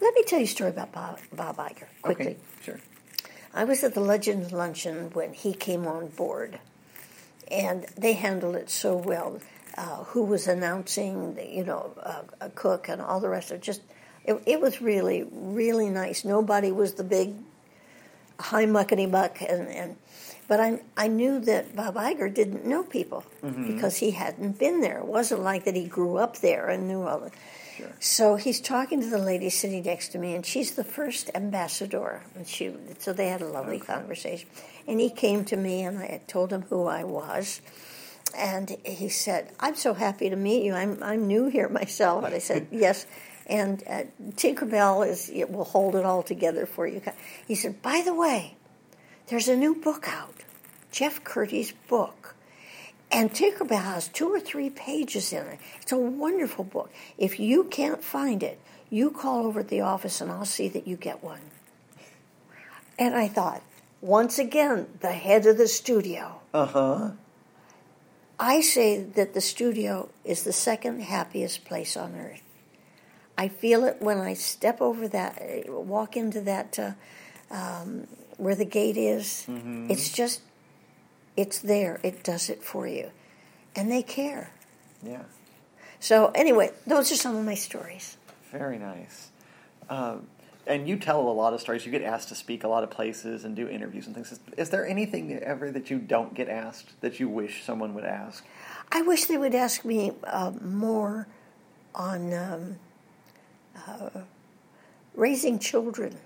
Let 0.00 0.14
me 0.14 0.22
tell 0.24 0.38
you 0.38 0.44
a 0.44 0.48
story 0.48 0.70
about 0.70 0.92
Bob, 0.92 1.18
Bob 1.32 1.56
Iger 1.56 1.86
quickly. 2.02 2.26
Okay. 2.26 2.36
Sure. 2.62 2.80
I 3.54 3.64
was 3.64 3.82
at 3.82 3.94
the 3.94 4.00
Legends 4.00 4.52
Luncheon 4.52 5.10
when 5.12 5.32
he 5.32 5.52
came 5.52 5.86
on 5.86 6.08
board, 6.08 6.60
and 7.50 7.86
they 7.96 8.12
handled 8.12 8.56
it 8.56 8.70
so 8.70 8.96
well. 8.96 9.40
Uh, 9.76 10.02
who 10.04 10.24
was 10.24 10.48
announcing, 10.48 11.34
the, 11.36 11.46
you 11.46 11.64
know, 11.64 11.92
uh, 12.02 12.22
a 12.40 12.50
cook 12.50 12.88
and 12.88 13.00
all 13.00 13.20
the 13.20 13.28
rest 13.28 13.52
of 13.52 13.58
it. 13.58 13.62
Just, 13.62 13.80
it, 14.24 14.42
it 14.44 14.60
was 14.60 14.82
really, 14.82 15.24
really 15.30 15.88
nice. 15.88 16.24
Nobody 16.24 16.72
was 16.72 16.94
the 16.94 17.04
big 17.04 17.34
high 18.40 18.66
muckety 18.66 19.08
muck, 19.08 19.40
and, 19.40 19.68
and 19.68 19.96
but 20.48 20.58
I 20.58 20.80
I 20.96 21.06
knew 21.06 21.38
that 21.40 21.76
Bob 21.76 21.94
Iger 21.94 22.32
didn't 22.32 22.64
know 22.64 22.82
people 22.82 23.24
because 23.68 23.98
he 23.98 24.12
hadn't 24.12 24.58
been 24.58 24.80
there. 24.80 24.98
It 24.98 25.06
wasn't 25.06 25.42
like 25.42 25.64
that 25.64 25.76
he 25.76 25.84
grew 25.84 26.16
up 26.16 26.38
there 26.38 26.68
and 26.68 26.88
knew 26.88 27.02
all 27.02 27.20
the. 27.20 27.30
So 28.00 28.36
he's 28.36 28.60
talking 28.60 29.00
to 29.00 29.08
the 29.08 29.18
lady 29.18 29.50
sitting 29.50 29.82
next 29.82 30.08
to 30.08 30.18
me, 30.18 30.34
and 30.34 30.44
she's 30.44 30.72
the 30.72 30.84
first 30.84 31.30
ambassador. 31.34 32.22
And 32.34 32.46
she, 32.46 32.74
so 32.98 33.12
they 33.12 33.28
had 33.28 33.42
a 33.42 33.48
lovely 33.48 33.78
conversation. 33.78 34.48
And 34.86 35.00
he 35.00 35.10
came 35.10 35.44
to 35.46 35.56
me, 35.56 35.82
and 35.82 35.98
I 35.98 36.20
told 36.26 36.52
him 36.52 36.62
who 36.62 36.86
I 36.86 37.04
was. 37.04 37.60
And 38.36 38.76
he 38.84 39.08
said, 39.08 39.52
"I'm 39.58 39.74
so 39.74 39.94
happy 39.94 40.28
to 40.30 40.36
meet 40.36 40.64
you. 40.64 40.74
I'm 40.74 41.02
I'm 41.02 41.26
new 41.26 41.46
here 41.48 41.68
myself." 41.82 42.24
And 42.24 42.34
I 42.34 42.38
said, 42.38 42.68
"Yes." 42.72 43.06
And 43.46 43.82
uh, 43.88 44.02
Tinkerbell 44.32 45.08
is 45.08 45.30
it 45.32 45.50
will 45.50 45.64
hold 45.64 45.96
it 45.96 46.04
all 46.04 46.22
together 46.22 46.66
for 46.66 46.86
you. 46.86 47.00
He 47.46 47.54
said, 47.54 47.80
"By 47.80 48.02
the 48.04 48.14
way, 48.14 48.56
there's 49.28 49.48
a 49.48 49.56
new 49.56 49.74
book 49.74 50.06
out, 50.08 50.34
Jeff 50.92 51.24
Kurtti's 51.24 51.72
book." 51.88 52.34
And 53.10 53.32
Tinkerbell 53.32 53.82
has 53.82 54.08
two 54.08 54.28
or 54.28 54.40
three 54.40 54.70
pages 54.70 55.32
in 55.32 55.46
it. 55.46 55.58
It's 55.80 55.92
a 55.92 55.96
wonderful 55.96 56.64
book. 56.64 56.92
If 57.16 57.40
you 57.40 57.64
can't 57.64 58.04
find 58.04 58.42
it, 58.42 58.60
you 58.90 59.10
call 59.10 59.46
over 59.46 59.60
at 59.60 59.68
the 59.68 59.80
office 59.80 60.20
and 60.20 60.30
I'll 60.30 60.44
see 60.44 60.68
that 60.68 60.86
you 60.86 60.96
get 60.96 61.22
one. 61.22 61.40
And 62.98 63.14
I 63.14 63.28
thought, 63.28 63.62
once 64.00 64.38
again, 64.38 64.86
the 65.00 65.12
head 65.12 65.46
of 65.46 65.56
the 65.56 65.68
studio. 65.68 66.40
Uh 66.52 66.66
huh. 66.66 67.10
I 68.38 68.60
say 68.60 69.02
that 69.02 69.34
the 69.34 69.40
studio 69.40 70.10
is 70.24 70.44
the 70.44 70.52
second 70.52 71.00
happiest 71.00 71.64
place 71.64 71.96
on 71.96 72.14
earth. 72.14 72.42
I 73.36 73.48
feel 73.48 73.84
it 73.84 74.00
when 74.00 74.18
I 74.18 74.34
step 74.34 74.80
over 74.80 75.08
that, 75.08 75.40
uh, 75.40 75.72
walk 75.72 76.16
into 76.16 76.40
that, 76.42 76.78
uh, 76.78 76.92
um, 77.50 78.06
where 78.36 78.54
the 78.54 78.64
gate 78.64 78.96
is. 78.96 79.44
It's 79.90 80.12
just, 80.12 80.42
it's 81.38 81.60
there. 81.60 82.00
It 82.02 82.24
does 82.24 82.50
it 82.50 82.64
for 82.64 82.88
you. 82.88 83.12
And 83.76 83.88
they 83.90 84.02
care. 84.02 84.50
Yeah. 85.04 85.22
So, 86.00 86.32
anyway, 86.34 86.72
those 86.84 87.12
are 87.12 87.16
some 87.16 87.36
of 87.36 87.44
my 87.44 87.54
stories. 87.54 88.16
Very 88.50 88.76
nice. 88.76 89.30
Um, 89.88 90.26
and 90.66 90.88
you 90.88 90.96
tell 90.98 91.20
a 91.20 91.30
lot 91.30 91.54
of 91.54 91.60
stories. 91.60 91.86
You 91.86 91.92
get 91.92 92.02
asked 92.02 92.28
to 92.30 92.34
speak 92.34 92.64
a 92.64 92.68
lot 92.68 92.82
of 92.82 92.90
places 92.90 93.44
and 93.44 93.54
do 93.54 93.68
interviews 93.68 94.06
and 94.06 94.16
things. 94.16 94.32
Is, 94.32 94.40
is 94.56 94.70
there 94.70 94.84
anything 94.84 95.32
ever 95.38 95.70
that 95.70 95.90
you 95.90 95.98
don't 96.00 96.34
get 96.34 96.48
asked 96.48 97.00
that 97.02 97.20
you 97.20 97.28
wish 97.28 97.64
someone 97.64 97.94
would 97.94 98.04
ask? 98.04 98.44
I 98.90 99.02
wish 99.02 99.26
they 99.26 99.38
would 99.38 99.54
ask 99.54 99.84
me 99.84 100.10
uh, 100.24 100.52
more 100.60 101.28
on 101.94 102.34
um, 102.34 102.76
uh, 103.86 104.22
raising 105.14 105.60
children. 105.60 106.16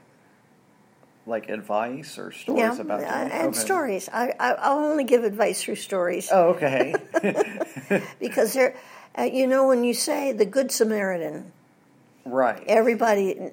Like 1.24 1.48
advice 1.48 2.18
or 2.18 2.32
stories 2.32 2.78
yeah, 2.78 2.80
about 2.80 3.00
uh, 3.00 3.04
them? 3.04 3.30
and 3.32 3.48
Okay. 3.48 3.58
stories. 3.58 4.08
I, 4.12 4.34
I, 4.40 4.52
I'll 4.54 4.78
only 4.78 5.04
give 5.04 5.22
advice 5.22 5.62
through 5.62 5.76
stories 5.76 6.28
Oh, 6.32 6.50
okay. 6.50 6.94
because 8.20 8.54
they're, 8.54 8.74
uh, 9.16 9.22
you 9.22 9.46
know, 9.46 9.68
when 9.68 9.84
you 9.84 9.94
say 9.94 10.32
the 10.32 10.44
Good 10.44 10.72
Samaritan, 10.72 11.52
right. 12.24 12.64
everybody, 12.66 13.52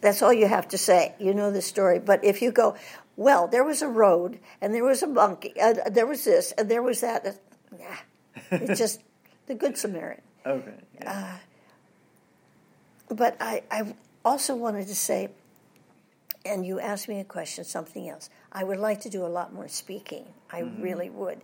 that's 0.00 0.22
all 0.22 0.32
you 0.32 0.46
have 0.48 0.68
to 0.68 0.78
say. 0.78 1.14
You 1.18 1.34
know 1.34 1.50
the 1.50 1.60
story. 1.60 1.98
But 1.98 2.24
if 2.24 2.40
you 2.40 2.50
go, 2.50 2.76
well, 3.16 3.46
there 3.46 3.64
was 3.64 3.82
a 3.82 3.88
road 3.88 4.38
and 4.62 4.74
there 4.74 4.84
was 4.84 5.02
a 5.02 5.06
monkey, 5.06 5.52
uh, 5.60 5.74
there 5.90 6.06
was 6.06 6.24
this 6.24 6.52
and 6.52 6.70
there 6.70 6.82
was 6.82 7.02
that, 7.02 7.26
uh, 7.26 7.32
nah, 7.78 8.56
it's 8.58 8.78
just 8.78 9.02
the 9.46 9.54
Good 9.54 9.76
Samaritan. 9.76 10.24
Okay. 10.46 10.74
Yeah. 10.94 11.38
But 13.08 13.36
I, 13.40 13.62
I 13.70 13.94
also 14.24 14.56
wanted 14.56 14.88
to 14.88 14.94
say, 14.94 15.28
and 16.44 16.66
you 16.66 16.80
asked 16.80 17.08
me 17.08 17.20
a 17.20 17.24
question, 17.24 17.64
something 17.64 18.08
else. 18.08 18.30
I 18.50 18.64
would 18.64 18.78
like 18.78 19.00
to 19.02 19.10
do 19.10 19.24
a 19.24 19.28
lot 19.28 19.52
more 19.52 19.68
speaking. 19.68 20.26
I 20.50 20.62
mm-hmm. 20.62 20.82
really 20.82 21.10
would. 21.10 21.40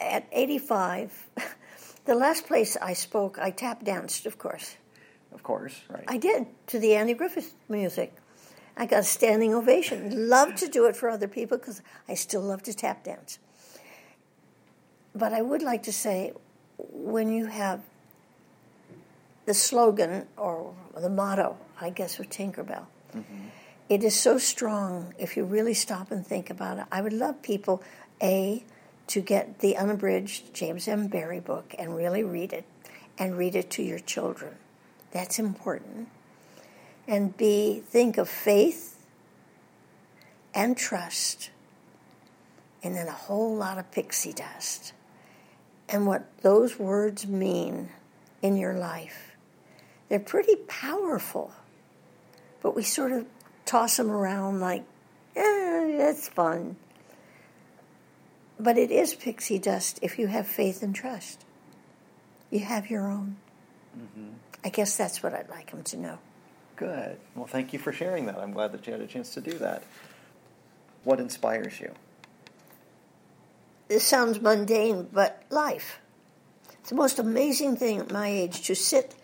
At 0.00 0.26
85, 0.32 1.26
the 2.04 2.14
last 2.14 2.46
place 2.46 2.76
I 2.80 2.92
spoke, 2.94 3.38
I 3.38 3.50
tap 3.50 3.84
danced, 3.84 4.26
of 4.26 4.38
course. 4.38 4.76
of 5.32 5.42
course. 5.42 5.80
Right. 5.88 6.04
I 6.08 6.16
did 6.16 6.46
to 6.68 6.78
the 6.78 6.94
Andy 6.94 7.14
Griffith 7.14 7.54
music. 7.68 8.14
I 8.76 8.86
got 8.86 9.00
a 9.00 9.04
standing 9.04 9.54
ovation. 9.54 10.28
Love 10.28 10.54
to 10.56 10.68
do 10.68 10.86
it 10.86 10.94
for 10.94 11.10
other 11.10 11.26
people 11.26 11.58
because 11.58 11.82
I 12.08 12.14
still 12.14 12.42
love 12.42 12.62
to 12.62 12.72
tap 12.72 13.04
dance. 13.04 13.40
But 15.14 15.32
I 15.32 15.42
would 15.42 15.62
like 15.62 15.82
to 15.84 15.92
say 15.92 16.32
when 16.78 17.32
you 17.32 17.46
have 17.46 17.82
the 19.46 19.54
slogan 19.54 20.26
or 20.36 20.74
the 20.96 21.08
motto, 21.08 21.56
I 21.80 21.90
guess, 21.90 22.20
of 22.20 22.28
Tinkerbell, 22.28 22.86
mm-hmm. 23.16 23.46
It 23.88 24.04
is 24.04 24.14
so 24.14 24.36
strong 24.36 25.14
if 25.18 25.36
you 25.36 25.44
really 25.44 25.74
stop 25.74 26.10
and 26.10 26.26
think 26.26 26.50
about 26.50 26.78
it. 26.78 26.84
I 26.92 27.00
would 27.00 27.12
love 27.14 27.40
people, 27.42 27.82
A, 28.22 28.64
to 29.08 29.20
get 29.22 29.60
the 29.60 29.76
unabridged 29.78 30.52
James 30.52 30.86
M. 30.86 31.06
Barrie 31.08 31.40
book 31.40 31.74
and 31.78 31.96
really 31.96 32.22
read 32.22 32.52
it 32.52 32.64
and 33.18 33.38
read 33.38 33.56
it 33.56 33.70
to 33.70 33.82
your 33.82 33.98
children. 33.98 34.54
That's 35.10 35.38
important. 35.38 36.08
And 37.06 37.34
B, 37.34 37.82
think 37.86 38.18
of 38.18 38.28
faith 38.28 39.02
and 40.54 40.76
trust, 40.76 41.50
and 42.82 42.94
then 42.94 43.08
a 43.08 43.12
whole 43.12 43.56
lot 43.56 43.78
of 43.78 43.90
pixie 43.90 44.34
dust. 44.34 44.92
And 45.88 46.06
what 46.06 46.26
those 46.42 46.78
words 46.78 47.26
mean 47.26 47.88
in 48.42 48.58
your 48.58 48.74
life. 48.74 49.36
They're 50.10 50.20
pretty 50.20 50.56
powerful, 50.56 51.52
but 52.62 52.76
we 52.76 52.82
sort 52.82 53.12
of 53.12 53.24
toss 53.68 53.98
them 53.98 54.10
around 54.10 54.60
like, 54.60 54.84
eh, 55.36 55.96
that's 55.98 56.28
fun. 56.28 56.76
But 58.58 58.78
it 58.78 58.90
is 58.90 59.14
pixie 59.14 59.58
dust 59.58 59.98
if 60.02 60.18
you 60.18 60.26
have 60.26 60.46
faith 60.46 60.82
and 60.82 60.94
trust. 60.94 61.44
You 62.50 62.60
have 62.60 62.90
your 62.90 63.06
own. 63.06 63.36
I 64.64 64.70
guess 64.70 64.96
that's 64.96 65.22
what 65.22 65.34
I'd 65.34 65.48
like 65.50 65.70
them 65.70 65.82
to 65.84 65.96
know. 65.96 66.18
Good. 66.76 67.18
Well, 67.34 67.46
thank 67.46 67.72
you 67.72 67.78
for 67.78 67.92
sharing 67.92 68.26
that. 68.26 68.38
I'm 68.38 68.52
glad 68.52 68.72
that 68.72 68.86
you 68.86 68.92
had 68.92 69.02
a 69.02 69.06
chance 69.06 69.34
to 69.34 69.40
do 69.40 69.52
that. 69.58 69.82
What 71.04 71.20
inspires 71.20 71.78
you? 71.80 71.92
This 73.88 74.04
sounds 74.04 74.40
mundane, 74.40 75.08
but 75.12 75.42
life. 75.50 76.00
It's 76.80 76.90
the 76.90 76.96
most 76.96 77.18
amazing 77.18 77.76
thing 77.76 77.98
at 78.00 78.10
my 78.10 78.28
age 78.28 78.62
to 78.66 78.74
sit 78.74 79.14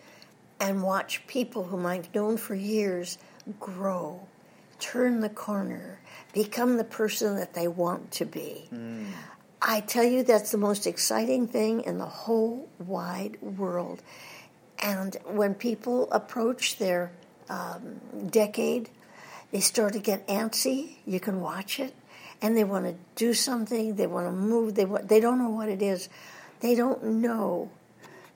and 0.59 0.83
watch 0.83 1.25
people 1.27 1.65
whom 1.65 1.85
I've 1.85 2.13
known 2.13 2.37
for 2.37 2.55
years 2.55 3.17
grow, 3.59 4.27
turn 4.91 5.21
the 5.21 5.29
corner, 5.29 5.99
become 6.33 6.77
the 6.77 6.83
person 6.83 7.35
that 7.37 7.53
they 7.53 7.67
want 7.67 8.11
to 8.11 8.25
be. 8.25 8.69
I 9.61 9.79
tell 9.81 10.03
you, 10.03 10.23
that's 10.23 10.51
the 10.51 10.59
most 10.59 10.85
exciting 10.85 11.47
thing 11.47 11.81
in 11.81 11.97
the 11.97 12.05
whole 12.05 12.69
wide 12.77 13.41
world. 13.41 14.03
And 14.77 15.17
when 15.25 15.55
people 15.55 16.11
approach 16.11 16.77
their 16.77 17.11
um, 17.49 17.99
decade, 18.29 18.89
they 19.51 19.59
start 19.59 19.93
to 19.93 19.99
get 19.99 20.27
antsy. 20.27 20.97
You 21.05 21.19
can 21.19 21.41
watch 21.41 21.79
it, 21.79 21.93
and 22.41 22.55
they 22.55 22.63
want 22.63 22.85
to 22.85 22.95
do 23.15 23.33
something. 23.33 23.95
They 23.95 24.07
want 24.07 24.27
to 24.27 24.31
move. 24.31 24.75
They 24.75 24.85
want, 24.85 25.07
they 25.07 25.19
don't 25.19 25.39
know 25.39 25.49
what 25.49 25.69
it 25.69 25.81
is. 25.81 26.09
They 26.59 26.75
don't 26.75 27.03
know 27.03 27.71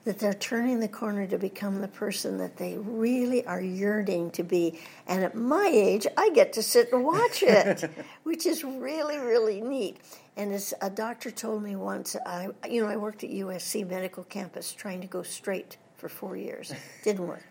that 0.04 0.18
they're 0.18 0.32
turning 0.32 0.80
the 0.80 0.88
corner 0.88 1.26
to 1.26 1.36
become 1.36 1.80
the 1.80 1.88
person 1.88 2.38
that 2.38 2.56
they 2.56 2.78
really 2.78 3.44
are 3.46 3.60
yearning 3.60 4.30
to 4.30 4.42
be. 4.42 4.78
And 5.06 5.22
at 5.22 5.34
my 5.34 5.70
age, 5.72 6.06
I 6.16 6.30
get 6.30 6.54
to 6.54 6.62
sit 6.62 6.92
and 6.92 7.04
watch 7.04 7.42
it, 7.42 7.90
which 8.22 8.46
is 8.46 8.64
really, 8.64 9.18
really 9.18 9.60
neat. 9.60 9.98
And 10.36 10.52
as 10.52 10.72
a 10.80 10.88
doctor 10.88 11.30
told 11.30 11.62
me 11.62 11.76
once, 11.76 12.16
I, 12.24 12.48
you 12.68 12.82
know, 12.82 12.88
I 12.88 12.96
worked 12.96 13.24
at 13.24 13.30
USC 13.30 13.86
Medical 13.86 14.24
Campus 14.24 14.72
trying 14.72 15.02
to 15.02 15.06
go 15.06 15.22
straight 15.22 15.76
for 15.98 16.08
four 16.08 16.36
years. 16.36 16.72
Didn't 17.04 17.26
work. 17.26 17.42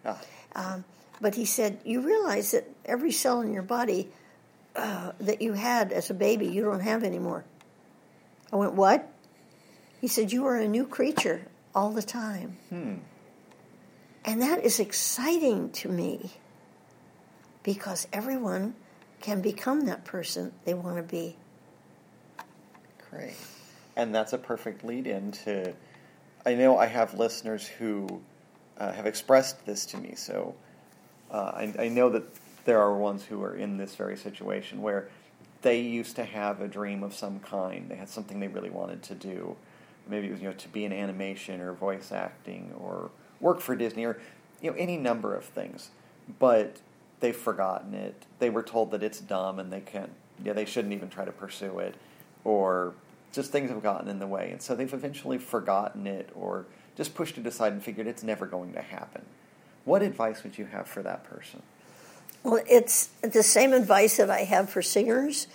Um, 0.56 0.84
but 1.22 1.36
he 1.36 1.46
said, 1.46 1.80
you 1.86 2.02
realize 2.02 2.52
that 2.52 2.68
every 2.86 3.12
cell 3.12 3.42
in 3.42 3.54
your 3.54 3.62
body 3.62 4.08
uh, 4.76 5.12
that 5.20 5.42
you 5.42 5.54
had 5.54 5.92
as 5.92 6.10
a 6.10 6.14
baby, 6.16 6.48
you 6.48 6.64
don't 6.64 6.80
have 6.80 7.04
anymore. 7.04 7.44
I 8.52 8.56
went, 8.56 8.74
what? 8.74 9.08
He 10.02 10.08
said, 10.08 10.32
you 10.32 10.46
are 10.48 10.56
a 10.56 10.68
new 10.68 10.88
creature 10.88 11.42
all 11.80 11.92
the 11.92 12.04
time. 12.04 12.58
And 14.26 14.42
that 14.42 14.66
is 14.66 14.82
exciting 14.82 15.72
to 15.72 15.88
me 15.88 16.32
because 17.64 18.06
everyone 18.12 18.76
can 19.22 19.42
become 19.42 19.86
that 19.86 20.04
person 20.04 20.52
they 20.66 20.74
want 20.74 20.98
to 20.98 21.04
be. 21.04 21.38
Great. 23.10 23.36
And 23.96 24.14
that's 24.14 24.34
a 24.34 24.38
perfect 24.38 24.84
lead 24.84 25.08
in 25.08 25.32
to. 25.46 25.74
I 26.46 26.56
know 26.56 26.78
I 26.78 26.86
have 26.86 27.14
listeners 27.14 27.66
who 27.66 28.22
uh, 28.78 28.92
have 28.92 29.06
expressed 29.06 29.66
this 29.66 29.86
to 29.88 29.98
me, 29.98 30.16
so 30.16 30.56
uh, 31.32 31.52
I, 31.56 31.74
I 31.80 31.88
know 31.88 32.10
that 32.10 32.24
there 32.66 32.82
are 32.82 32.94
ones 32.94 33.24
who 33.24 33.42
are 33.42 33.56
in 33.56 33.78
this 33.78 33.96
very 33.96 34.18
situation 34.18 34.82
where 34.82 35.08
they 35.62 35.80
used 35.80 36.18
to 36.18 36.26
have 36.26 36.60
a 36.60 36.68
dream 36.68 37.04
of 37.04 37.14
some 37.14 37.40
kind. 37.40 37.90
They 37.90 37.96
had 37.96 38.10
something 38.10 38.42
they 38.42 38.50
really 38.50 38.70
wanted 38.70 39.02
to 39.04 39.16
do. 39.16 39.56
Maybe 40.10 40.28
it 40.28 40.32
was 40.32 40.42
you 40.42 40.48
know 40.48 40.54
to 40.54 40.68
be 40.70 40.86
in 40.86 40.94
animation 40.94 41.62
or 41.62 41.74
voice 41.74 42.12
acting 42.12 42.74
or 42.80 43.12
work 43.40 43.62
for 43.62 43.76
Disney 43.76 44.06
or 44.06 44.20
you 44.62 44.72
know 44.72 44.78
any 44.78 44.98
number 44.98 45.36
of 45.36 45.46
things, 45.46 45.90
but 46.40 46.78
they've 47.20 47.36
forgotten 47.36 47.94
it. 47.94 48.26
They 48.40 48.50
were 48.50 48.64
told 48.64 48.92
that 48.92 49.04
it's 49.04 49.20
dumb 49.20 49.60
and 49.60 49.72
they 49.72 49.82
can't. 49.82 50.12
Yeah, 50.44 50.54
they 50.54 50.66
shouldn't 50.66 50.94
even 50.94 51.10
try 51.10 51.26
to 51.26 51.32
pursue 51.32 51.80
it, 51.80 51.96
or 52.44 52.94
just 53.34 53.52
things 53.52 53.70
have 53.70 53.84
gotten 53.84 54.08
in 54.08 54.20
the 54.20 54.28
way, 54.28 54.52
and 54.52 54.62
so 54.62 54.76
they've 54.76 54.94
eventually 54.94 55.38
forgotten 55.38 56.08
it 56.08 56.30
or 56.34 56.66
just 56.96 57.14
pushed 57.14 57.38
it 57.38 57.46
aside 57.46 57.74
and 57.74 57.84
figured 57.84 58.08
it's 58.08 58.24
never 58.24 58.46
going 58.46 58.74
to 58.74 58.82
happen. 58.82 59.22
What 59.86 60.02
advice 60.02 60.44
would 60.44 60.58
you 60.58 60.66
have 60.66 60.88
for 60.88 61.02
that 61.04 61.24
person? 61.24 61.62
Well, 62.44 62.62
it's 62.70 63.08
the 63.22 63.44
same 63.44 63.74
advice 63.74 64.18
that 64.18 64.30
I 64.30 64.42
have 64.42 64.70
for 64.70 64.82
singers 64.82 65.48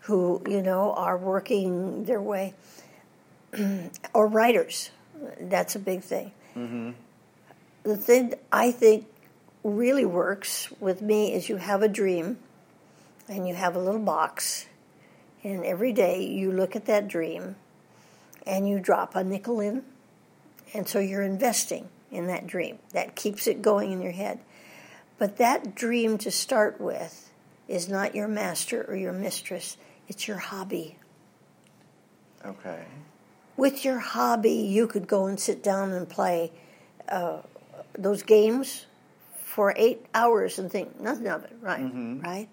who, 0.00 0.42
you 0.48 0.62
know, 0.62 0.92
are 0.94 1.16
working 1.16 2.04
their 2.04 2.20
way, 2.20 2.54
or 4.14 4.26
writers. 4.26 4.90
That's 5.40 5.76
a 5.76 5.78
big 5.78 6.02
thing. 6.02 6.32
Mm-hmm. 6.56 6.90
The 7.82 7.96
thing 7.96 8.34
I 8.52 8.72
think 8.72 9.06
really 9.62 10.04
works 10.04 10.70
with 10.80 11.02
me 11.02 11.32
is 11.32 11.48
you 11.48 11.56
have 11.56 11.82
a 11.82 11.88
dream 11.88 12.38
and 13.28 13.46
you 13.46 13.54
have 13.54 13.76
a 13.76 13.78
little 13.78 14.00
box, 14.00 14.66
and 15.44 15.64
every 15.64 15.92
day 15.92 16.24
you 16.24 16.50
look 16.50 16.74
at 16.74 16.86
that 16.86 17.06
dream 17.06 17.56
and 18.46 18.68
you 18.68 18.80
drop 18.80 19.14
a 19.14 19.22
nickel 19.22 19.60
in, 19.60 19.84
and 20.74 20.88
so 20.88 20.98
you're 20.98 21.22
investing 21.22 21.88
in 22.10 22.26
that 22.26 22.46
dream. 22.46 22.78
That 22.92 23.14
keeps 23.14 23.46
it 23.46 23.62
going 23.62 23.92
in 23.92 24.02
your 24.02 24.12
head. 24.12 24.40
But 25.18 25.36
that 25.36 25.74
dream 25.74 26.18
to 26.18 26.30
start 26.30 26.80
with 26.80 27.30
is 27.68 27.88
not 27.88 28.14
your 28.14 28.26
master 28.26 28.84
or 28.88 28.96
your 28.96 29.12
mistress, 29.12 29.76
it's 30.08 30.26
your 30.26 30.38
hobby. 30.38 30.98
Okay. 32.44 32.84
With 33.60 33.84
your 33.84 33.98
hobby, 33.98 34.54
you 34.54 34.86
could 34.86 35.06
go 35.06 35.26
and 35.26 35.38
sit 35.38 35.62
down 35.62 35.92
and 35.92 36.08
play 36.08 36.50
uh, 37.06 37.42
those 37.92 38.22
games 38.22 38.86
for 39.44 39.74
eight 39.76 40.06
hours 40.14 40.58
and 40.58 40.72
think 40.72 40.98
nothing 40.98 41.28
of 41.28 41.44
it, 41.44 41.52
right? 41.60 41.92
Right? 42.24 42.48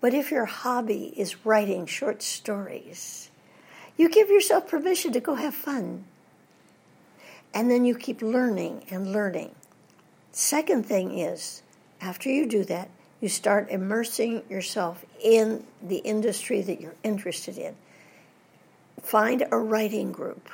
But 0.00 0.14
if 0.14 0.30
your 0.30 0.46
hobby 0.46 1.12
is 1.14 1.44
writing 1.44 1.84
short 1.84 2.22
stories, 2.22 3.30
you 3.98 4.08
give 4.08 4.30
yourself 4.30 4.66
permission 4.66 5.12
to 5.12 5.20
go 5.20 5.34
have 5.34 5.54
fun. 5.54 6.06
And 7.52 7.70
then 7.70 7.84
you 7.84 7.94
keep 7.94 8.22
learning 8.22 8.86
and 8.90 9.12
learning. 9.12 9.54
Second 10.32 10.86
thing 10.86 11.18
is, 11.18 11.60
after 12.00 12.30
you 12.30 12.46
do 12.46 12.64
that, 12.64 12.88
you 13.20 13.28
start 13.28 13.70
immersing 13.70 14.42
yourself 14.48 15.04
in 15.22 15.66
the 15.82 15.98
industry 15.98 16.62
that 16.62 16.80
you're 16.80 16.96
interested 17.02 17.58
in. 17.58 17.76
Find 19.04 19.46
a 19.52 19.58
writing 19.58 20.12
group. 20.12 20.48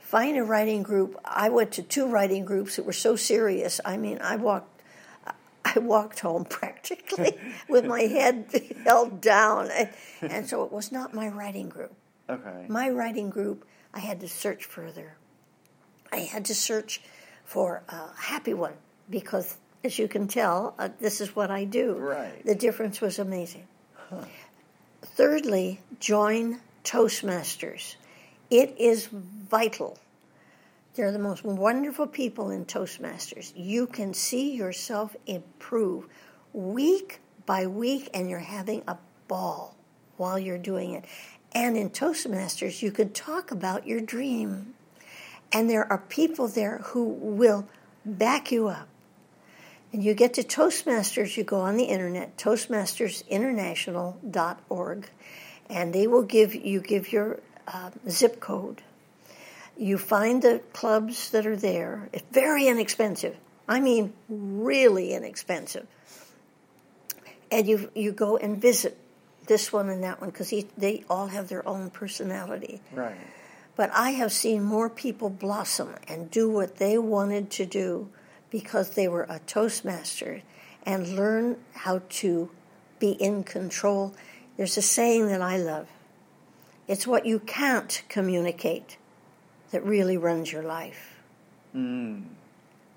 Find 0.00 0.36
a 0.36 0.44
writing 0.44 0.82
group. 0.82 1.18
I 1.24 1.48
went 1.48 1.72
to 1.72 1.82
two 1.82 2.06
writing 2.06 2.44
groups 2.44 2.76
that 2.76 2.84
were 2.84 2.92
so 2.92 3.16
serious. 3.16 3.80
I 3.86 3.96
mean, 3.96 4.18
I 4.20 4.36
walked 4.36 4.82
I 5.64 5.78
walked 5.78 6.20
home 6.20 6.44
practically 6.48 7.38
with 7.68 7.86
my 7.86 8.02
head 8.02 8.50
held 8.84 9.22
down. 9.22 9.70
And, 9.70 9.88
and 10.20 10.48
so 10.48 10.62
it 10.64 10.70
was 10.70 10.92
not 10.92 11.14
my 11.14 11.28
writing 11.28 11.70
group. 11.70 11.94
Okay. 12.28 12.66
My 12.68 12.90
writing 12.90 13.30
group, 13.30 13.66
I 13.94 14.00
had 14.00 14.20
to 14.20 14.28
search 14.28 14.66
further. 14.66 15.16
I 16.12 16.18
had 16.18 16.44
to 16.44 16.54
search 16.54 17.00
for 17.44 17.82
a 17.88 18.14
happy 18.16 18.52
one 18.52 18.74
because, 19.08 19.56
as 19.82 19.98
you 19.98 20.06
can 20.06 20.28
tell, 20.28 20.74
uh, 20.78 20.90
this 21.00 21.22
is 21.22 21.34
what 21.34 21.50
I 21.50 21.64
do. 21.64 21.94
Right. 21.94 22.44
The 22.44 22.54
difference 22.54 23.00
was 23.00 23.18
amazing. 23.18 23.66
Thirdly, 25.02 25.80
join 25.98 26.60
Toastmasters. 26.86 27.96
It 28.48 28.76
is 28.78 29.08
vital. 29.10 29.98
They're 30.94 31.10
the 31.10 31.18
most 31.18 31.44
wonderful 31.44 32.06
people 32.06 32.50
in 32.50 32.64
Toastmasters. 32.64 33.52
You 33.56 33.88
can 33.88 34.14
see 34.14 34.54
yourself 34.54 35.16
improve 35.26 36.06
week 36.52 37.18
by 37.44 37.66
week, 37.66 38.08
and 38.14 38.30
you're 38.30 38.38
having 38.38 38.84
a 38.86 38.96
ball 39.26 39.74
while 40.16 40.38
you're 40.38 40.58
doing 40.58 40.92
it. 40.92 41.04
And 41.52 41.76
in 41.76 41.90
Toastmasters, 41.90 42.82
you 42.82 42.92
can 42.92 43.12
talk 43.12 43.50
about 43.50 43.86
your 43.86 44.00
dream. 44.00 44.74
And 45.52 45.68
there 45.68 45.90
are 45.90 45.98
people 45.98 46.48
there 46.48 46.78
who 46.78 47.04
will 47.04 47.68
back 48.04 48.52
you 48.52 48.68
up. 48.68 48.88
And 49.92 50.04
you 50.04 50.14
get 50.14 50.34
to 50.34 50.42
Toastmasters, 50.42 51.36
you 51.36 51.44
go 51.44 51.60
on 51.60 51.76
the 51.76 51.84
internet, 51.84 52.36
toastmastersinternational.org, 52.36 55.10
and 55.68 55.92
they 55.92 56.06
will 56.06 56.22
give 56.22 56.54
you 56.54 56.80
give 56.80 57.12
your 57.12 57.40
uh, 57.68 57.90
zip 58.08 58.40
code. 58.40 58.82
You 59.76 59.98
find 59.98 60.42
the 60.42 60.62
clubs 60.72 61.30
that 61.30 61.46
are 61.46 61.56
there. 61.56 62.08
It's 62.12 62.24
very 62.32 62.66
inexpensive. 62.66 63.36
I 63.68 63.80
mean, 63.80 64.12
really 64.28 65.12
inexpensive. 65.12 65.86
And 67.50 67.66
you 67.66 67.90
you 67.94 68.12
go 68.12 68.36
and 68.36 68.60
visit 68.60 68.98
this 69.46 69.72
one 69.72 69.88
and 69.88 70.02
that 70.02 70.20
one 70.20 70.30
because 70.30 70.52
they 70.76 71.04
all 71.08 71.28
have 71.28 71.48
their 71.48 71.66
own 71.68 71.90
personality. 71.90 72.80
Right. 72.92 73.16
But 73.76 73.90
I 73.92 74.10
have 74.12 74.32
seen 74.32 74.62
more 74.62 74.88
people 74.88 75.28
blossom 75.30 75.94
and 76.08 76.30
do 76.30 76.48
what 76.48 76.76
they 76.76 76.96
wanted 76.98 77.50
to 77.52 77.66
do 77.66 78.08
because 78.50 78.90
they 78.90 79.06
were 79.06 79.26
a 79.28 79.40
Toastmaster 79.46 80.42
and 80.84 81.16
learn 81.16 81.58
how 81.74 82.00
to 82.08 82.50
be 82.98 83.10
in 83.10 83.44
control. 83.44 84.14
There's 84.56 84.76
a 84.76 84.82
saying 84.82 85.28
that 85.28 85.42
I 85.42 85.56
love 85.56 85.88
it's 86.88 87.06
what 87.06 87.26
you 87.26 87.40
can't 87.40 88.02
communicate 88.08 88.96
that 89.72 89.84
really 89.84 90.16
runs 90.16 90.52
your 90.52 90.62
life. 90.62 91.16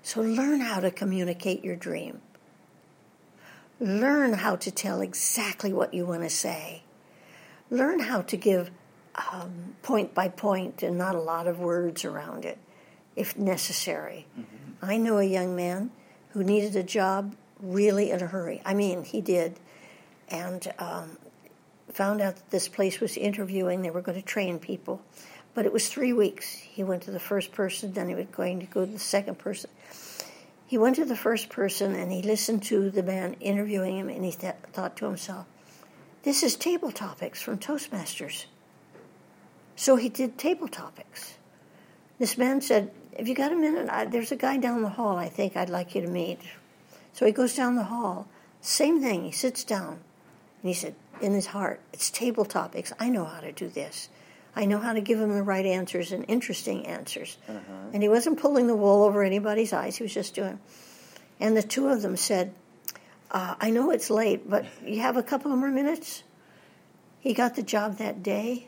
So 0.04 0.22
learn 0.22 0.62
how 0.62 0.80
to 0.80 0.92
communicate 0.92 1.64
your 1.64 1.76
dream. 1.76 2.22
Learn 3.80 4.34
how 4.34 4.58
to 4.58 4.72
tell 4.72 5.02
exactly 5.02 5.74
what 5.74 5.94
you 5.94 6.06
want 6.06 6.22
to 6.22 6.30
say. 6.30 6.84
Learn 7.72 8.00
how 8.00 8.22
to 8.22 8.38
give 8.38 8.72
um, 9.32 9.76
point 9.82 10.14
by 10.14 10.30
point 10.30 10.84
and 10.84 10.98
not 10.98 11.16
a 11.16 11.20
lot 11.20 11.48
of 11.48 11.60
words 11.60 12.06
around 12.06 12.46
it 12.46 12.58
if 13.16 13.38
necessary. 13.38 14.28
I 14.82 14.98
know 14.98 15.18
a 15.18 15.24
young 15.24 15.56
man 15.56 15.92
who 16.30 16.44
needed 16.44 16.76
a 16.76 16.84
job 16.84 17.36
really 17.62 18.12
in 18.12 18.22
a 18.22 18.28
hurry. 18.28 18.62
I 18.64 18.74
mean, 18.74 19.04
he 19.04 19.20
did. 19.20 19.60
And 20.30 20.72
um, 20.80 21.18
found 22.00 22.22
out 22.22 22.38
that 22.38 22.50
this 22.50 22.70
place 22.70 23.02
was 23.02 23.18
interviewing, 23.18 23.82
they 23.82 23.90
were 23.90 24.02
going 24.02 24.18
to 24.18 24.26
train 24.26 24.58
people. 24.58 25.02
But 25.54 25.66
it 25.66 25.74
was 25.74 25.90
three 25.90 26.14
weeks. 26.14 26.54
He 26.54 26.82
went 26.82 27.04
to 27.04 27.12
the 27.12 27.20
first 27.20 27.52
person, 27.52 27.92
then 27.92 28.08
he 28.08 28.16
was 28.16 28.28
going 28.32 28.62
to 28.62 28.66
go 28.68 28.86
to 28.86 28.92
the 28.92 28.98
second 28.98 29.38
person. 29.38 29.70
He 30.66 30.78
went 30.78 30.96
to 30.96 31.04
the 31.04 31.18
first 31.18 31.50
person 31.50 31.94
and 31.94 32.10
he 32.10 32.22
listened 32.22 32.64
to 32.64 32.90
the 32.90 33.04
man 33.04 33.36
interviewing 33.42 33.98
him, 33.98 34.08
and 34.08 34.24
he 34.24 34.32
th- 34.32 34.56
thought 34.72 34.96
to 34.96 35.08
himself, 35.08 35.46
This 36.24 36.42
is 36.42 36.56
table 36.56 36.94
topics 36.94 37.42
from 37.42 37.58
Toastmasters. 37.60 38.46
So 39.76 39.98
he 39.98 40.08
did 40.08 40.38
table 40.38 40.70
topics. 40.70 41.34
This 42.18 42.38
man 42.38 42.62
said, 42.62 42.92
Have 43.18 43.28
you 43.28 43.36
got 43.36 43.52
a 43.52 43.58
minute? 43.58 43.90
I, 43.90 44.06
there's 44.06 44.32
a 44.32 44.38
guy 44.38 44.56
down 44.56 44.84
the 44.84 44.96
hall 45.00 45.18
I 45.18 45.28
think 45.28 45.58
I'd 45.58 45.70
like 45.70 45.96
you 45.96 46.02
to 46.04 46.08
meet. 46.08 46.40
So 47.12 47.26
he 47.26 47.34
goes 47.34 47.58
down 47.58 47.76
the 47.76 47.92
hall. 47.92 48.30
Same 48.62 49.02
thing. 49.02 49.26
He 49.26 49.32
sits 49.34 49.66
down. 49.66 50.00
And 50.62 50.68
he 50.70 50.74
said, 50.74 50.96
in 51.22 51.34
his 51.34 51.48
heart, 51.48 51.80
It's 51.94 52.10
table 52.10 52.46
topics. 52.46 52.94
I 53.00 53.10
know 53.10 53.26
how 53.26 53.40
to 53.40 53.52
do 53.52 53.68
this. 53.68 54.10
I 54.56 54.66
know 54.66 54.80
how 54.80 54.94
to 54.94 55.02
give 55.02 55.20
him 55.20 55.34
the 55.34 55.44
right 55.44 55.66
answers 55.66 56.12
and 56.12 56.26
interesting 56.28 56.86
answers. 56.86 57.38
And 57.94 58.02
he 58.04 58.10
wasn't 58.10 58.40
pulling 58.40 58.68
the 58.68 58.76
wool 58.76 59.04
over 59.04 59.24
anybody's 59.24 59.74
eyes. 59.74 59.98
He 59.98 60.04
was 60.04 60.14
just 60.14 60.36
doing. 60.36 60.60
And 61.40 61.56
the 61.56 61.64
two 61.64 61.88
of 61.88 62.02
them 62.02 62.18
said, 62.18 62.54
uh, 63.32 63.56
I 63.60 63.70
know 63.70 63.92
it's 63.92 64.10
late, 64.10 64.50
but 64.50 64.66
you 64.84 65.02
have 65.02 65.18
a 65.18 65.24
couple 65.24 65.56
more 65.56 65.70
minutes? 65.70 66.24
He 67.20 67.34
got 67.34 67.56
the 67.56 67.64
job 67.64 67.98
that 67.98 68.24
day 68.24 68.68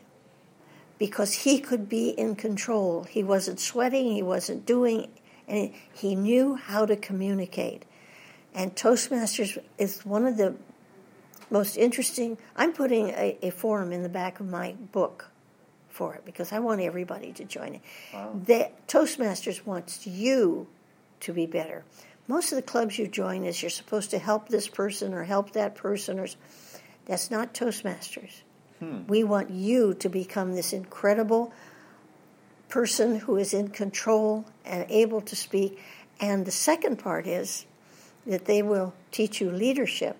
because 0.98 1.32
he 1.32 1.58
could 1.58 1.88
be 1.88 2.10
in 2.10 2.36
control. 2.36 3.04
He 3.04 3.24
wasn't 3.24 3.58
sweating, 3.58 4.12
he 4.12 4.22
wasn't 4.22 4.64
doing, 4.64 5.10
and 5.48 5.72
he 5.92 6.14
knew 6.14 6.54
how 6.54 6.86
to 6.86 6.96
communicate. 6.96 7.84
And 8.54 8.74
Toastmasters 8.76 9.58
is 9.78 10.06
one 10.06 10.26
of 10.26 10.36
the 10.36 10.54
most 11.52 11.76
interesting. 11.76 12.38
I'm 12.56 12.72
putting 12.72 13.10
a, 13.10 13.38
a 13.42 13.50
forum 13.50 13.92
in 13.92 14.02
the 14.02 14.08
back 14.08 14.40
of 14.40 14.48
my 14.48 14.72
book 14.92 15.30
for 15.88 16.14
it 16.14 16.24
because 16.24 16.52
I 16.52 16.58
want 16.58 16.80
everybody 16.80 17.32
to 17.34 17.44
join 17.44 17.74
it. 17.74 17.82
Wow. 18.12 18.40
The, 18.44 18.70
Toastmasters 18.88 19.64
wants 19.64 20.06
you 20.06 20.66
to 21.20 21.32
be 21.32 21.46
better. 21.46 21.84
Most 22.26 22.52
of 22.52 22.56
the 22.56 22.62
clubs 22.62 22.98
you 22.98 23.06
join 23.06 23.44
is 23.44 23.62
you're 23.62 23.70
supposed 23.70 24.10
to 24.10 24.18
help 24.18 24.48
this 24.48 24.68
person 24.68 25.12
or 25.12 25.24
help 25.24 25.52
that 25.52 25.74
person, 25.74 26.18
or 26.18 26.26
that's 27.04 27.30
not 27.30 27.52
Toastmasters. 27.52 28.42
Hmm. 28.78 29.06
We 29.06 29.22
want 29.22 29.50
you 29.50 29.94
to 29.94 30.08
become 30.08 30.54
this 30.54 30.72
incredible 30.72 31.52
person 32.68 33.16
who 33.16 33.36
is 33.36 33.52
in 33.52 33.68
control 33.68 34.46
and 34.64 34.86
able 34.88 35.20
to 35.20 35.36
speak. 35.36 35.78
And 36.20 36.46
the 36.46 36.52
second 36.52 36.98
part 36.98 37.26
is 37.26 37.66
that 38.26 38.46
they 38.46 38.62
will 38.62 38.94
teach 39.10 39.40
you 39.40 39.50
leadership. 39.50 40.16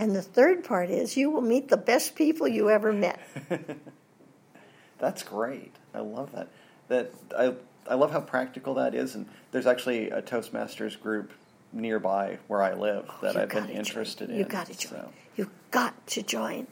And 0.00 0.16
the 0.16 0.22
third 0.22 0.64
part 0.64 0.88
is 0.88 1.18
you 1.18 1.30
will 1.30 1.42
meet 1.42 1.68
the 1.68 1.76
best 1.76 2.14
people 2.14 2.48
you 2.48 2.70
ever 2.70 2.90
met. 2.90 3.20
That's 4.98 5.22
great. 5.22 5.76
I 5.92 6.00
love 6.00 6.32
that. 6.32 6.48
That 6.88 7.12
I 7.38 7.54
I 7.86 7.96
love 7.96 8.10
how 8.10 8.22
practical 8.22 8.74
that 8.74 8.94
is. 8.94 9.14
And 9.14 9.26
there's 9.52 9.66
actually 9.66 10.08
a 10.08 10.22
Toastmasters 10.22 10.98
group 10.98 11.34
nearby 11.74 12.38
where 12.48 12.62
I 12.62 12.72
live 12.72 13.04
oh, 13.10 13.18
that 13.20 13.34
You 13.34 13.40
I've 13.42 13.50
been 13.50 13.68
interested 13.68 14.28
join. 14.28 14.36
in. 14.36 14.38
You've 14.38 14.48
got 14.48 14.66
to 14.68 14.78
join. 14.78 14.92
so. 14.92 15.12
You've 15.36 15.70
got 15.70 16.06
to 16.06 16.22
join. 16.22 16.66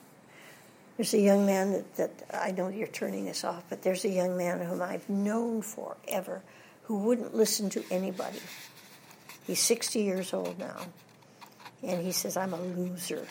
There's 0.96 1.12
a 1.12 1.20
young 1.20 1.44
man 1.44 1.72
that, 1.72 1.96
that 1.96 2.10
I 2.32 2.50
know 2.52 2.68
you're 2.68 2.88
turning 2.88 3.26
this 3.26 3.44
off, 3.44 3.62
but 3.68 3.82
there's 3.82 4.06
a 4.06 4.08
young 4.08 4.38
man 4.38 4.60
whom 4.60 4.80
I've 4.80 5.06
known 5.10 5.60
forever 5.60 6.40
who 6.84 6.96
wouldn't 7.00 7.34
listen 7.34 7.68
to 7.70 7.84
anybody. 7.90 8.40
He's 9.46 9.60
60 9.60 10.00
years 10.00 10.32
old 10.32 10.58
now, 10.58 10.78
and 11.82 12.04
he 12.04 12.12
says, 12.12 12.36
I'm 12.36 12.52
a 12.52 12.60
loser. 12.60 13.26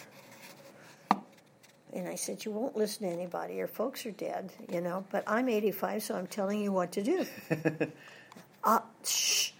And 1.93 2.07
I 2.07 2.15
said, 2.15 2.45
You 2.45 2.51
won't 2.51 2.75
listen 2.75 3.07
to 3.07 3.13
anybody. 3.13 3.55
Your 3.55 3.67
folks 3.67 4.05
are 4.05 4.11
dead, 4.11 4.51
you 4.71 4.81
know, 4.81 5.05
but 5.11 5.23
I'm 5.27 5.49
85, 5.49 6.03
so 6.03 6.15
I'm 6.15 6.27
telling 6.27 6.61
you 6.61 6.71
what 6.71 6.91
to 6.93 7.03
do. 7.03 7.25
uh, 8.63 8.79
shh. 9.03 9.51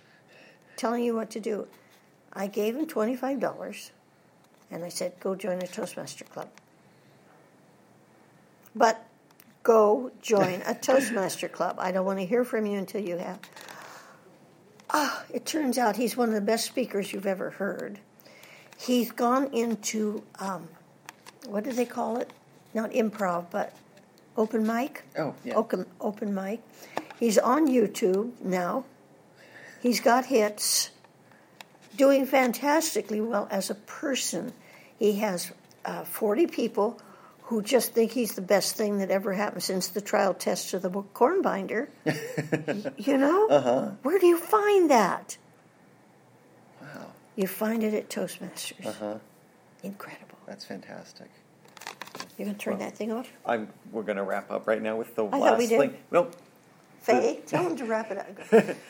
Telling 0.76 1.04
you 1.04 1.16
what 1.16 1.32
to 1.32 1.40
do. 1.40 1.68
I 2.32 2.48
gave 2.48 2.76
him 2.76 2.86
$25 2.86 3.90
and 4.70 4.84
I 4.84 4.90
said, 4.90 5.14
Go 5.20 5.36
join 5.36 5.62
a 5.62 5.68
Toastmaster 5.68 6.26
club. 6.26 6.50
But 8.76 9.04
go 9.64 10.12
join 10.22 10.62
a 10.66 10.76
Toastmaster 10.82 11.50
club. 11.50 11.78
I 11.80 11.92
don't 11.92 12.06
want 12.06 12.20
to 12.20 12.26
hear 12.26 12.44
from 12.44 12.66
you 12.66 12.78
until 12.78 13.02
you 13.02 13.18
have. 13.18 13.40
Ah, 14.90 15.24
it 15.34 15.46
turns 15.46 15.78
out 15.78 15.96
he's 15.96 16.16
one 16.16 16.30
of 16.30 16.36
the 16.36 16.42
best 16.42 16.66
speakers 16.66 17.12
you've 17.12 17.26
ever 17.26 17.50
heard. 17.50 18.00
He's 18.78 19.12
gone 19.12 19.54
into, 19.54 20.24
um, 20.40 20.68
what 21.48 21.64
do 21.64 21.72
they 21.72 21.86
call 21.86 22.18
it? 22.18 22.32
Not 22.74 22.92
improv, 22.92 23.48
but 23.50 23.76
open 24.36 24.66
mic? 24.66 25.04
Oh, 25.18 25.34
yeah. 25.44 25.56
Open, 25.56 25.86
open 26.00 26.34
mic. 26.34 26.62
He's 27.20 27.38
on 27.38 27.68
YouTube 27.68 28.40
now. 28.42 28.86
He's 29.82 30.00
got 30.00 30.26
hits, 30.26 30.92
doing 31.96 32.26
fantastically 32.26 33.22
well 33.22 33.48
as 33.50 33.70
a 33.70 33.76
person. 33.76 34.54
He 35.00 35.14
has 35.14 35.52
uh, 35.86 36.04
40 36.04 36.48
people 36.48 37.00
who 37.44 37.62
just 37.62 37.94
think 37.94 38.12
he's 38.12 38.34
the 38.36 38.42
best 38.42 38.76
thing 38.76 38.98
that 39.00 39.10
ever 39.10 39.34
happened 39.34 39.64
since 39.64 39.88
the 39.88 40.02
trial 40.02 40.34
test 40.34 40.74
of 40.74 40.82
the 40.82 40.90
book 40.90 41.14
Corn 41.14 41.42
Binder. 41.42 41.90
You 42.98 43.18
know? 43.18 43.48
Uh-huh. 43.48 43.92
Where 44.04 44.20
do 44.20 44.28
you 44.28 44.38
find 44.38 44.90
that? 44.92 45.38
You 47.38 47.48
find 47.48 47.84
it 47.84 47.94
at 47.94 48.10
Toastmasters. 48.10 48.86
Uh-huh. 48.86 49.20
Incredible. 49.84 50.38
That's 50.48 50.66
fantastic. 50.66 51.30
You're 52.38 52.48
going 52.48 52.58
to 52.58 52.62
turn 52.64 52.80
that 52.80 52.98
thing 52.98 53.12
off? 53.12 53.30
I'm 53.46 53.70
we're 53.92 54.04
gonna 54.04 54.24
wrap 54.24 54.52
up 54.52 54.68
right 54.68 54.82
now 54.82 54.98
with 54.98 55.16
the 55.16 55.28
thought 55.28 55.40
last 55.40 55.70
thing. 55.70 55.96
Well, 56.12 56.30
Faye, 57.00 57.42
tell 57.46 57.64
him 57.68 57.78
to 57.78 57.86
wrap 57.86 58.12
it 58.12 58.18
up. 58.18 58.76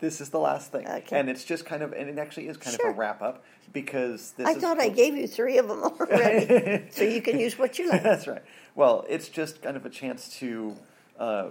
This 0.00 0.20
is 0.20 0.30
the 0.30 0.38
last 0.40 0.72
thing. 0.72 0.88
Okay. 0.88 1.16
And 1.16 1.30
it's 1.30 1.44
just 1.44 1.64
kind 1.64 1.82
of 1.82 1.92
and 1.92 2.08
it 2.08 2.18
actually 2.18 2.48
is 2.48 2.56
kind 2.56 2.74
Sure. 2.76 2.90
of 2.90 2.96
a 2.96 2.98
wrap 2.98 3.22
up 3.22 3.44
because 3.72 4.32
this 4.32 4.46
I 4.48 4.54
thought 4.54 4.80
I 4.80 4.88
gave 4.88 5.14
you 5.14 5.28
three 5.28 5.58
of 5.58 5.68
them 5.68 5.82
already, 5.84 6.86
so 6.90 7.04
you 7.04 7.22
can 7.22 7.38
use 7.38 7.56
what 7.56 7.78
you 7.78 7.88
like. 7.88 8.02
That's 8.02 8.26
right. 8.26 8.42
Well, 8.74 9.04
it's 9.08 9.28
just 9.28 9.62
kind 9.62 9.76
of 9.76 9.86
a 9.86 9.90
chance 9.90 10.28
to, 10.40 10.74
uh, 11.20 11.48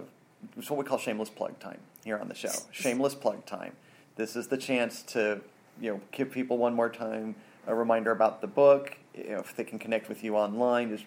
it's 0.58 0.68
what 0.68 0.78
we 0.78 0.84
call 0.84 0.98
shameless 0.98 1.30
plug 1.30 1.58
time 1.60 1.78
here 2.04 2.18
on 2.18 2.28
the 2.28 2.34
show. 2.34 2.50
Shameless 2.72 3.14
plug 3.14 3.46
time. 3.46 3.72
This 4.16 4.36
is 4.36 4.48
the 4.48 4.58
chance 4.58 5.00
to, 5.14 5.40
you 5.80 5.92
know, 5.92 6.00
give 6.12 6.30
people 6.30 6.58
one 6.58 6.74
more 6.74 6.88
time 6.90 7.34
a 7.66 7.74
reminder 7.74 8.10
about 8.10 8.40
the 8.40 8.46
book. 8.46 8.96
You 9.14 9.30
know, 9.30 9.38
if 9.38 9.54
they 9.56 9.64
can 9.64 9.78
connect 9.78 10.08
with 10.08 10.22
you 10.24 10.36
online, 10.36 10.90
just 10.90 11.04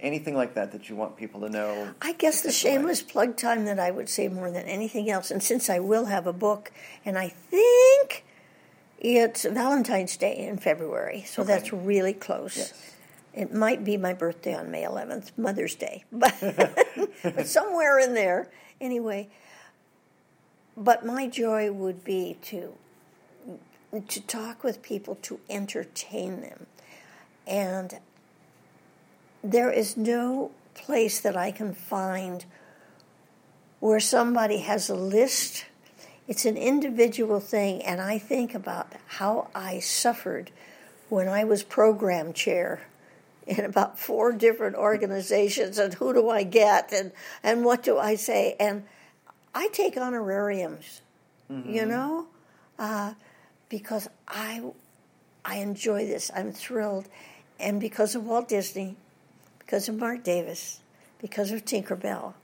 anything 0.00 0.36
like 0.36 0.54
that 0.54 0.72
that 0.72 0.88
you 0.88 0.96
want 0.96 1.16
people 1.16 1.40
to 1.40 1.48
know. 1.48 1.90
I 2.02 2.12
guess 2.12 2.40
the 2.42 2.50
Take 2.52 2.64
it 2.64 2.66
away. 2.68 2.74
shameless 2.76 3.02
plug 3.02 3.36
time 3.36 3.64
that 3.64 3.78
I 3.80 3.90
would 3.90 4.08
say 4.08 4.28
more 4.28 4.50
than 4.50 4.64
anything 4.66 5.10
else, 5.10 5.30
and 5.30 5.42
since 5.42 5.68
I 5.70 5.78
will 5.80 6.06
have 6.06 6.26
a 6.26 6.32
book, 6.32 6.70
and 7.04 7.18
I 7.18 7.28
think 7.28 8.24
it's 9.00 9.44
Valentine's 9.44 10.16
Day 10.16 10.36
in 10.36 10.58
February, 10.58 11.24
so 11.26 11.42
Okay. 11.42 11.52
that's 11.52 11.72
really 11.72 12.12
close. 12.12 12.56
Yes. 12.56 12.94
It 13.34 13.54
might 13.54 13.84
be 13.84 13.96
my 13.96 14.14
birthday 14.14 14.54
on 14.54 14.70
May 14.70 14.82
11th, 14.84 15.30
Mother's 15.36 15.74
Day, 15.74 16.04
but, 16.12 16.34
but 17.22 17.46
somewhere 17.46 17.98
in 17.98 18.14
there. 18.14 18.48
Anyway, 18.80 19.28
but 20.76 21.04
my 21.04 21.26
joy 21.28 21.70
would 21.72 22.04
be 22.04 22.36
to 22.42 22.74
to 24.08 24.20
talk 24.20 24.62
with 24.62 24.82
people 24.82 25.16
to 25.22 25.40
entertain 25.48 26.40
them, 26.42 26.66
and 27.46 27.98
there 29.42 29.70
is 29.70 29.96
no 29.96 30.50
place 30.74 31.20
that 31.20 31.36
I 31.36 31.50
can 31.50 31.74
find 31.74 32.44
where 33.80 34.00
somebody 34.00 34.58
has 34.58 34.90
a 34.90 34.94
list. 34.94 35.64
It's 36.26 36.44
an 36.44 36.56
individual 36.56 37.40
thing, 37.40 37.82
and 37.82 38.00
I 38.00 38.18
think 38.18 38.54
about 38.54 38.92
how 39.06 39.48
I 39.54 39.78
suffered 39.78 40.50
when 41.08 41.26
I 41.28 41.44
was 41.44 41.62
program 41.62 42.32
chair 42.34 42.82
in 43.46 43.64
about 43.64 43.98
four 43.98 44.32
different 44.32 44.76
organizations, 44.76 45.78
and 45.78 45.94
who 45.94 46.12
do 46.12 46.28
I 46.28 46.42
get, 46.42 46.92
and, 46.92 47.12
and 47.42 47.64
what 47.64 47.82
do 47.82 47.96
I 47.96 48.14
say, 48.16 48.54
and 48.60 48.84
I 49.54 49.68
take 49.68 49.96
honorariums, 49.96 51.00
you 51.48 51.86
know, 51.86 52.26
uh, 52.78 53.14
because 53.68 54.08
I 54.26 54.62
I 55.44 55.56
enjoy 55.56 56.06
this. 56.06 56.30
I'm 56.34 56.52
thrilled, 56.52 57.08
and 57.58 57.80
because 57.80 58.14
of 58.14 58.24
Walt 58.24 58.48
Disney, 58.48 58.96
because 59.58 59.88
of 59.88 59.96
Marc 59.96 60.22
Davis, 60.22 60.80
because 61.20 61.52
of 61.52 61.64
Tinkerbell, 61.64 62.34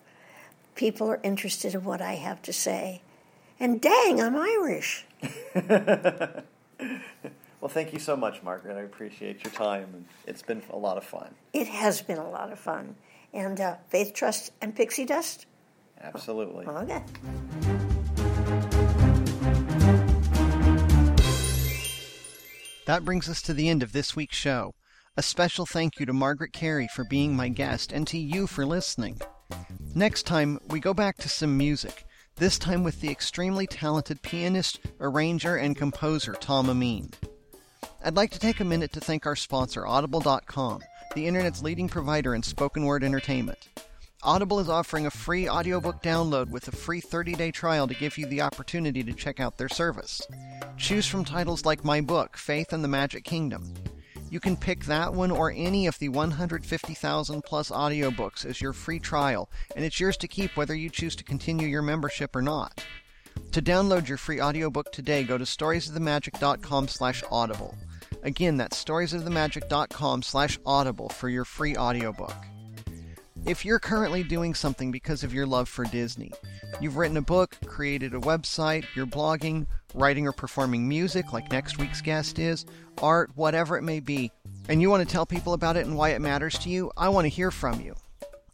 people 0.74 1.10
are 1.10 1.20
interested 1.22 1.74
in 1.74 1.84
what 1.84 2.00
I 2.00 2.14
have 2.14 2.42
to 2.42 2.52
say. 2.52 3.02
And 3.60 3.80
dang, 3.80 4.20
I'm 4.20 4.36
Irish. 4.36 5.04
Well, 7.64 7.70
thank 7.70 7.94
you 7.94 7.98
so 7.98 8.14
much, 8.14 8.42
Margaret. 8.42 8.76
I 8.76 8.82
appreciate 8.82 9.42
your 9.42 9.50
time, 9.50 9.88
and 9.94 10.04
it's 10.26 10.42
been 10.42 10.60
a 10.68 10.76
lot 10.76 10.98
of 10.98 11.04
fun. 11.04 11.34
It 11.54 11.66
has 11.66 12.02
been 12.02 12.18
a 12.18 12.28
lot 12.28 12.52
of 12.52 12.58
fun. 12.58 12.94
And 13.32 13.58
uh, 13.58 13.76
Faith 13.88 14.12
Trust 14.12 14.52
and 14.60 14.76
Pixie 14.76 15.06
Dust? 15.06 15.46
Absolutely. 16.02 16.66
Okay. 16.66 17.02
That 22.86 23.04
brings 23.04 23.30
us 23.30 23.40
to 23.42 23.54
the 23.54 23.70
end 23.70 23.82
of 23.82 23.92
this 23.92 24.14
week's 24.14 24.36
show. 24.36 24.74
A 25.16 25.22
special 25.22 25.64
thank 25.64 25.98
you 25.98 26.04
to 26.04 26.12
Margaret 26.12 26.52
Kerry 26.52 26.86
for 26.88 27.04
being 27.04 27.34
my 27.34 27.48
guest 27.48 27.92
and 27.92 28.06
to 28.08 28.18
you 28.18 28.46
for 28.46 28.66
listening. 28.66 29.20
Next 29.94 30.24
time, 30.24 30.58
we 30.68 30.80
go 30.80 30.92
back 30.92 31.16
to 31.18 31.28
some 31.28 31.56
music, 31.56 32.04
this 32.36 32.58
time 32.58 32.82
with 32.82 33.00
the 33.00 33.10
extremely 33.10 33.66
talented 33.66 34.20
pianist, 34.20 34.80
arranger, 35.00 35.56
and 35.56 35.76
composer 35.76 36.34
Tom 36.34 36.68
Amin. 36.68 37.10
I'd 38.04 38.16
like 38.16 38.32
to 38.32 38.38
take 38.38 38.60
a 38.60 38.64
minute 38.64 38.92
to 38.92 39.00
thank 39.00 39.24
our 39.24 39.36
sponsor, 39.36 39.86
Audible.com, 39.86 40.82
the 41.14 41.26
internet's 41.26 41.62
leading 41.62 41.88
provider 41.88 42.34
in 42.34 42.42
spoken 42.42 42.84
word 42.84 43.02
entertainment. 43.02 43.68
Audible 44.24 44.58
is 44.58 44.70
offering 44.70 45.04
a 45.04 45.10
free 45.10 45.50
audiobook 45.50 46.02
download 46.02 46.48
with 46.48 46.66
a 46.68 46.72
free 46.72 47.02
30 47.02 47.34
day 47.34 47.50
trial 47.50 47.86
to 47.86 47.94
give 47.94 48.16
you 48.16 48.24
the 48.24 48.40
opportunity 48.40 49.04
to 49.04 49.12
check 49.12 49.38
out 49.38 49.58
their 49.58 49.68
service. 49.68 50.22
Choose 50.78 51.06
from 51.06 51.26
titles 51.26 51.66
like 51.66 51.84
my 51.84 52.00
book, 52.00 52.38
Faith 52.38 52.72
and 52.72 52.82
the 52.82 52.88
Magic 52.88 53.22
Kingdom. 53.24 53.74
You 54.30 54.40
can 54.40 54.56
pick 54.56 54.86
that 54.86 55.12
one 55.12 55.30
or 55.30 55.52
any 55.54 55.86
of 55.86 55.98
the 55.98 56.08
150,000 56.08 57.42
plus 57.44 57.70
audiobooks 57.70 58.46
as 58.46 58.62
your 58.62 58.72
free 58.72 58.98
trial, 58.98 59.50
and 59.76 59.84
it's 59.84 60.00
yours 60.00 60.16
to 60.16 60.26
keep 60.26 60.56
whether 60.56 60.74
you 60.74 60.88
choose 60.88 61.14
to 61.16 61.24
continue 61.24 61.68
your 61.68 61.82
membership 61.82 62.34
or 62.34 62.40
not. 62.42 62.82
To 63.52 63.60
download 63.60 64.08
your 64.08 64.18
free 64.18 64.40
audiobook 64.40 64.90
today, 64.90 65.24
go 65.24 65.36
to 65.36 65.44
storiesofthemagic.com 65.44 66.88
slash 66.88 67.22
audible. 67.30 67.76
Again, 68.22 68.56
that's 68.56 68.82
storiesofthemagic.com 68.82 70.22
slash 70.22 70.58
audible 70.64 71.10
for 71.10 71.28
your 71.28 71.44
free 71.44 71.76
audiobook. 71.76 72.34
If 73.46 73.62
you're 73.62 73.78
currently 73.78 74.22
doing 74.22 74.54
something 74.54 74.90
because 74.90 75.22
of 75.22 75.34
your 75.34 75.44
love 75.44 75.68
for 75.68 75.84
Disney, 75.84 76.32
you've 76.80 76.96
written 76.96 77.18
a 77.18 77.22
book, 77.22 77.58
created 77.66 78.14
a 78.14 78.20
website, 78.20 78.86
you're 78.96 79.04
blogging, 79.04 79.66
writing 79.92 80.26
or 80.26 80.32
performing 80.32 80.88
music 80.88 81.30
like 81.34 81.52
next 81.52 81.76
week's 81.76 82.00
guest 82.00 82.38
is, 82.38 82.64
art, 83.02 83.30
whatever 83.34 83.76
it 83.76 83.82
may 83.82 84.00
be, 84.00 84.32
and 84.70 84.80
you 84.80 84.88
want 84.88 85.06
to 85.06 85.12
tell 85.12 85.26
people 85.26 85.52
about 85.52 85.76
it 85.76 85.84
and 85.84 85.94
why 85.94 86.10
it 86.10 86.22
matters 86.22 86.58
to 86.60 86.70
you, 86.70 86.90
I 86.96 87.10
want 87.10 87.26
to 87.26 87.28
hear 87.28 87.50
from 87.50 87.82
you. 87.82 87.94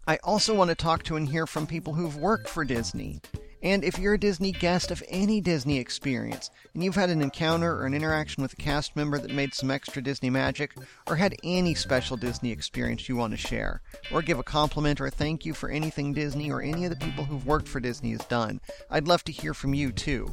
I 0.09 0.19
also 0.25 0.57
want 0.57 0.71
to 0.71 0.75
talk 0.75 1.05
to 1.05 1.15
and 1.15 1.29
hear 1.29 1.47
from 1.47 1.69
people 1.69 1.93
who've 1.95 2.17
worked 2.17 2.49
for 2.49 2.65
Disney. 2.65 3.21
And 3.63 3.85
if 3.85 3.99
you're 3.99 4.15
a 4.15 4.19
Disney 4.19 4.53
guest 4.53 4.91
of 4.91 5.03
any 5.09 5.41
Disney 5.41 5.79
experience, 5.79 6.51
and 6.73 6.83
you've 6.83 6.95
had 6.95 7.11
an 7.11 7.21
encounter 7.21 7.77
or 7.77 7.85
an 7.85 7.93
interaction 7.93 8.43
with 8.43 8.55
a 8.55 8.57
cast 8.57 8.97
member 8.97 9.19
that 9.19 9.35
made 9.35 9.55
some 9.55 9.71
extra 9.71 10.01
Disney 10.01 10.31
magic, 10.31 10.75
or 11.07 11.17
had 11.17 11.35
any 11.45 11.75
special 11.75 12.17
Disney 12.17 12.53
experience 12.53 13.09
you 13.09 13.17
want 13.17 13.33
to 13.33 13.37
share, 13.37 13.83
or 14.11 14.23
give 14.23 14.39
a 14.39 14.43
compliment 14.43 15.01
or 15.01 15.07
a 15.07 15.11
thank 15.11 15.45
you 15.45 15.53
for 15.53 15.69
anything 15.69 16.15
Disney 16.15 16.51
or 16.51 16.63
any 16.63 16.85
of 16.85 16.91
the 16.91 17.05
people 17.05 17.25
who've 17.25 17.47
worked 17.47 17.69
for 17.69 17.81
Disney 17.81 18.13
has 18.13 18.25
done, 18.27 18.61
I'd 18.89 19.09
love 19.09 19.25
to 19.25 19.33
hear 19.33 19.53
from 19.53 19.75
you 19.75 19.93
too. 19.93 20.31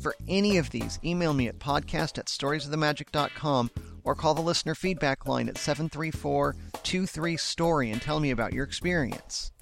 For 0.00 0.14
any 0.26 0.56
of 0.56 0.70
these, 0.70 0.98
email 1.04 1.34
me 1.34 1.48
at 1.48 1.58
podcast 1.58 2.18
at 2.18 2.26
storiesofthemagic.com 2.26 3.70
or 4.04 4.14
call 4.14 4.34
the 4.34 4.42
listener 4.42 4.74
feedback 4.74 5.26
line 5.26 5.48
at 5.48 5.58
734 5.58 6.56
23 6.82 7.36
Story 7.36 7.90
and 7.90 8.00
tell 8.00 8.20
me 8.20 8.30
about 8.30 8.52
your 8.52 8.64
experience. 8.64 9.52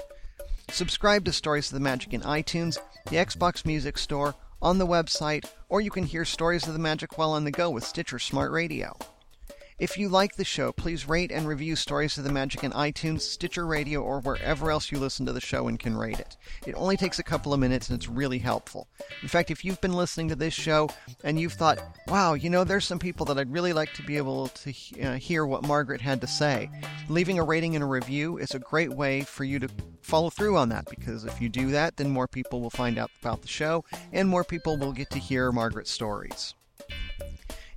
Subscribe 0.70 1.24
to 1.24 1.32
Stories 1.32 1.68
of 1.70 1.74
the 1.74 1.80
Magic 1.80 2.14
in 2.14 2.22
iTunes, 2.22 2.78
the 3.10 3.16
Xbox 3.16 3.66
Music 3.66 3.98
Store, 3.98 4.34
on 4.62 4.78
the 4.78 4.86
website, 4.86 5.44
or 5.68 5.80
you 5.80 5.90
can 5.90 6.04
hear 6.04 6.24
Stories 6.24 6.66
of 6.66 6.72
the 6.72 6.78
Magic 6.78 7.18
while 7.18 7.32
on 7.32 7.44
the 7.44 7.50
go 7.50 7.68
with 7.70 7.84
Stitcher 7.84 8.18
Smart 8.18 8.52
Radio. 8.52 8.96
If 9.82 9.98
you 9.98 10.08
like 10.08 10.36
the 10.36 10.44
show, 10.44 10.70
please 10.70 11.08
rate 11.08 11.32
and 11.32 11.44
review 11.44 11.74
Stories 11.74 12.16
of 12.16 12.22
the 12.22 12.30
Magic 12.30 12.62
in 12.62 12.70
iTunes, 12.70 13.22
Stitcher 13.22 13.66
Radio, 13.66 14.00
or 14.00 14.20
wherever 14.20 14.70
else 14.70 14.92
you 14.92 14.98
listen 15.00 15.26
to 15.26 15.32
the 15.32 15.40
show 15.40 15.66
and 15.66 15.76
can 15.76 15.96
rate 15.96 16.20
it. 16.20 16.36
It 16.64 16.76
only 16.76 16.96
takes 16.96 17.18
a 17.18 17.24
couple 17.24 17.52
of 17.52 17.58
minutes 17.58 17.90
and 17.90 17.98
it's 17.98 18.08
really 18.08 18.38
helpful. 18.38 18.86
In 19.22 19.28
fact, 19.28 19.50
if 19.50 19.64
you've 19.64 19.80
been 19.80 19.94
listening 19.94 20.28
to 20.28 20.36
this 20.36 20.54
show 20.54 20.88
and 21.24 21.40
you've 21.40 21.54
thought, 21.54 21.82
wow, 22.06 22.34
you 22.34 22.48
know, 22.48 22.62
there's 22.62 22.84
some 22.84 23.00
people 23.00 23.26
that 23.26 23.38
I'd 23.40 23.50
really 23.50 23.72
like 23.72 23.92
to 23.94 24.04
be 24.04 24.16
able 24.16 24.46
to 24.46 24.72
uh, 25.02 25.14
hear 25.14 25.46
what 25.46 25.66
Margaret 25.66 26.00
had 26.00 26.20
to 26.20 26.28
say, 26.28 26.70
leaving 27.08 27.40
a 27.40 27.44
rating 27.44 27.74
and 27.74 27.82
a 27.82 27.88
review 27.88 28.38
is 28.38 28.54
a 28.54 28.60
great 28.60 28.92
way 28.92 29.22
for 29.22 29.42
you 29.42 29.58
to 29.58 29.68
follow 30.00 30.30
through 30.30 30.58
on 30.58 30.68
that 30.68 30.88
because 30.90 31.24
if 31.24 31.40
you 31.40 31.48
do 31.48 31.72
that, 31.72 31.96
then 31.96 32.08
more 32.08 32.28
people 32.28 32.60
will 32.60 32.70
find 32.70 32.98
out 32.98 33.10
about 33.20 33.42
the 33.42 33.48
show 33.48 33.84
and 34.12 34.28
more 34.28 34.44
people 34.44 34.76
will 34.76 34.92
get 34.92 35.10
to 35.10 35.18
hear 35.18 35.50
Margaret's 35.50 35.90
stories. 35.90 36.54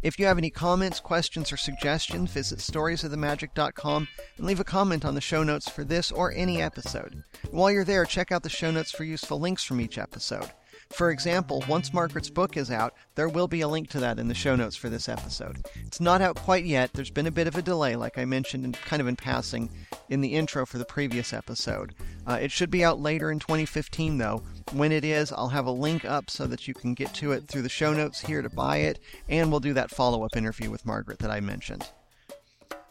If 0.06 0.20
you 0.20 0.28
have 0.28 0.38
any 0.38 0.52
comments, 0.52 1.00
questions, 1.00 1.52
or 1.52 1.58
suggestions, 1.58 2.30
visit 2.30 2.60
storiesofthemagic.com 2.60 4.08
and 4.38 4.46
leave 4.46 4.60
a 4.60 4.64
comment 4.64 5.04
on 5.04 5.16
the 5.16 5.20
show 5.20 5.42
notes 5.42 5.68
for 5.68 5.84
this 5.84 6.12
or 6.12 6.32
any 6.32 6.62
episode. 6.62 7.24
While 7.50 7.72
you're 7.72 7.84
there, 7.84 8.06
check 8.06 8.32
out 8.32 8.44
the 8.44 8.50
show 8.50 8.70
notes 8.70 8.92
for 8.92 9.04
useful 9.04 9.40
links 9.40 9.64
from 9.64 9.82
each 9.82 9.98
episode. 9.98 10.52
For 10.92 11.10
example, 11.10 11.64
once 11.68 11.92
Margaret's 11.92 12.30
book 12.30 12.56
is 12.56 12.70
out, 12.70 12.94
there 13.16 13.28
will 13.28 13.48
be 13.48 13.62
a 13.62 13.68
link 13.68 13.90
to 13.90 14.00
that 14.02 14.20
in 14.20 14.28
the 14.28 14.36
show 14.36 14.56
notes 14.56 14.76
for 14.76 14.90
this 14.90 15.10
episode. 15.10 15.66
It's 15.88 16.00
not 16.00 16.22
out 16.22 16.36
quite 16.36 16.66
yet, 16.66 16.94
there's 16.94 17.10
been 17.10 17.26
a 17.26 17.32
bit 17.32 17.48
of 17.48 17.56
a 17.56 17.64
delay, 17.64 17.96
like 17.96 18.20
I 18.20 18.26
mentioned 18.26 18.64
in, 18.64 18.74
kind 18.74 19.02
of 19.02 19.08
in 19.08 19.16
passing 19.16 19.72
in 20.10 20.22
the 20.22 20.36
intro 20.36 20.68
for 20.68 20.78
the 20.78 20.86
previous 20.86 21.34
episode. 21.34 21.96
Uh, 22.28 22.38
it 22.40 22.52
should 22.52 22.70
be 22.70 22.86
out 22.86 23.00
later 23.00 23.32
in 23.32 23.40
2015, 23.40 24.20
though. 24.20 24.44
When 24.72 24.92
it 24.92 25.06
is, 25.06 25.32
I'll 25.32 25.50
have 25.50 25.68
a 25.68 25.72
link 25.72 26.06
up 26.06 26.30
so 26.30 26.48
that 26.48 26.68
you 26.68 26.74
can 26.74 26.96
get 26.96 27.14
to 27.16 27.32
it 27.32 27.48
through 27.48 27.62
the 27.62 27.70
show 27.70 27.94
notes 27.94 28.20
here 28.20 28.42
to 28.42 28.50
buy 28.50 28.78
it, 28.78 29.00
and 29.30 29.52
we'll 29.52 29.60
do 29.60 29.74
that 29.74 29.92
follow 29.92 30.24
up 30.24 30.36
interview 30.36 30.70
with 30.70 30.86
Margaret 30.86 31.20
that 31.20 31.32
I 31.32 31.40
mentioned. 31.40 31.88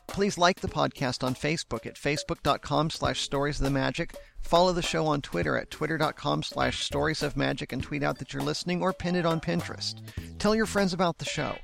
Please 0.07 0.39
like 0.39 0.61
the 0.61 0.69
podcast 0.69 1.25
on 1.25 1.35
Facebook 1.35 1.87
at 1.87 1.97
facebook.com 1.97 2.91
slash 2.91 3.21
stories 3.21 3.59
of 3.59 3.65
the 3.65 3.71
magic. 3.71 4.15
Follow 4.43 4.73
the 4.73 4.83
show 4.83 5.07
on 5.07 5.21
Twitter 5.21 5.59
at 5.59 5.71
twitter.com 5.71 6.45
slash 6.45 6.85
stories 6.85 7.23
of 7.23 7.37
magic 7.37 7.73
and 7.73 7.83
tweet 7.83 8.05
out 8.05 8.19
that 8.19 8.33
you're 8.33 8.43
listening 8.43 8.81
or 8.81 8.93
pin 8.93 9.17
it 9.17 9.27
on 9.27 9.41
Pinterest. 9.41 10.01
Tell 10.39 10.55
your 10.55 10.67
friends 10.67 10.93
about 10.93 11.19
the 11.19 11.25
show. 11.25 11.57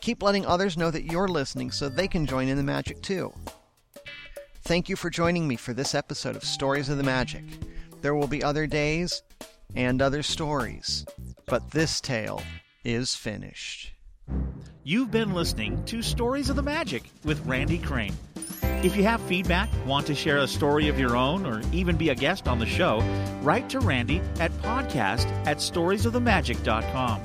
Keep 0.00 0.22
letting 0.22 0.46
others 0.46 0.78
know 0.78 0.90
that 0.90 1.04
you're 1.04 1.28
listening 1.28 1.70
so 1.70 1.88
they 1.88 2.08
can 2.08 2.24
join 2.24 2.48
in 2.48 2.56
the 2.56 2.62
magic 2.62 3.02
too. 3.02 3.32
Thank 4.62 4.88
you 4.88 4.96
for 4.96 5.10
joining 5.10 5.46
me 5.46 5.56
for 5.56 5.74
this 5.74 5.94
episode 5.94 6.36
of 6.36 6.44
Stories 6.44 6.88
of 6.88 6.96
the 6.96 7.02
Magic. 7.02 7.44
There 8.00 8.14
will 8.14 8.26
be 8.26 8.42
other 8.42 8.66
days 8.66 9.22
and 9.74 10.00
other 10.00 10.22
stories, 10.22 11.04
but 11.46 11.70
this 11.70 12.00
tale 12.00 12.42
is 12.84 13.14
finished. 13.14 13.92
You've 14.84 15.10
been 15.10 15.34
listening 15.34 15.84
to 15.86 16.02
Stories 16.02 16.50
of 16.50 16.56
the 16.56 16.62
Magic 16.62 17.10
with 17.24 17.44
Randy 17.46 17.78
Crane. 17.78 18.16
If 18.82 18.96
you 18.96 19.02
have 19.04 19.20
feedback, 19.22 19.68
want 19.86 20.06
to 20.06 20.14
share 20.14 20.38
a 20.38 20.48
story 20.48 20.88
of 20.88 20.98
your 20.98 21.16
own, 21.16 21.44
or 21.44 21.60
even 21.72 21.96
be 21.96 22.10
a 22.10 22.14
guest 22.14 22.46
on 22.48 22.58
the 22.58 22.66
show, 22.66 23.00
write 23.42 23.68
to 23.70 23.80
Randy 23.80 24.20
at 24.40 24.52
podcast 24.62 25.26
at 25.46 25.58
storiesofthemagic.com 25.58 27.20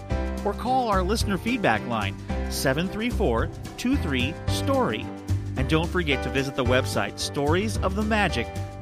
or 0.45 0.53
call 0.53 0.89
our 0.89 1.03
listener 1.03 1.37
feedback 1.37 1.85
line 1.87 2.17
734 2.49 3.49
23 3.77 4.33
Story. 4.47 5.05
And 5.55 5.69
don't 5.69 5.89
forget 5.89 6.23
to 6.23 6.29
visit 6.29 6.55
the 6.55 6.65
website 6.65 7.19
Stories 7.19 7.77
of 7.77 7.95
the 7.95 8.01
storiesofthemagic.com 8.01 8.72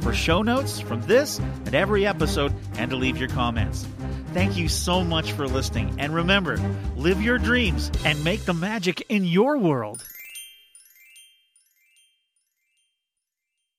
for 0.00 0.12
show 0.12 0.42
notes 0.42 0.80
from 0.80 1.00
this 1.02 1.38
and 1.38 1.74
every 1.74 2.06
episode 2.06 2.52
and 2.74 2.90
to 2.90 2.96
leave 2.96 3.18
your 3.18 3.28
comments. 3.28 3.86
Thank 4.32 4.56
you 4.56 4.68
so 4.68 5.04
much 5.04 5.32
for 5.32 5.46
listening. 5.46 5.94
And 5.98 6.14
remember, 6.14 6.56
live 6.96 7.20
your 7.20 7.38
dreams 7.38 7.90
and 8.04 8.22
make 8.24 8.44
the 8.44 8.54
magic 8.54 9.04
in 9.08 9.24
your 9.24 9.58
world. 9.58 10.04